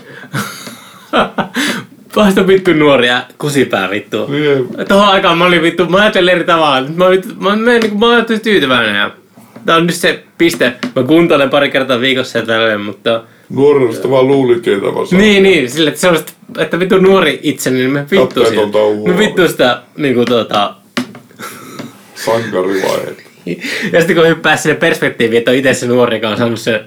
Vasta 2.15 2.47
vittu 2.47 2.73
nuoria 2.73 3.21
kusipää 3.37 3.89
vittu. 3.89 4.27
Niin, 4.27 4.67
Tuohon 4.87 5.07
aikaan 5.07 5.37
mä 5.37 5.45
olin 5.45 5.61
vittu, 5.61 5.85
mä 5.85 5.97
ajattelin 5.97 6.33
eri 6.33 6.43
tavalla. 6.43 6.81
Nyt 6.81 6.95
Mä, 6.97 7.05
olin, 7.05 7.23
mä, 7.39 7.55
mä, 7.55 7.71
niin 7.71 7.99
mä 7.99 8.05
olin 8.05 8.25
tyytyväinen 8.43 8.95
ja 8.95 9.11
tää 9.65 9.75
on 9.75 9.85
nyt 9.87 9.95
se 9.95 10.23
piste. 10.37 10.73
Mä 10.95 11.03
kuuntelen 11.03 11.49
pari 11.49 11.71
kertaa 11.71 11.99
viikossa 12.01 12.31
sieltä 12.31 12.53
välillä, 12.53 12.77
mutta... 12.77 13.23
nuoruudesta 13.49 14.09
vaan 14.09 14.27
luuli 14.27 14.59
tietävänsä. 14.59 15.15
Niin, 15.15 15.43
niin, 15.43 15.69
sillä 15.69 15.89
että 15.89 16.01
sellaista, 16.01 16.33
että 16.57 16.79
vittu 16.79 16.97
nuori 16.97 17.39
itse, 17.43 17.69
niin 17.69 17.91
me 17.91 18.05
vittu 18.11 18.41
touhua. 18.71 19.09
Me 19.09 19.17
vittu 19.17 19.47
sitä, 19.47 19.81
niinku 19.97 20.25
tota... 20.25 20.75
Sankarivaiheet. 22.15 23.23
Ja 23.91 23.99
sitten 23.99 24.15
kun 24.15 24.27
hyppää 24.27 24.57
sinne 24.57 24.75
perspektiiviin, 24.75 25.37
että 25.37 25.51
on 25.51 25.57
itse 25.57 25.73
se 25.73 25.87
nuori, 25.87 26.17
joka 26.17 26.29
on 26.29 26.37
saanut 26.37 26.59
se 26.59 26.83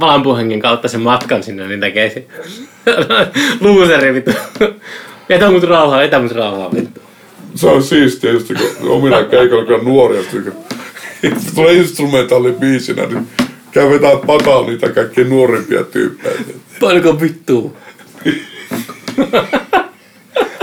valanpuhengen 0.00 0.60
kautta 0.60 0.88
sen 0.88 1.00
matkan 1.00 1.42
sinne, 1.42 1.68
niin 1.68 1.80
tekee 1.80 2.10
se 2.10 2.26
luuseri 3.60 4.14
vittu. 4.14 4.30
Jätä 5.28 5.50
mut 5.50 5.62
rauhaa, 5.62 6.02
jätä 6.02 6.18
mut 6.18 6.32
rauhaa 6.32 6.74
vittu. 6.74 7.00
Se 7.54 7.66
on 7.66 7.82
siistiä 7.82 8.30
just 8.30 8.46
kun 8.80 8.90
omina 8.90 9.24
keikoilla, 9.24 9.64
kun 9.64 9.74
on 9.74 9.84
nuoria, 9.84 10.22
kun 10.30 10.52
tulee 11.54 11.72
instrumentaali 11.72 12.52
biisinä, 12.52 13.06
niin 13.06 13.28
käy 13.72 13.90
vetää 13.90 14.16
pataa 14.26 14.66
niitä 14.66 14.88
kaikkia 14.88 15.24
nuorimpia 15.24 15.84
tyyppejä. 15.84 16.40
Paljonko 16.80 17.20
vittu? 17.20 17.76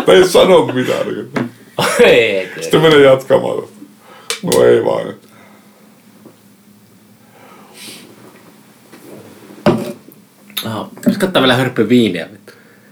Mä 0.07 0.13
ei 0.13 0.27
sano 0.27 0.65
mitään. 0.65 1.07
Ei, 1.99 2.49
Sitten 2.61 2.81
menee 2.81 3.01
jatkamaan. 3.01 3.63
No 4.43 4.63
ei 4.63 4.85
vaan. 4.85 5.13
Oh, 10.65 10.89
pitäis 10.95 11.17
kattaa 11.17 11.41
vielä 11.41 11.55
hörppy 11.55 11.89
viiniä. 11.89 12.29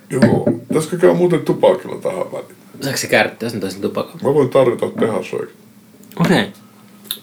Joo. 0.10 0.48
Pitäisikö 0.68 0.98
käydä 0.98 1.16
muuten 1.16 1.42
tupakilla 1.42 1.96
tähän 1.96 2.32
väliin? 2.32 2.56
Saatko 2.82 2.98
se 2.98 3.08
kärttää 3.08 3.50
sen 3.50 3.60
toisen 3.60 3.82
tupakan? 3.82 4.20
Mä 4.24 4.34
voin 4.34 4.50
tarjota 4.50 4.90
tehasroikin. 5.00 5.56
Okei. 6.20 6.40
Okay. 6.40 6.52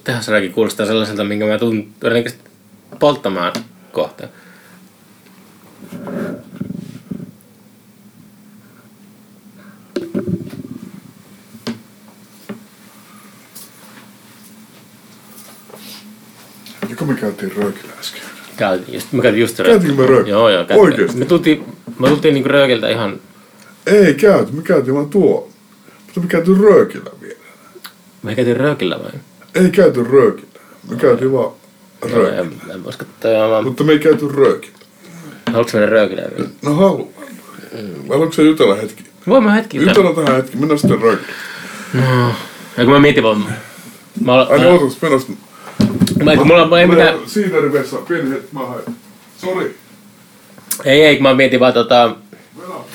Tehosraaki 0.04 0.48
kuulostaa 0.48 0.86
sellaiselta, 0.86 1.24
minkä 1.24 1.46
mä 1.46 1.58
tuun 1.58 1.88
todennäköisesti 2.00 2.49
polttamaan 3.00 3.52
kohta. 3.92 4.28
Joko 16.88 17.04
me 17.04 17.14
käytiin 17.14 17.52
röökillä 17.56 17.92
äsken? 18.00 18.22
Käytiin 18.56 18.94
just, 18.94 19.12
mä 19.12 19.22
käytiin 19.22 19.40
just 19.40 19.56
Käytiinkö 19.56 20.02
me 20.02 20.06
röökillä? 20.06 20.38
Joo, 20.38 20.48
joo. 20.48 20.64
Käytiin. 20.64 20.80
Oikeesti? 20.80 21.18
Me 21.18 21.24
tultiin, 21.24 21.64
me 21.98 22.08
tultiin 22.08 22.34
niinku 22.34 22.48
röökiltä 22.48 22.88
ihan... 22.88 23.20
Ei 23.86 24.14
käyty, 24.14 24.52
me 24.52 24.62
käytiin 24.62 24.94
vaan 24.94 25.10
tuo. 25.10 25.48
Mutta 26.06 26.20
me 26.20 26.26
käytiin 26.26 26.60
röökillä 26.60 27.10
vielä. 27.20 27.40
Me 28.22 28.34
käytiin 28.34 28.56
röökillä 28.56 28.98
vai? 28.98 29.10
Ei 29.54 29.70
käyty 29.70 30.04
röökillä. 30.04 30.60
Me 30.90 30.96
käytiin 30.96 31.32
vaan 31.32 31.59
Röökillä. 32.02 32.42
en. 32.74 33.64
Mutta 33.64 33.84
me 33.84 33.92
ei 33.92 33.98
käyty 33.98 34.28
röökillä. 34.28 34.78
Haluatko 35.46 35.78
mennä 35.78 35.90
röökille 35.90 36.22
vielä? 36.36 36.50
No 36.62 36.74
haluan. 36.74 37.08
Vai 37.72 38.08
haluatko 38.08 38.32
sä 38.32 38.42
jutella 38.42 38.74
hetki? 38.74 39.04
Voimme 39.28 39.54
hetki. 39.54 39.76
Jutella 39.76 40.14
tähän 40.14 40.36
hetki, 40.36 40.56
mennään 40.56 40.78
sitten 40.78 41.00
röökillä. 41.02 41.32
Ja 42.76 42.84
kun 42.84 42.92
mä 42.92 43.00
mietin 43.00 43.22
vaan... 43.22 43.38
Mä, 43.38 43.46
mä, 44.24 44.42
Ai 44.42 44.58
niin 44.58 44.68
ootas, 44.68 45.02
mennäs. 45.02 45.26
mä, 46.24 46.36
kun 46.36 46.46
mulla 46.46 46.80
ei 46.80 46.86
mitään... 46.86 47.14
Siitä 47.26 47.56
rivessä, 47.56 47.96
pieni 48.08 48.30
hetki, 48.30 48.48
mä 48.52 48.66
haen. 48.66 48.82
Sori. 49.38 49.76
Ei, 50.84 51.02
ei, 51.02 51.16
kun 51.16 51.22
mä 51.22 51.34
mietin 51.34 51.60
vaan 51.60 51.72
tota... 51.72 52.16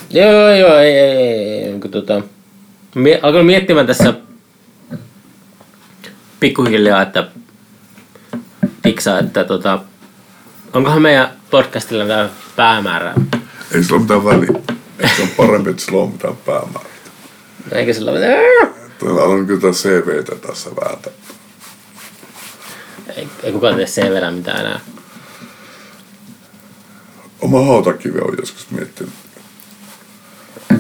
Joo, 0.10 0.32
joo, 0.32 0.56
joo, 0.56 0.78
ei, 0.78 0.92
ei, 0.92 1.18
ei, 1.18 1.64
ei, 1.64 1.80
kun 1.80 1.92
tota... 1.92 2.22
Mie, 2.96 3.20
alkanut 3.24 3.46
miettimään 3.46 3.88
tässä 3.88 4.14
pikkuhiljaa, 6.40 7.02
että 7.02 7.28
tiksaa, 8.86 9.20
että 9.20 9.44
tota... 9.44 9.80
Onkohan 10.74 11.02
meidän 11.02 11.32
podcastilla 11.52 12.04
mitään 12.04 12.30
päämäärää? 12.56 13.14
Ei 13.72 13.84
sillä 13.84 13.96
ole 13.96 14.02
mitään 14.02 14.26
väliä. 14.26 14.62
Se 15.16 15.22
on 15.22 15.28
parempi, 15.38 15.70
että 15.70 15.82
sillä 15.84 16.02
on 16.02 16.12
mitään 16.12 16.36
päämäärää. 16.46 16.92
Eikä 17.72 17.94
sillä 17.94 18.12
ole 18.12 18.20
mitään... 18.20 18.74
Täällä 19.00 19.24
on 19.24 19.48
kyllä 19.48 19.72
CVtä 19.72 20.36
tässä 20.48 20.70
vääntä. 20.82 21.10
Ei, 23.16 23.28
ei 23.44 23.52
kukaan 23.52 23.76
tee 23.76 24.14
verran 24.14 24.34
mitään 24.34 24.60
enää. 24.60 24.80
Oma 27.42 27.66
hautakivi 27.66 28.20
on 28.20 28.36
joskus 28.40 28.72
miettinyt. 28.72 29.14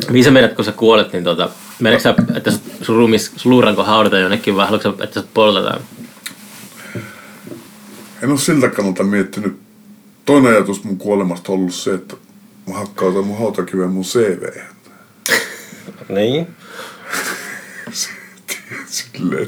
Mihin 0.09 0.23
sä 0.23 0.31
menet, 0.31 0.53
kun 0.53 0.65
sä 0.65 0.71
kuolet, 0.71 1.13
niin 1.13 1.23
tota... 1.23 1.49
Meneekö 1.79 2.03
sä, 2.03 2.15
että 2.35 2.51
sun 2.81 2.95
ruumis, 2.95 3.31
sun 3.35 3.51
luuranko 3.51 3.83
haudataan 3.83 4.21
jonnekin 4.21 4.55
vai 4.55 4.65
haluatko 4.65 4.91
sä, 4.91 5.03
että 5.03 5.19
sut 5.19 5.33
poltetaan? 5.33 5.81
En 8.24 8.30
ole 8.30 8.39
siltä 8.39 8.70
kannalta 8.70 9.03
miettinyt. 9.03 9.57
Toinen 10.26 10.51
ajatus 10.51 10.84
mun 10.84 10.97
kuolemasta 10.97 11.51
on 11.51 11.59
ollut 11.59 11.74
se, 11.74 11.93
että 11.93 12.16
mä 12.68 12.74
hakkautan 12.74 13.26
mun 13.26 13.38
hautakiven 13.38 13.89
mun 13.89 14.03
CV. 14.03 14.43
Niin. 16.09 16.47
Silleen, 18.86 19.47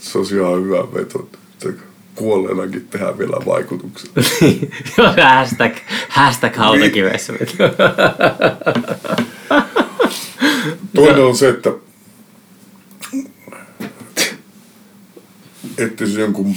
se 0.00 0.18
olisi 0.18 0.36
ihan 0.36 0.64
hyvä 0.64 0.92
veto. 0.94 1.28
että 1.52 1.82
Kuolleenakin 2.14 2.88
tehdään 2.88 3.18
vielä 3.18 3.36
vaikutuksia. 3.46 4.10
Joo, 4.98 5.14
hashtag, 5.22 5.72
hashtag 6.08 6.56
hautakivessä. 6.56 7.32
Toinen 10.94 11.24
on 11.24 11.36
se, 11.36 11.48
että 11.48 11.70
etsisin 15.78 16.20
jonkun 16.20 16.56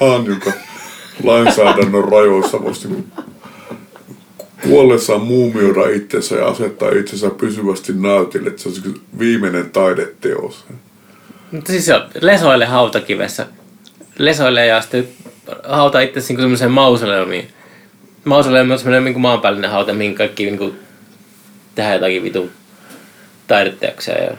maan, 0.00 0.26
joka 0.26 0.52
lainsäädännön 1.22 2.04
rajoissa 2.04 2.62
voisi 2.62 2.88
niinku 2.88 3.22
kuollessaan 4.62 5.20
muumioida 5.20 5.88
itsensä 5.88 6.36
ja 6.36 6.48
asettaa 6.48 6.90
itsensä 6.90 7.30
pysyvästi 7.30 7.92
näytille, 7.92 8.48
että 8.48 8.62
se 8.62 8.68
olisi 8.68 8.94
viimeinen 9.18 9.70
taideteos. 9.70 10.64
Mutta 11.52 11.72
siis 11.72 11.88
on, 11.88 12.08
lesoille 12.20 12.66
hautakivessä. 12.66 13.46
Lesoille 14.18 14.66
ja 14.66 14.80
sitten 14.80 15.08
hauta 15.68 16.00
itse 16.00 16.20
niin 16.28 16.40
semmoiseen 16.40 16.70
mausoleumiin. 16.70 17.48
Mausoleumi 18.24 18.72
on 18.72 18.78
semmoinen 18.78 19.04
niin 19.04 19.20
maanpäällinen 19.20 19.70
hauta, 19.70 19.94
mihin 19.94 20.14
kaikki 20.14 20.44
niin 20.44 20.58
kuin, 20.58 20.78
tehdään 21.74 21.94
jotakin 21.94 22.22
vitu 22.22 22.50
taideteoksia. 23.46 24.24
Ja 24.24 24.30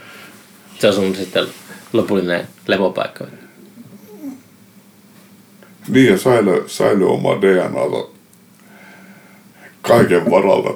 se 0.80 0.88
on 0.88 0.94
sun 0.94 1.16
sitten 1.16 1.46
lopullinen 1.94 2.48
lepopaikka. 2.68 3.26
Niin 5.90 6.12
ja 6.12 6.18
säilyy, 6.18 6.64
säilyy 6.68 7.10
oma 7.10 7.42
DNAta 7.42 8.20
kaiken 9.82 10.32
varalta. 10.32 10.74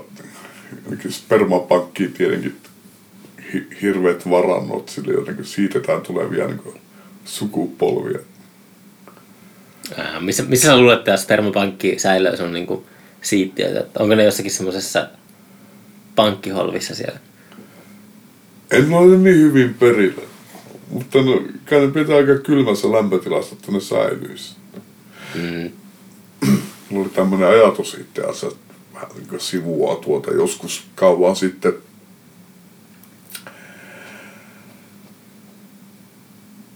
Spermapankkiin 1.10 2.14
tietenkin 2.14 2.56
hi- 3.54 3.68
hirveät 3.82 4.30
varannot, 4.30 4.90
sille 4.90 5.14
jotenkin 5.14 5.46
siitetään 5.46 6.02
tulevia 6.02 6.48
niin 6.48 6.62
sukupolvia. 7.26 8.20
Ää, 9.98 10.20
missä, 10.20 10.44
missä 10.44 10.68
sä 10.68 10.78
luulet, 10.78 10.98
että 10.98 11.06
tämä 11.06 11.18
spermapankki 11.18 12.00
säilöö 12.00 12.38
sun 12.38 12.54
niinku 12.54 12.86
siittiöitä? 13.22 14.00
Onko 14.00 14.16
ne 14.16 14.24
jossakin 14.24 14.52
semmoisessa 14.52 15.08
pankkiholvissa 16.16 16.96
siellä? 16.96 17.20
En 18.72 18.94
ole 18.94 19.18
niin 19.18 19.36
hyvin 19.36 19.74
perillä. 19.74 20.22
Mutta 20.90 21.22
no, 21.22 21.42
kai 21.70 21.80
ne 21.80 21.88
pitää 21.88 22.16
aika 22.16 22.38
kylmässä 22.38 22.92
lämpötilassa, 22.92 23.56
että 23.56 23.72
ne 23.72 23.80
säilyisi. 23.80 24.63
Mm. 25.36 25.72
Mulla 26.90 27.06
oli 27.06 27.14
tämmöinen 27.16 27.48
ajatus 27.48 27.94
itse 27.94 28.22
asiassa, 28.22 28.58
vähän 28.94 29.08
niin 29.16 29.28
kuin 29.28 29.42
sivua 29.42 29.96
tuota 29.96 30.32
joskus 30.32 30.84
kauan 30.96 31.36
sitten. 31.36 31.74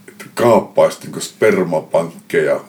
Että 0.08 0.24
kaappaisi 0.34 0.98
niin 1.06 1.22
spermapankkeja. 1.22 2.60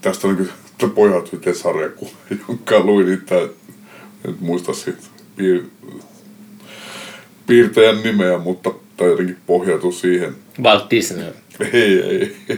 Tästä 0.00 0.28
on 0.28 0.36
niin 0.36 0.48
kuin 0.80 0.90
pojat 0.90 1.32
yhteen 1.32 1.56
sarjakuva, 1.56 2.10
jonka 2.48 2.80
luin 2.80 3.06
niitä, 3.06 3.34
en 4.24 4.36
muista 4.40 4.72
siitä 4.72 5.02
piir- 5.38 5.94
piirtäjän 7.46 8.02
nimeä, 8.02 8.38
mutta 8.38 8.70
tämä 8.96 9.10
jotenkin 9.10 9.36
pohjautui 9.46 9.92
siihen, 9.92 10.36
Walt 10.62 10.90
Disney. 10.90 11.32
ei, 11.72 12.02
ei, 12.02 12.36
ei. 12.48 12.56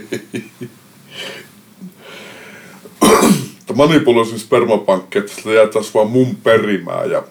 Että 3.59 3.73
manipuloisin 3.73 4.39
spermapankki, 4.39 5.19
että 5.19 5.35
sitä 5.35 5.51
jäätäisiin 5.51 5.93
vaan 5.93 6.09
mun 6.09 6.35
perimää 6.35 7.05
ja 7.05 7.23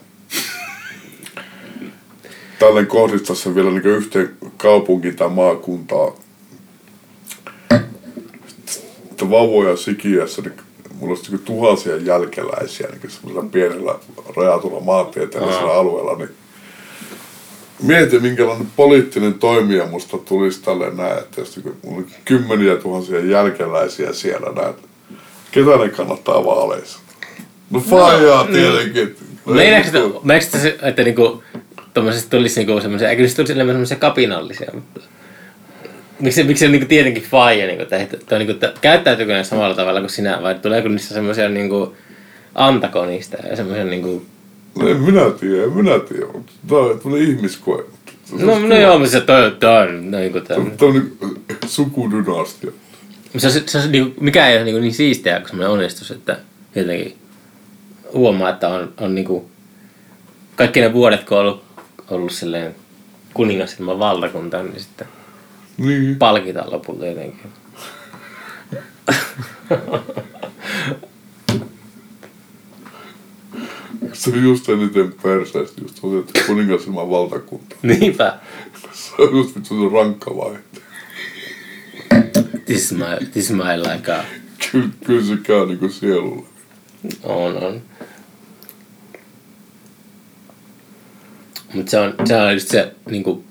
tälleen 2.58 2.86
kohdistaa 2.86 3.36
sen 3.36 3.54
vielä 3.54 3.70
niin 3.70 3.86
yhteen 3.86 4.36
kaupunkiin 4.56 5.16
tai 5.16 5.28
maakuntaan. 5.28 6.12
Että 9.10 9.30
vauvoja 9.30 9.76
sikiässä, 9.76 10.42
niin 10.42 10.54
mulla 10.94 11.14
olisi 11.14 11.30
niin 11.30 11.44
tuhansia 11.44 11.96
jälkeläisiä 11.96 12.88
niin 12.88 13.10
semmoisella 13.10 13.48
pienellä 13.52 13.98
rajatulla 14.36 14.80
maantieteellisellä 14.80 15.72
alueella, 15.72 16.16
niin 16.16 16.30
Mietin, 17.82 18.22
minkälainen 18.22 18.66
poliittinen 18.76 19.34
toimija 19.34 19.86
musta 19.86 20.18
tulisi 20.18 20.62
tälle 20.62 20.94
näin, 20.94 21.18
että 21.18 21.40
jos 21.40 21.56
niin 21.56 21.76
mulla 21.84 21.98
on 21.98 22.06
kymmeniä 22.24 22.76
tuhansia 22.76 23.20
jälkeläisiä 23.20 24.12
siellä 24.12 24.62
näin, 24.62 24.74
ketä 25.50 25.76
ne 25.76 25.88
kannattaa 25.88 26.44
vaaleissa? 26.44 26.98
No 27.70 27.80
faijaa 27.80 28.44
tietenkin. 28.44 29.16
Meinaatko, 29.46 29.98
että, 29.98 30.20
meinaatko, 30.22 30.58
että, 30.58 30.88
että 30.88 31.02
niinku, 31.02 31.42
tommosesta 31.94 32.30
tulisi 32.30 32.60
niinku 32.60 32.80
semmoisia, 32.80 33.10
eikö 33.10 33.22
niistä 33.22 33.36
tulisi 33.36 33.52
enemmän 33.52 33.74
semmoisia 33.74 33.96
kapinallisia, 33.96 34.70
mutta 34.74 35.00
miksi, 36.20 36.44
miksi 36.44 36.60
se 36.60 36.66
on 36.66 36.72
niinku 36.72 36.88
tietenkin 36.88 37.22
faija, 37.22 37.66
niinku, 37.66 37.82
että, 37.82 37.96
että, 37.96 38.16
että, 38.16 38.38
niinku, 38.38 38.52
että 38.52 38.72
käyttäytyykö 38.80 39.32
ne 39.32 39.44
samalla 39.44 39.74
tavalla 39.74 40.00
kuin 40.00 40.10
sinä 40.10 40.42
vai 40.42 40.54
tuleeko 40.54 40.88
niistä 40.88 41.14
semmoisia 41.14 41.48
niinku 41.48 41.94
antagonista 42.54 43.36
ja 43.50 43.56
semmoisia 43.56 43.84
niinku, 43.84 44.26
No 44.78 44.88
en 44.88 45.00
minä 45.00 45.30
tiedä, 45.40 45.62
en 45.64 45.72
minä 45.72 45.98
tiedä, 45.98 46.26
mutta 46.32 46.52
tämä 46.68 46.80
on 46.80 47.00
tämmöinen 47.00 47.28
ihmiskoe. 47.28 47.84
no, 48.38 48.58
no 48.58 48.76
joo, 48.76 48.98
mutta 48.98 49.12
se 49.12 49.20
toi, 49.20 49.50
toi 49.60 49.88
on 49.88 50.10
no, 50.10 50.18
niinku 50.18 50.40
tämmöinen. 50.40 50.78
Tämmöinen 50.78 51.12
sukudynastia. 51.66 52.70
Se, 53.38 53.46
on- 53.46 53.52
se, 53.66 53.78
on 53.78 53.92
niinku, 53.92 54.20
mikä 54.20 54.48
ei 54.48 54.56
ole 54.56 54.64
niinku 54.64 54.80
niin 54.80 54.94
siistiä 54.94 55.38
kuin 55.38 55.48
semmoinen 55.48 55.70
onnistus, 55.72 56.10
että 56.10 56.38
jotenkin 56.74 57.16
huomaa, 58.14 58.50
että 58.50 58.68
on, 58.68 58.92
on 59.00 59.14
niinku, 59.14 59.50
kaikki 60.56 60.80
ne 60.80 60.92
vuodet, 60.92 61.24
kun 61.24 61.38
on 61.38 61.44
ollut, 61.44 61.64
ollut 62.10 62.32
silleen 62.32 62.74
kuningas 63.34 63.80
ilman 63.80 63.98
valtakuntaa, 63.98 64.62
niin 64.62 64.80
sitten 64.80 65.06
Niin. 65.78 66.16
palkitaan 66.16 66.72
lopulta 66.72 67.06
jotenkin. 67.06 67.50
Se 74.20 74.30
on 74.30 74.42
just 74.42 74.68
eniten 74.68 75.14
perseestä, 75.22 75.80
just 75.80 75.94
se, 76.00 76.18
että 76.18 76.40
kuningas 76.46 76.86
ilman 76.86 77.10
valtakuntaa. 77.10 77.78
Niinpä. 77.82 78.38
Se 78.92 79.12
on 79.18 79.36
just 79.36 79.56
vittu 79.56 79.88
se 79.90 79.94
rankka 79.94 80.36
vaihe. 80.36 80.58
This 82.64 82.82
is 82.84 82.92
my, 82.92 83.26
this 83.32 83.50
is 83.50 83.52
my 83.52 83.76
like 83.76 84.12
a, 84.12 84.24
Kyllä, 84.72 84.88
kyllä 85.06 85.22
se 85.22 85.36
käy 85.42 85.66
niinku 85.66 85.88
sielulle. 85.88 86.42
on, 87.22 87.56
on. 87.56 87.82
Mutta 91.74 91.90
se 91.90 91.98
on, 91.98 92.14
se 92.24 92.36
on 92.36 92.52
just 92.54 92.68
se, 92.68 92.92
niinku, 93.10 93.44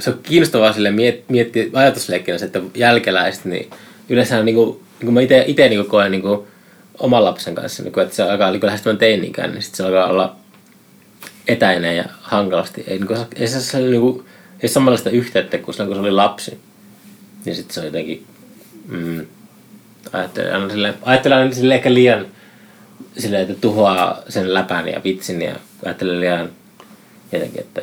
se 0.00 0.10
on 0.10 0.18
kiinnostavaa 0.22 0.72
sille 0.72 0.90
miet, 0.90 1.28
miettiä 1.28 1.66
ajatusleikkinä 1.72 2.38
se, 2.38 2.44
että 2.44 2.60
jälkeläiset, 2.74 3.44
niin 3.44 3.70
yleensä 4.08 4.42
niinku, 4.42 4.82
niinku 5.00 5.12
mä 5.12 5.20
ite, 5.20 5.44
ite 5.46 5.68
niinku 5.68 5.90
koen 5.90 6.10
niinku 6.10 6.46
oman 6.98 7.24
lapsen 7.24 7.54
kanssa, 7.54 7.82
niinku, 7.82 8.00
että 8.00 8.14
se 8.14 8.22
alkaa 8.22 8.50
niinku 8.50 8.66
lähestymään 8.66 8.98
teini-ikään, 8.98 9.50
niin 9.50 9.62
sitten 9.62 9.76
se 9.76 9.84
alkaa 9.84 10.06
olla 10.06 10.36
etäinen 11.48 11.96
ja 11.96 12.04
hankalasti. 12.20 12.84
Ei, 12.86 12.98
niinku, 12.98 13.14
ei 13.36 13.48
se, 13.48 13.78
niinku, 13.78 14.24
ei 14.60 14.68
samanlaista 14.68 15.10
yhteyttä 15.10 15.58
kuin 15.58 15.74
silloin, 15.74 15.88
kun 15.88 15.96
se 15.96 16.00
oli 16.00 16.10
lapsi. 16.10 16.58
Niin 17.44 17.56
sitten 17.56 17.74
se 17.74 17.80
on 17.80 17.86
jotenkin, 17.86 18.26
mm, 18.88 19.26
ajattelen 20.12 20.54
aina 20.54 20.70
silleen, 20.70 20.94
ajattelen 21.02 21.38
aina 21.38 21.54
silleen 21.54 21.76
ehkä 21.76 21.94
liian 21.94 22.26
silleen, 23.18 23.42
että 23.42 23.60
tuhoaa 23.60 24.22
sen 24.28 24.54
läpän 24.54 24.88
ja 24.88 25.00
vitsin 25.04 25.42
ja 25.42 25.56
ajattelen 25.84 26.20
liian 26.20 26.50
jotenkin, 27.32 27.60
että 27.60 27.82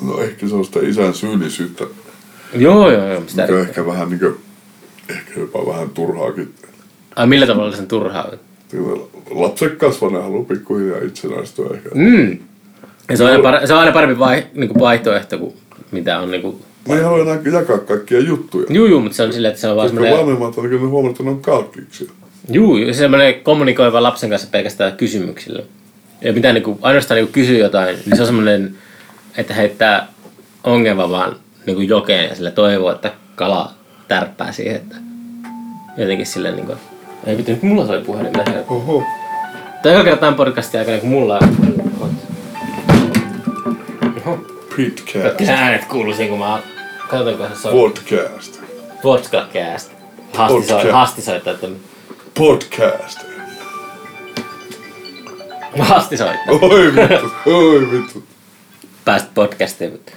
No 0.00 0.20
ehkä 0.20 0.48
se 0.48 0.54
on 0.54 0.64
sitä 0.64 0.80
isän 0.82 1.14
syyllisyyttä, 1.14 1.84
joo 2.54 2.90
joo 2.90 3.08
joo, 3.08 3.22
sitä 3.26 3.42
mikä 3.42 3.54
on 3.54 3.60
ehkä 3.60 3.86
vähän 3.86 4.10
niinku, 4.10 4.40
ehkä 5.08 5.40
jopa 5.40 5.66
vähän 5.66 5.90
turhaakin. 5.90 6.54
Ai 7.18 7.26
millä 7.26 7.46
tavalla 7.46 7.76
sen 7.76 7.86
turhaa? 7.86 8.30
Lapset 9.30 9.76
kasvaa, 9.76 10.10
ne 10.10 10.22
haluaa 10.22 10.44
pikkuhiljaa 10.44 10.98
itsenäistyä 10.98 11.66
ehkä. 11.74 11.88
Mm. 11.94 12.38
Ja 13.08 13.16
se 13.16 13.24
on 13.24 13.30
aina, 13.30 13.42
par- 13.42 13.66
se 13.66 13.72
on 13.72 13.78
aina 13.80 13.92
parempi 13.92 14.18
vai, 14.18 14.46
niinku 14.54 14.80
vaihtoehto 14.80 15.38
kuin 15.38 15.54
mitä 15.92 16.20
on 16.20 16.30
niinku... 16.30 16.60
Ne 16.88 16.94
ei 16.94 17.02
halua 17.02 17.18
enää 17.18 17.40
jakaa 17.52 17.78
kaikkia 17.78 18.20
juttuja. 18.20 18.66
Juu, 18.70 18.86
juu, 18.86 19.00
mutta 19.00 19.16
se 19.16 19.22
on 19.22 19.32
silleen, 19.32 19.50
että 19.50 19.60
se 19.60 19.68
on 19.68 19.76
vaan 19.76 19.88
Koska 19.88 20.02
semmoinen... 20.02 20.26
vanhemmat 20.26 20.58
on 20.58 20.68
kyllä 20.68 20.88
huomannut, 20.88 21.10
että 21.10 21.22
ne 21.22 21.30
on 21.30 21.42
kalkkiksi. 21.42 22.10
Juu, 22.50 22.76
ja 22.76 22.94
semmoinen 22.94 23.34
kommunikoiva 23.34 24.02
lapsen 24.02 24.30
kanssa 24.30 24.48
pelkästään 24.50 24.92
kysymyksillä. 24.92 25.62
Ja 26.22 26.32
mitä 26.32 26.52
niinku, 26.52 26.78
ainoastaan 26.82 27.16
niinku 27.16 27.32
kysyy 27.32 27.58
jotain, 27.58 27.98
niin 28.06 28.16
se 28.16 28.22
on 28.22 28.26
semmoinen, 28.26 28.74
että 29.36 29.54
heittää 29.54 30.08
ongelma 30.64 31.10
vaan 31.10 31.36
niinku 31.66 31.82
jokeen 31.82 32.28
ja 32.28 32.34
sille 32.34 32.50
toivoo, 32.50 32.92
että 32.92 33.12
kala 33.34 33.72
tärppää 34.08 34.52
siihen, 34.52 34.76
että 34.76 34.96
jotenkin 35.96 36.26
silleen 36.26 36.56
niinku, 36.56 36.72
ei 37.26 37.36
vittu, 37.36 37.50
nyt 37.50 37.62
mulla 37.62 37.86
soi 37.86 38.02
puhelin 38.04 38.32
tähän. 38.32 38.64
Oho. 38.68 39.02
Tämä 39.82 39.96
on 39.98 40.04
kerran 40.04 40.18
tämän 40.18 40.34
podcastin 40.34 40.80
aikana, 40.80 40.98
kun 40.98 41.08
mulla 41.08 41.38
on... 41.38 42.18
Oho. 44.26 44.38
Pitcast. 44.76 45.22
Kaikki 45.22 45.46
se 45.46 45.52
äänet 45.52 45.84
kuuluu 45.84 46.14
siinä, 46.14 46.30
kun 46.30 46.38
mä 46.38 46.62
katsoin, 47.08 47.38
kun 47.38 47.48
se 47.48 47.54
soi. 47.62 47.72
Podcast. 49.02 49.90
Hasti, 50.34 50.72
Vodka. 50.72 50.92
hasti 50.92 51.22
soittaa, 51.22 51.52
että 51.52 51.66
Podcast. 52.34 53.18
hasti 55.78 56.16
soittaa. 56.16 56.54
Oi 56.60 56.92
vittu, 56.96 57.30
oi 57.46 57.90
vittu. 57.92 58.24
Päästä 59.04 59.28
podcastiin, 59.34 59.90
mutta 59.92 60.12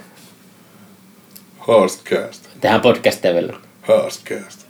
Haastcast. 1.58 2.48
tehdään 2.60 2.80
podcastia 2.80 3.34
vielä. 3.34 3.52
Haastcast. 3.82 4.61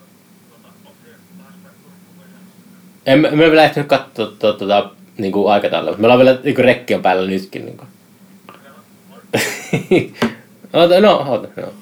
En, 3.06 3.20
me 3.20 3.30
me 3.30 3.36
vielä 3.50 3.64
ehtinyt 3.64 3.88
katsoa 3.88 4.26
tuota, 4.26 4.58
tuota, 4.58 4.90
niinku 5.18 5.48
aikataulua. 5.48 5.96
Meillä 5.96 6.12
on 6.14 6.18
vielä 6.24 6.38
niinku 6.44 6.62
rekki 6.62 6.94
on 6.94 7.02
päällä 7.02 7.30
nytkin. 7.30 7.64
Niinku. 7.64 7.84
Ota, 10.72 11.00
no, 11.00 11.32
ota, 11.32 11.48
no. 11.60 11.72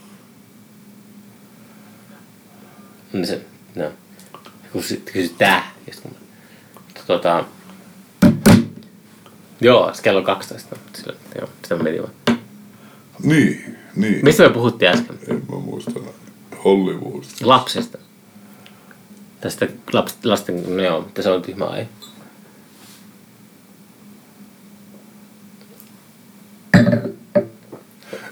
No 3.12 3.26
se, 3.26 3.40
no. 3.74 3.84
Kun 4.72 4.82
sit 4.82 5.10
kysyt 5.12 5.38
tää, 5.38 5.70
mä- 6.04 6.10
Tota, 7.06 7.44
joo, 9.60 9.94
se 9.94 10.02
kello 10.02 10.18
on 10.18 10.24
12. 10.26 10.76
Sillä, 10.94 11.14
joo, 11.38 11.48
sitä 11.62 11.76
mä 11.76 11.82
mietin 11.82 12.02
vaan. 12.02 12.38
Niin, 13.22 13.76
niin. 13.96 14.24
Mistä 14.24 14.42
me 14.42 14.48
puhuttiin 14.48 14.90
äsken? 14.90 15.18
En 15.28 15.42
mä 15.52 15.56
muista. 15.58 16.00
Hollywoodista. 16.64 17.48
Lapsesta. 17.48 17.98
Tästä 19.40 19.68
laps, 19.92 20.16
lasten, 20.24 20.76
no 20.76 20.82
joo, 20.82 21.00
mutta 21.00 21.22
se 21.22 21.30
on 21.30 21.42
tyhmä 21.42 21.64
aihe. 21.64 21.88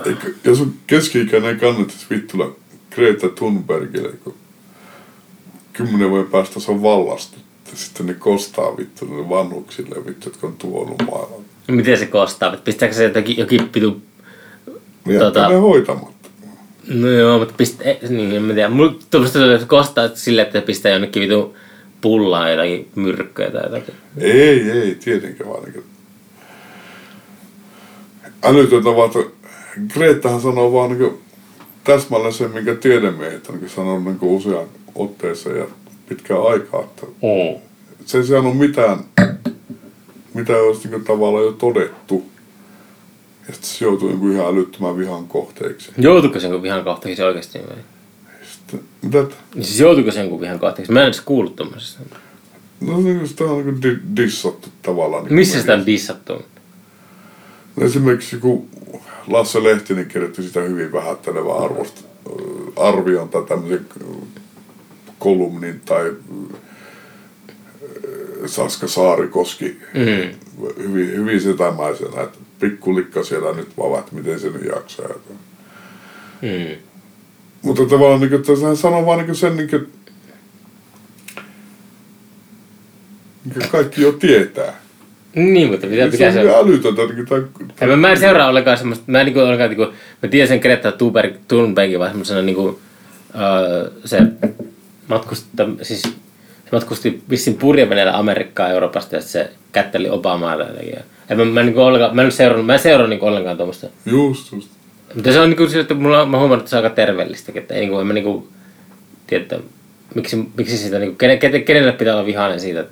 Eikö, 0.07 0.35
jos 0.45 0.61
on 0.61 0.75
keski-ikäinen 0.87 1.61
kannattaisi 1.61 2.07
vittula 2.11 2.57
Greta 2.91 3.29
Thunbergille, 3.29 4.13
kun 4.25 4.35
kymmenen 5.73 6.11
vuoden 6.11 6.31
päästä 6.31 6.61
se 6.61 6.71
on 6.71 6.83
vallastuttu. 6.83 7.49
Sitten 7.75 8.07
ne 8.07 8.15
kostaa 8.15 8.77
vittu 8.77 9.05
ne 9.05 9.29
vanhuksille 9.29 10.07
vittu, 10.07 10.29
jotka 10.29 10.47
on 10.47 10.57
tuonut 10.57 11.03
maailman. 11.11 11.41
Miten 11.69 11.99
se 11.99 12.07
kostaa? 12.07 12.57
Pistääkö 12.57 12.95
se 12.95 13.05
jotakin, 13.05 13.37
jokin 13.39 13.69
pitu... 13.69 14.03
Ja 15.07 15.19
tota... 15.19 15.49
ne 15.49 15.55
hoitamatta. 15.55 16.18
No 16.89 17.09
joo, 17.09 17.39
mutta 17.39 17.55
pistä, 17.57 17.85
niin, 18.09 18.33
en 18.33 18.43
mä 18.43 18.55
tiedä. 18.55 18.69
Mulla 18.69 18.93
että 19.55 19.67
kostaa 19.67 20.09
silleen, 20.15 20.47
että 20.47 20.61
pistää 20.63 20.93
jonnekin 20.93 21.23
vitu 21.23 21.57
pullaan 22.01 22.51
jotakin 22.51 22.89
myrkkyä 22.95 23.51
tai 23.51 23.63
jotakin. 23.63 23.95
Ei, 24.19 24.71
ei, 24.71 24.95
tietenkään 24.95 25.51
vaan 25.51 25.65
niin 25.65 25.85
älytöntä 28.45 28.97
vaan, 28.97 29.11
että 29.11 29.31
Gretahan 29.95 30.41
sanoo 30.41 30.73
vaan 30.73 30.99
niin 30.99 31.11
täsmälleen 31.85 32.33
sen, 32.33 32.51
minkä 32.51 32.75
tiedemiehet 32.75 33.49
on 33.49 33.59
niin 33.61 33.71
sanonut 33.71 34.05
niin 34.05 34.19
usean 34.23 34.67
otteeseen 34.95 35.57
ja 35.59 35.67
pitkään 36.09 36.43
aikaa. 36.43 36.81
Että 36.81 37.07
Mm. 37.07 37.61
se 38.07 38.19
ei 38.19 38.25
saanut 38.25 38.59
mitään, 38.59 38.99
mitä 40.35 40.57
olisi 40.57 40.89
niin 40.89 41.05
tavallaan 41.05 41.45
jo 41.45 41.53
todettu. 41.53 42.25
Sitten 43.53 43.71
se 43.71 43.85
joutui 43.85 44.13
niin 44.13 44.33
ihan 44.33 44.47
älyttömän 44.47 44.99
vihan 44.99 45.29
kohteeksi. 45.29 45.93
Joutuiko 45.99 46.41
sen 46.41 46.51
kun 46.51 46.63
vihan 46.63 46.85
kohteeksi 46.85 47.23
oikeasti? 47.23 47.59
Vai? 47.59 47.77
Sitten, 48.53 48.81
mitä, 49.03 49.19
Niin 49.55 49.65
siis 49.65 49.81
joutuiko 49.81 50.11
sen 50.11 50.29
kun 50.31 50.41
vihan 50.41 50.59
kohteeksi? 50.59 50.93
Mä 50.93 51.01
en 51.01 51.07
edes 51.07 51.21
kuullut 51.21 51.57
tommosesta. 51.57 52.01
no 52.81 53.01
niin, 53.01 53.29
sitä 53.29 53.45
on 53.45 53.67
niin 53.67 53.83
di- 53.83 54.17
dissattu 54.17 54.69
tavallaan. 54.83 55.25
Niin 55.25 55.35
Missä 55.35 55.61
sitä 55.61 55.75
on 55.75 55.87
dissattu? 55.87 56.33
No 57.77 57.87
Esimerkiksi 57.87 58.37
kun 58.37 58.69
Lasse 59.27 59.63
Lehtinen 59.63 60.07
kirjoitti 60.07 60.43
sitä 60.43 60.61
hyvin 60.61 60.93
vähättelevä 60.93 61.55
arvosta, 61.57 62.01
arvion 62.77 63.29
tai 63.29 63.43
tämmöisen 63.49 63.87
kolumnin 65.19 65.81
tai 65.81 66.13
Saska 68.47 68.87
Saarikoski 68.89 69.79
Mm. 69.95 70.35
hyvin, 70.79 71.13
hyvin 71.13 71.41
setämäisenä, 71.41 72.23
että 72.23 72.39
pikkulikka 72.61 73.25
siellä 73.25 73.53
nyt 73.53 73.77
vaan, 73.77 74.01
että 74.01 74.15
miten 74.15 74.41
se 74.41 74.51
nyt 74.51 74.65
jaksaa. 74.65 75.09
Mm. 76.43 76.77
Mutta 77.63 77.85
tavallaan 77.85 78.21
niin 78.21 78.31
kuin, 78.31 78.63
hän 78.63 78.77
sanoo 78.77 79.07
vaan 79.07 79.19
niin 79.19 79.37
sen, 79.37 79.57
niin 79.57 79.71
kuin, 79.71 79.93
niin 83.45 83.55
kuin 83.55 83.69
kaikki 83.71 84.03
jo 84.03 84.13
tietää. 84.13 84.81
Niin, 85.35 85.71
mutta 85.71 85.87
mitä 85.87 86.05
Se 86.05 86.11
pitää 86.11 86.29
on 86.29 86.35
se... 86.35 86.43
niin 86.43 86.55
älytöntä. 86.55 87.03
Niin 87.03 87.27
kuin, 87.27 87.27
tai, 87.27 87.89
Ja 87.89 87.97
mä, 87.97 88.11
en 88.11 88.19
seuraa 88.19 88.49
ollenkaan 88.49 88.79
semmoista, 88.79 89.05
mä 89.07 89.21
en 89.21 89.27
niinku 89.27 89.41
ollenkaan 89.41 89.71
niinku, 89.71 89.93
mä 90.23 90.29
tiedän 90.29 90.49
sen 90.49 90.59
Greta 90.59 90.93
Thunberg, 90.93 91.35
Thunbergin 91.49 91.99
vaan 91.99 92.11
semmoisena 92.11 92.43
niinku, 92.43 92.63
uh, 92.63 92.79
se 94.05 94.19
matkusti, 95.09 95.49
siis 95.83 96.03
se 96.03 96.11
matkusti 96.73 97.23
vissiin 97.31 97.57
purjeveneellä 97.57 98.19
Amerikkaa 98.19 98.69
Euroopasta 98.69 99.17
ja 99.17 99.23
se 99.23 99.51
kätteli 99.73 100.11
Obamaa 100.11 100.57
tai 100.57 100.67
jotenkin. 100.67 101.18
Ja 101.31 101.37
mä, 101.37 101.45
mä, 101.45 101.63
niinku 101.63 101.81
ollenkaan, 101.81 102.17
mä 102.17 102.23
en 102.23 102.33
seurannut, 102.33 102.67
mä 102.67 102.75
en 102.75 102.81
seurannut 102.81 103.11
niinku 103.11 103.27
ollenkaan 103.27 103.57
tuommoista. 103.57 103.87
just, 104.07 104.53
just. 104.53 104.69
Mutta 105.15 105.33
se 105.33 105.41
on 105.41 105.51
niinku 105.51 105.67
sillä, 105.67 105.83
että 105.83 105.95
mulla 105.95 106.23
on, 106.23 106.31
mä 106.31 106.39
huomannut, 106.39 106.63
että 106.63 106.71
se 106.71 106.77
on 106.77 106.85
aika 106.85 106.95
terveellistäkin, 106.95 107.63
että 107.63 107.75
ei 107.75 107.81
niinku, 107.81 107.99
en 107.99 108.07
mä 108.07 108.13
niinku 108.13 108.49
tiedä, 109.27 109.43
että 109.43 109.59
miksi, 110.15 110.49
miksi 110.57 110.79
sitä 110.79 110.99
niinku, 110.99 111.17
kenen- 111.19 111.65
kenelle 111.65 111.93
pitää 111.93 112.15
olla 112.15 112.27
vihainen 112.27 112.61
siitä, 112.61 112.85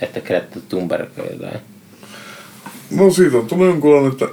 että 0.00 0.20
Thunberg 0.68 1.08
on 1.18 1.26
jotain. 1.32 1.60
No 2.90 3.10
siitä 3.10 3.36
on 3.36 3.46
tullut 3.46 3.66
jonkunlainen 3.66 4.12
että 4.12 4.28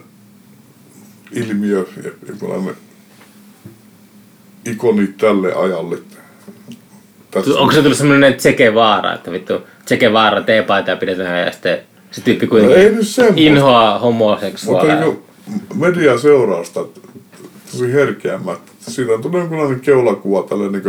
ilmiö, 1.31 1.85
ja 2.03 2.11
jonkunlainen 2.27 2.75
ikoni 4.65 5.07
tälle 5.07 5.53
ajalle. 5.53 5.97
Tässä 7.31 7.51
Onko 7.59 7.73
se 7.73 7.81
tullut 7.81 7.97
semmoinen 7.97 8.33
Che 8.33 8.53
Guevara, 8.53 9.13
että 9.13 9.31
vittu 9.31 9.53
Che 9.87 9.97
Guevara 9.97 10.41
teepaitaa 10.41 10.95
pidetään 10.95 11.45
ja 11.45 11.51
sitten 11.51 11.79
se 12.11 12.21
tyyppi 12.21 12.45
No 12.45 12.49
kuitenkin 12.49 12.77
ei 12.77 12.91
nyt 12.91 13.07
semmoista. 13.07 13.41
inhoaa 13.41 13.89
Mutta 13.91 13.99
homoseksuaaleja. 14.05 14.99
niin 14.99 15.19
media 15.75 16.17
seuraa 16.17 16.63
sitä 16.63 16.79
tosi 17.71 17.93
herkeämättä. 17.93 18.71
Siitä 18.79 19.13
on 19.13 19.21
tullut 19.21 19.39
jonkunlainen 19.39 19.79
keulakuva 19.79 20.43
tälle 20.43 20.71
niin 20.71 20.83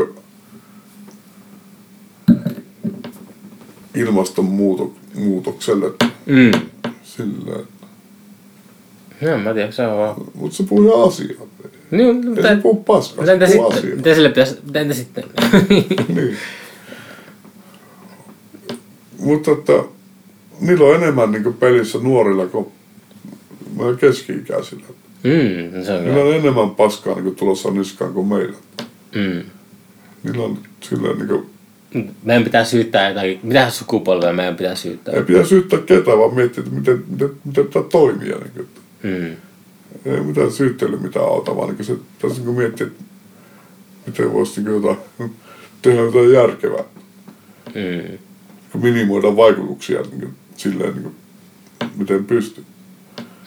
ilmastonmuutokselle. 3.94 5.86
Mm. 6.26 6.50
Sillä, 7.02 7.56
No, 9.20 9.38
mä 9.38 9.54
tiedän, 9.54 9.72
se 9.72 9.86
on 9.86 9.98
vaan... 9.98 10.14
mutta 10.34 10.56
se 10.56 10.62
puhuu 10.62 11.02
asiaa. 11.08 11.42
Niin, 11.90 12.06
Ei 12.06 12.12
mutta... 12.14 12.42
se 12.48 12.56
puhu 12.56 12.82
paskaa, 12.84 13.26
se 13.26 13.38
puhuu 13.52 13.70
asiaa. 13.72 13.96
Mitä 13.96 14.14
sille 14.14 14.28
pitäisi... 14.28 14.58
Mitä 14.66 14.80
entä 14.80 14.94
sitten? 14.94 15.24
Niin. 16.08 16.36
Mutta 19.18 19.50
että 19.50 19.72
niillä 20.66 20.86
on 20.86 20.94
enemmän 20.94 21.32
niin 21.32 21.54
pelissä 21.54 21.98
nuorilla 21.98 22.46
kuin 22.46 22.66
keski-ikäisillä. 24.00 24.86
mm, 25.24 25.84
se 25.84 25.92
on 25.92 26.04
Niillä 26.04 26.22
on 26.22 26.34
enemmän 26.34 26.70
paskaa 26.70 27.20
niin 27.20 27.36
tulossa 27.36 27.70
niskaan 27.70 28.12
kuin 28.12 28.26
meillä. 28.26 28.56
Mm. 29.14 29.42
Niillä 30.24 30.44
on 30.44 30.58
silleen 30.80 31.18
niin 31.18 31.28
kuin, 31.28 31.46
Meidän 32.22 32.44
pitää 32.44 32.64
syyttää 32.64 33.08
jotakin... 33.08 33.40
Mitä 33.42 33.70
sukupolvea 33.70 34.32
meidän 34.32 34.56
pitää 34.56 34.74
syyttää? 34.74 35.14
ei 35.14 35.22
pidä 35.22 35.44
syyttää 35.44 35.78
ketään, 35.78 36.18
vaan 36.18 36.34
miettiä, 36.34 36.62
että 36.64 36.76
miten, 36.76 37.04
miten, 37.08 37.30
miten 37.44 37.66
tämä 37.68 37.84
toimii. 37.92 38.28
Niin 38.28 38.52
kuin, 38.54 38.68
Mm. 39.02 39.36
ei 40.12 40.20
mitään 40.20 40.50
syyttely 40.52 40.96
mitään 40.96 41.24
auta, 41.26 41.56
vaan 41.56 41.68
niin 41.68 41.76
kuin 41.76 41.86
se, 41.86 41.96
tässä 42.18 42.36
niin 42.36 42.44
kuin 42.44 42.56
miettiä, 42.56 42.86
että 42.86 43.02
miten 44.06 44.32
voisi 44.32 44.60
niin 44.60 44.64
kuin 44.64 44.74
jotain, 44.74 44.98
tehdä 45.82 46.00
jotain 46.00 46.32
järkevää. 46.32 46.84
Mm. 47.74 48.18
Minimoida 48.82 49.36
vaikutuksia 49.36 50.00
niin 50.00 50.20
kuin, 50.20 50.34
silleen, 50.62 50.92
niin 50.92 51.02
kuin, 51.02 51.14
miten 51.96 52.24
pystyy. 52.24 52.64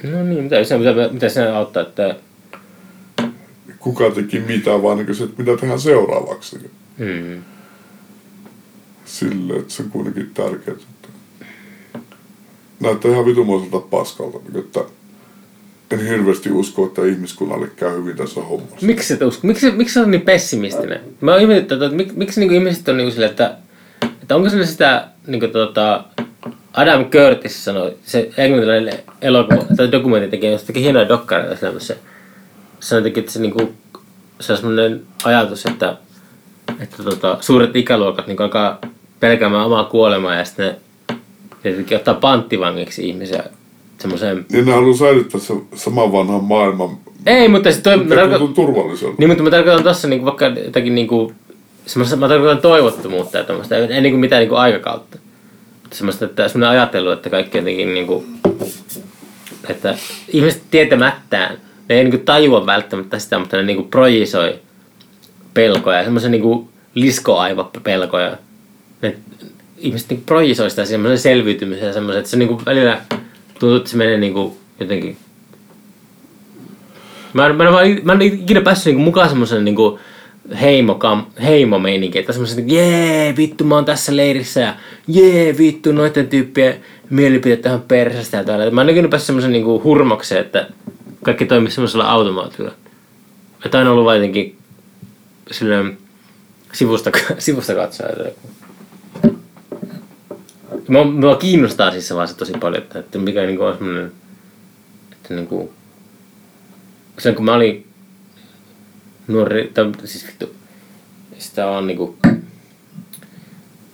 No 0.03 0.23
niin, 0.23 0.43
mitä, 0.43 0.63
se, 0.63 0.77
mitä, 0.77 0.93
mitä 1.11 1.29
se 1.29 1.47
auttaa, 1.47 1.83
että... 1.83 2.15
kuka 3.79 4.11
teki 4.11 4.39
mitä, 4.39 4.81
vaan 4.81 4.97
niin 4.97 5.15
se, 5.15 5.23
että 5.23 5.43
mitä 5.43 5.57
tehdään 5.57 5.79
seuraavaksi. 5.79 6.57
Niin 6.57 6.71
Mm. 6.97 7.43
Silleen, 9.05 9.59
että 9.59 9.73
se 9.73 9.83
on 9.83 9.89
kuitenkin 9.89 10.31
tärkeää. 10.33 10.77
Että 10.77 11.09
näyttää 12.79 13.11
ihan 13.11 13.25
vitumoiselta 13.25 13.79
paskalta, 13.79 14.37
niin 14.37 14.59
että 14.59 14.79
en 15.91 16.07
hirveästi 16.07 16.51
usko, 16.51 16.85
että 16.85 17.05
ihmiskunnalle 17.05 17.67
käy 17.75 17.97
hyvin 17.97 18.17
tässä 18.17 18.41
hommassa. 18.41 18.85
Miksi 18.85 19.13
et 19.13 19.21
usko? 19.21 19.47
Miksi, 19.47 19.71
miksi 19.71 19.93
se 19.93 19.99
on 19.99 20.11
niin 20.11 20.21
pessimistinen? 20.21 21.01
Mä 21.21 21.31
oon 21.31 21.41
ihmetyttänyt, 21.41 21.83
että 21.83 21.97
miksi, 21.97 22.17
miksi 22.17 22.39
niinku 22.39 22.55
ihmiset 22.55 22.89
on 22.89 22.97
niinku 22.97 23.11
silleen, 23.11 23.31
että, 23.31 23.57
että 24.25 24.35
onko 24.35 24.49
se 24.49 24.65
sitä 24.65 25.07
niinku 25.27 25.47
tota, 25.47 26.03
Adam 26.73 27.05
Curtis 27.05 27.65
sanoi, 27.65 27.93
se 28.03 28.29
englantilainen 28.37 28.93
elokuva, 29.21 29.63
tai 29.77 29.91
dokumentin 29.91 30.31
tekijä, 30.31 30.57
se 30.57 30.65
teki 30.65 30.81
hienoja 30.81 31.09
dokkareita 31.09 31.55
sellaisessa. 31.55 31.95
Se 32.79 33.01
teki, 33.01 33.19
että 33.19 33.31
se 33.31 33.41
niinku, 33.41 33.73
se 34.39 34.51
on 34.53 34.57
semmoinen 34.57 35.01
ajatus, 35.23 35.65
että, 35.65 35.97
että 36.79 37.03
tota, 37.03 37.37
suuret 37.41 37.75
ikäluokat 37.75 38.27
niinku 38.27 38.43
alkaa 38.43 38.79
pelkäämään 39.19 39.65
omaa 39.65 39.83
kuolemaa 39.83 40.35
ja 40.35 40.45
sitten 40.45 40.75
ne 41.09 41.17
tietenkin 41.63 41.97
ottaa 41.97 42.13
panttivangiksi 42.13 43.09
ihmisiä 43.09 43.43
semmoiseen 43.97 44.45
Niin 44.51 44.65
ne 44.65 44.71
haluaa 44.71 44.97
säilyttää 44.97 45.41
se 45.41 45.53
saman 45.75 46.11
vanhan 46.11 46.43
maailman, 46.43 46.97
ei, 47.25 47.47
mutta 47.47 47.71
se 47.71 47.81
toi, 47.81 47.97
mä 47.97 48.15
tarkoitan, 48.15 48.53
turvalliselta. 48.53 49.15
niin, 49.17 49.29
mutta 49.29 49.43
mä 49.43 49.49
tarkoitan 49.49 49.83
tossa 49.83 50.07
niinku 50.07 50.25
vaikka 50.25 50.45
jotakin 50.45 50.95
niinku, 50.95 51.33
semmoista, 51.85 52.15
mä 52.15 52.27
tarkoitan 52.27 52.61
toivottomuutta 52.61 53.37
ja 53.37 53.43
tämmöistä, 53.43 53.77
ei 53.77 54.01
niinku 54.01 54.19
mitään 54.19 54.39
niinku 54.39 54.55
aikakautta. 54.55 55.17
Mutta 55.83 55.97
semmoista, 55.97 56.25
että 56.25 56.47
semmoinen 56.47 56.79
ajattelu, 56.79 57.11
että 57.11 57.29
kaikki 57.29 57.57
jotenkin 57.57 57.93
niinku, 57.93 58.25
että 59.69 59.95
ihmiset 60.27 60.61
tietämättään, 60.71 61.57
ne 61.89 61.95
ei 61.95 62.03
niinku 62.03 62.25
tajua 62.25 62.65
välttämättä 62.65 63.19
sitä, 63.19 63.39
mutta 63.39 63.57
ne 63.57 63.63
niinku 63.63 63.83
projisoi 63.83 64.59
pelkoja, 65.53 66.03
semmoisen 66.03 66.31
niinku 66.31 66.69
liskoaivopelkoja. 66.95 68.37
Ne 69.01 69.15
ihmiset 69.77 70.09
niinku 70.09 70.25
projisoi 70.25 70.69
sitä 70.69 70.85
semmoisen 70.85 71.19
selviytymisen 71.19 71.87
ja 71.87 71.93
semmoisen, 71.93 72.19
että 72.19 72.31
se 72.31 72.37
niinku 72.37 72.61
välillä 72.65 73.01
tuntuu, 73.59 73.75
että 73.75 73.89
se 73.89 73.97
menee 73.97 74.17
niinku 74.17 74.57
jotenkin 74.79 75.17
Mä 77.33 77.45
en, 77.45 77.55
mä 77.55 77.63
en, 77.63 77.73
vaan- 77.73 77.99
mä 78.03 78.13
en 78.13 78.21
ikinä 78.21 78.61
päässyt 78.61 78.85
niinku 78.85 79.03
mukaan 79.03 79.29
semmoisen 79.29 79.65
niinku 79.65 79.99
heimo, 80.61 80.99
heimomeininki, 81.43 82.19
että 82.19 82.33
semmoisen, 82.33 82.59
että 82.59 82.73
jee, 82.73 83.37
vittu 83.37 83.63
mä 83.63 83.75
oon 83.75 83.85
tässä 83.85 84.15
leirissä 84.15 84.59
ja 84.59 84.75
jee, 85.07 85.57
vittu 85.57 85.91
noiden 85.91 86.27
tyyppien 86.27 86.75
mielipiteet 87.09 87.61
tähän 87.61 87.81
persästä 87.81 88.37
ja 88.37 88.43
täällä. 88.43 88.71
Mä 88.71 88.81
en 88.81 88.89
ikinä 88.89 89.07
päässyt 89.07 89.25
semmoisen 89.25 89.51
niinku 89.51 89.83
hurmokseen, 89.83 90.41
että 90.41 90.67
kaikki 91.23 91.45
toimii 91.45 91.71
semmoisella 91.71 92.05
automaatilla. 92.05 92.71
Että 93.65 93.77
aina 93.77 93.91
ollut 93.91 94.13
jotenkin 94.13 94.57
silleen 95.51 95.97
sivusta, 96.73 97.11
sivusta 97.39 97.75
katsoa. 97.75 98.07
Mua, 100.87 101.03
mua 101.03 101.35
kiinnostaa 101.35 101.91
siis 101.91 102.07
se 102.07 102.15
vaan 102.15 102.27
se 102.27 102.35
tosi 102.35 102.53
paljon, 102.53 102.83
että, 102.83 102.99
että 102.99 103.17
mikä 103.17 103.41
niinku 103.41 103.63
on 103.63 103.77
semmoinen, 103.77 104.11
että 105.11 105.33
niinku, 105.33 105.73
sen 107.19 107.35
kun 107.35 107.45
mä 107.45 107.53
olin 107.53 107.84
nuori, 109.27 109.71
tai 109.73 109.91
siis 110.03 110.27
vittu, 110.27 110.55
sitä 111.37 111.67
on 111.67 111.87
niinku 111.87 112.17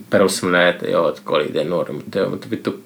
perus 0.09 0.37
semmonen, 0.37 0.67
että 0.67 0.85
joo, 0.85 1.09
että 1.09 1.21
kun 1.25 1.35
oli 1.35 1.45
itse 1.45 1.63
nuori, 1.63 1.93
mutta 1.93 2.19
joo, 2.19 2.29
mutta 2.29 2.47
vittu, 2.51 2.83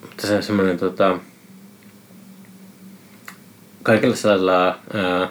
mutta 0.00 0.26
se 0.26 0.36
on 0.36 0.42
semmonen 0.42 0.78
tota, 0.78 1.18
kaikilla 3.82 4.16
sellaisilla... 4.16 4.78
Ää, 4.94 5.28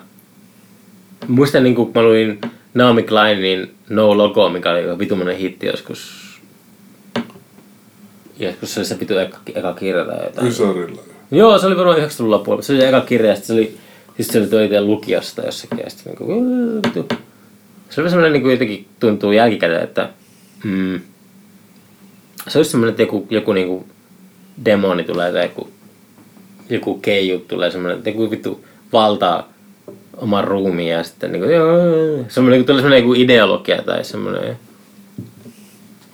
muistan 1.28 1.64
niin 1.64 1.76
kun 1.76 1.91
mä 1.95 2.03
luin 2.03 2.41
Naomi 2.74 3.03
Kleinin 3.03 3.76
No 3.89 4.18
Logo, 4.18 4.49
mikä 4.49 4.72
oli 4.72 4.99
vitumainen 4.99 5.38
hitti 5.38 5.68
joskus. 5.68 6.30
Joskus 8.39 8.74
se 8.74 8.80
oli 8.80 8.86
se 8.86 8.99
vitu 8.99 9.18
eka, 9.18 9.38
eka 9.55 9.74
kirja 9.74 10.05
tai 10.05 10.24
jotain. 10.24 10.47
Ysärillä. 10.47 11.01
Joo, 11.32 11.59
se 11.59 11.67
oli 11.67 11.77
varmaan 11.77 11.97
90-luvulla 11.97 12.38
lopulla. 12.38 12.61
Se 12.61 12.73
oli 12.73 12.86
eka 12.86 13.01
kirja, 13.01 13.36
se 13.36 13.53
oli, 13.53 13.77
siis 14.15 14.27
se 14.27 14.55
oli 14.55 14.65
itse 14.65 14.82
lukiosta 14.82 15.41
jossakin, 15.41 15.80
ja 15.84 15.89
sitten 15.89 16.13
niinku, 16.13 16.34
"Uu, 16.34 16.82
vitu. 16.88 17.07
Se 17.89 18.01
oli 18.01 18.09
semmoinen 18.09 18.34
niinku 18.34 18.49
jotenkin 18.49 18.88
tuntuu 18.99 19.32
jälkikäteen, 19.32 19.84
että 19.84 20.09
mm, 20.63 20.99
se 22.47 22.59
olisi 22.59 22.71
semmoinen, 22.71 22.91
että 22.91 23.01
joku, 23.01 23.27
joku 23.30 23.53
niinku 23.53 23.88
demoni 24.65 25.03
tulee 25.03 25.32
tai 25.32 25.43
joku, 25.43 25.69
joku 26.69 26.93
keiju 26.99 27.39
tulee 27.47 27.71
semmoinen, 27.71 27.97
että 27.97 28.09
joku 28.09 28.32
vittu 28.32 28.65
valtaa 28.93 29.53
oman 30.17 30.43
ruumiin 30.43 30.89
ja 30.89 31.03
sitten 31.03 31.32
niinku, 31.32 31.49
joo, 31.49 31.67
semmoinen, 32.27 32.57
niinku, 32.57 32.67
tulee 32.67 32.82
semmoinen 32.82 32.99
joku 33.07 33.13
ideologia 33.13 33.82
tai 33.82 34.03
semmoinen, 34.03 34.57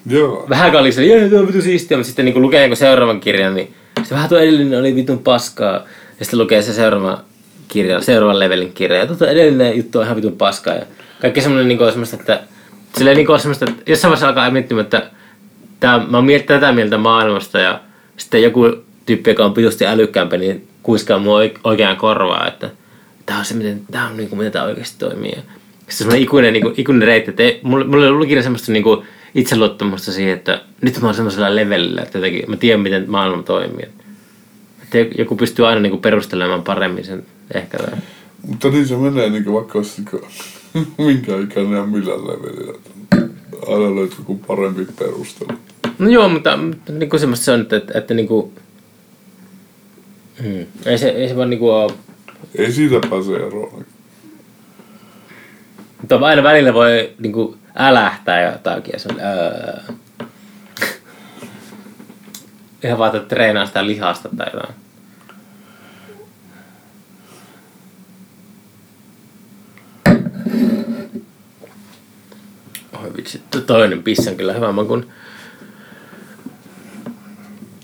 Joo. 0.09 0.45
vähän 0.49 0.76
oli 0.76 0.91
se, 0.91 1.05
jee, 1.05 1.30
tuo 1.30 1.39
on 1.39 1.47
vitu 1.47 1.61
siistiä, 1.61 1.97
mutta 1.97 2.07
sitten 2.07 2.26
niin 2.26 2.41
lukee 2.41 2.61
jonkun 2.61 2.78
seuraavan 2.78 3.20
kirjan, 3.20 3.55
niin 3.55 3.74
se 4.06 4.16
vähän 4.16 4.30
tuo 4.30 4.38
edellinen 4.38 4.80
oli 4.80 4.95
vitun 4.95 5.20
paskaa. 5.20 5.74
Ja 6.20 6.26
sitten 6.26 6.39
lukee 6.39 6.62
se 6.62 6.74
seuraava 6.74 7.22
kirja, 7.68 8.01
seuraavan 8.01 8.39
levelin 8.39 8.74
kirja. 8.74 8.97
Ja 8.97 9.08
tuota 9.08 9.30
edellinen 9.30 9.78
juttu 9.78 9.99
on 9.99 10.06
ihan 10.06 10.16
vitun 10.16 10.38
paskaa. 10.38 10.74
Ja 10.74 10.86
kaikki 11.22 11.41
semmoinen 11.41 11.68
niin 11.68 11.91
semmoista, 11.91 12.18
että 12.20 12.39
silleen 12.97 13.18
niin 13.18 13.39
semmoista, 13.39 13.66
että 13.70 13.91
jossain 13.91 14.10
vaiheessa 14.10 14.28
alkaa 14.28 14.51
miettimään, 14.51 14.84
että 14.84 15.10
tää, 15.80 15.97
mä 16.08 16.18
oon 16.18 16.26
miettinyt 16.26 16.62
tätä 16.62 16.74
mieltä 16.74 16.97
maailmasta 16.97 17.60
ja 17.60 17.80
sitten 18.18 18.43
joku 18.43 18.72
tyyppi, 19.06 19.30
joka 19.30 19.45
on 19.45 19.56
vitusti 19.56 19.86
älykkäämpi, 19.86 20.38
niin 20.38 20.68
kuiskaa 20.84 21.20
mua 21.20 21.39
oik- 21.43 21.60
oikeaan 21.64 21.97
korvaa, 21.97 22.47
että 22.47 22.70
tää 23.26 23.39
on 23.39 23.45
se, 23.45 23.53
miten, 23.53 23.82
tää 23.91 24.08
on 24.08 24.18
niin 24.18 24.30
kuin, 24.30 24.38
miten 24.38 24.51
tää 24.51 24.64
oikeasti 24.64 24.95
toimii. 24.99 25.32
Ja 25.32 25.41
sitten 25.41 25.97
semmoinen 25.97 26.22
ikuinen, 26.22 26.53
niin 26.53 26.64
kuin, 26.64 26.74
ikuinen 26.78 27.08
reitti, 27.08 27.30
että 27.30 27.43
ei, 27.43 27.60
mulla, 27.64 27.86
mulla 27.86 28.03
ei 28.03 28.10
ollut 28.10 28.26
ikinä 28.26 28.41
semmoista 28.41 28.72
niin 28.72 28.84
kuin, 28.84 29.06
itseluottamusta 29.36 30.11
siihen, 30.11 30.33
että 30.33 30.61
nyt 30.81 31.01
mä 31.01 31.07
oon 31.07 31.15
semmoisella 31.15 31.55
levelillä, 31.55 32.01
että 32.01 32.17
jotenkin, 32.17 32.43
mä 32.47 32.57
tiedän, 32.57 32.79
miten 32.79 33.05
maailma 33.07 33.43
toimii. 33.43 33.88
Että 34.83 34.97
joku 35.17 35.36
pystyy 35.36 35.67
aina 35.67 35.81
niin 35.81 35.91
kuin, 35.91 36.01
perustelemaan 36.01 36.63
paremmin 36.63 37.05
sen 37.05 37.25
ehkä. 37.53 37.77
Tai... 37.77 37.93
Mutta 38.47 38.69
niin 38.69 38.88
se 38.88 38.95
menee 38.95 39.29
niin 39.29 39.53
vaikka 39.53 39.77
olisi 39.77 40.01
niin 40.01 40.88
minkä 41.07 41.38
ikäinen 41.39 41.77
ja 41.77 41.86
millä 41.86 42.13
levelillä. 42.13 42.79
Aina 43.67 43.95
löytyy 43.95 44.17
joku 44.19 44.38
parempi 44.38 44.88
perustelu. 44.99 45.57
No 45.99 46.09
joo, 46.09 46.29
mutta, 46.29 46.57
mutta 46.57 46.91
niin 46.91 47.09
kuin 47.09 47.19
semmoista 47.19 47.45
se 47.45 47.51
on, 47.51 47.61
että, 47.61 47.77
että, 47.77 47.99
että 47.99 48.13
niin 48.13 48.27
kuin, 48.27 48.51
hmm, 50.43 50.65
ei, 50.86 50.97
se, 50.97 51.09
ei 51.09 51.29
se 51.29 51.36
vaan 51.36 51.49
niin 51.49 51.59
kuin 51.59 51.73
ole 51.73 51.93
Ei 52.55 52.71
siitä 52.71 53.07
pääse 53.09 53.36
eroon. 53.36 53.86
Mutta 56.01 56.17
aina 56.17 56.43
välillä 56.43 56.73
voi 56.73 57.09
niinku 57.19 57.57
älähtää 57.76 58.51
jotakin 58.51 58.93
ja 58.93 58.99
se 58.99 59.09
on, 59.09 59.19
öö. 59.19 59.80
Ihan 62.84 62.97
vaan, 62.97 63.15
että 63.15 63.36
treenaa 63.36 63.65
sitä 63.65 63.88
lihasta 63.88 64.30
tai 64.38 64.47
jotain. 64.53 64.76
Oi 73.03 73.13
vitsi, 73.17 73.41
toinen 73.67 74.03
pissa 74.03 74.32
on 74.32 74.38
kyllä 74.38 74.53
hyvä 74.53 74.71
makun. 74.71 75.09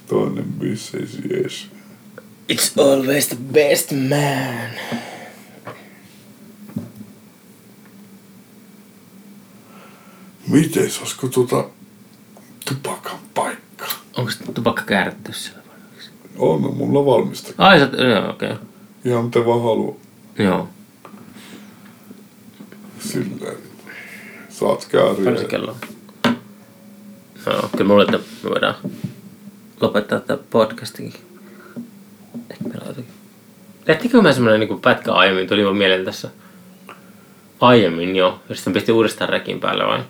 Toinen 0.08 0.44
bisseisi 0.44 1.22
jees. 1.30 1.68
It's 2.52 2.82
always 2.82 3.28
the 3.28 3.38
best 3.54 3.92
man. 3.92 4.70
Mites, 10.48 11.00
olisiko 11.00 11.28
tuota 11.28 11.66
tupakan 12.70 13.20
paikka? 13.34 13.86
Onko 14.18 14.32
tupakka 14.54 14.82
käärätty 14.82 15.34
siellä? 15.34 15.62
On 16.38 16.62
mulla 16.78 17.06
valmista. 17.06 17.54
Ai 17.58 17.80
sä, 17.80 17.86
joo 17.86 18.30
okei. 18.30 18.52
Okay. 18.52 18.64
Ihan 19.06 19.26
miten 19.26 19.46
vaan 19.46 19.62
haluaa. 19.64 19.96
Joo. 20.38 20.70
Silleen. 23.00 23.58
Saat 24.50 24.88
Paljon 24.92 25.16
se 25.16 25.22
kääriä. 25.24 25.48
kello 25.48 25.72
on? 25.72 26.38
Joo, 27.46 27.70
kyllä 27.72 27.88
mulle, 27.88 28.04
että 28.04 28.18
me 28.44 28.50
voidaan 28.50 28.76
lopettaa 29.82 30.20
tämä 30.20 30.40
podcastinkin. 30.50 31.22
Ehkä 32.50 32.64
meillä 32.64 32.82
on 32.82 32.88
jotenkin... 32.88 33.14
Tehtikö 33.86 34.22
me 34.22 34.34
semmonen 34.34 34.60
niinku 34.60 34.78
pätkä 34.78 35.14
aiemmin, 35.14 35.48
tuli 35.48 35.66
vaan 35.66 35.78
mieleen 35.78 36.06
tässä 36.06 36.30
aiemmin 37.62 38.16
jo, 38.16 38.42
ja 38.50 38.56
sitten 38.56 38.74
pistin 38.74 38.96
uudestaan 38.96 39.30
rekin 39.30 39.60
päälle 39.60 39.86
vai? 39.86 40.04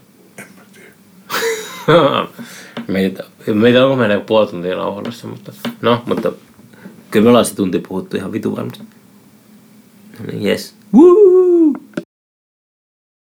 Meitä, 2.87 3.23
meitä 3.53 3.85
onko 3.87 4.03
joku 4.05 4.25
puoli 4.25 4.47
tuntia 4.47 4.75
nauhoilussa, 4.75 5.27
mutta 5.27 5.51
no, 5.81 6.03
mutta 6.05 6.31
kyllä 7.11 7.23
me 7.23 7.29
ollaan 7.29 7.45
se 7.45 7.55
tunti 7.55 7.79
puhuttu 7.79 8.17
ihan 8.17 8.31
vitu 8.31 8.55
varmasti. 8.55 8.83
No 10.19 10.25
niin, 10.25 10.45
yes. 10.47 10.75
Woo! 10.93 11.73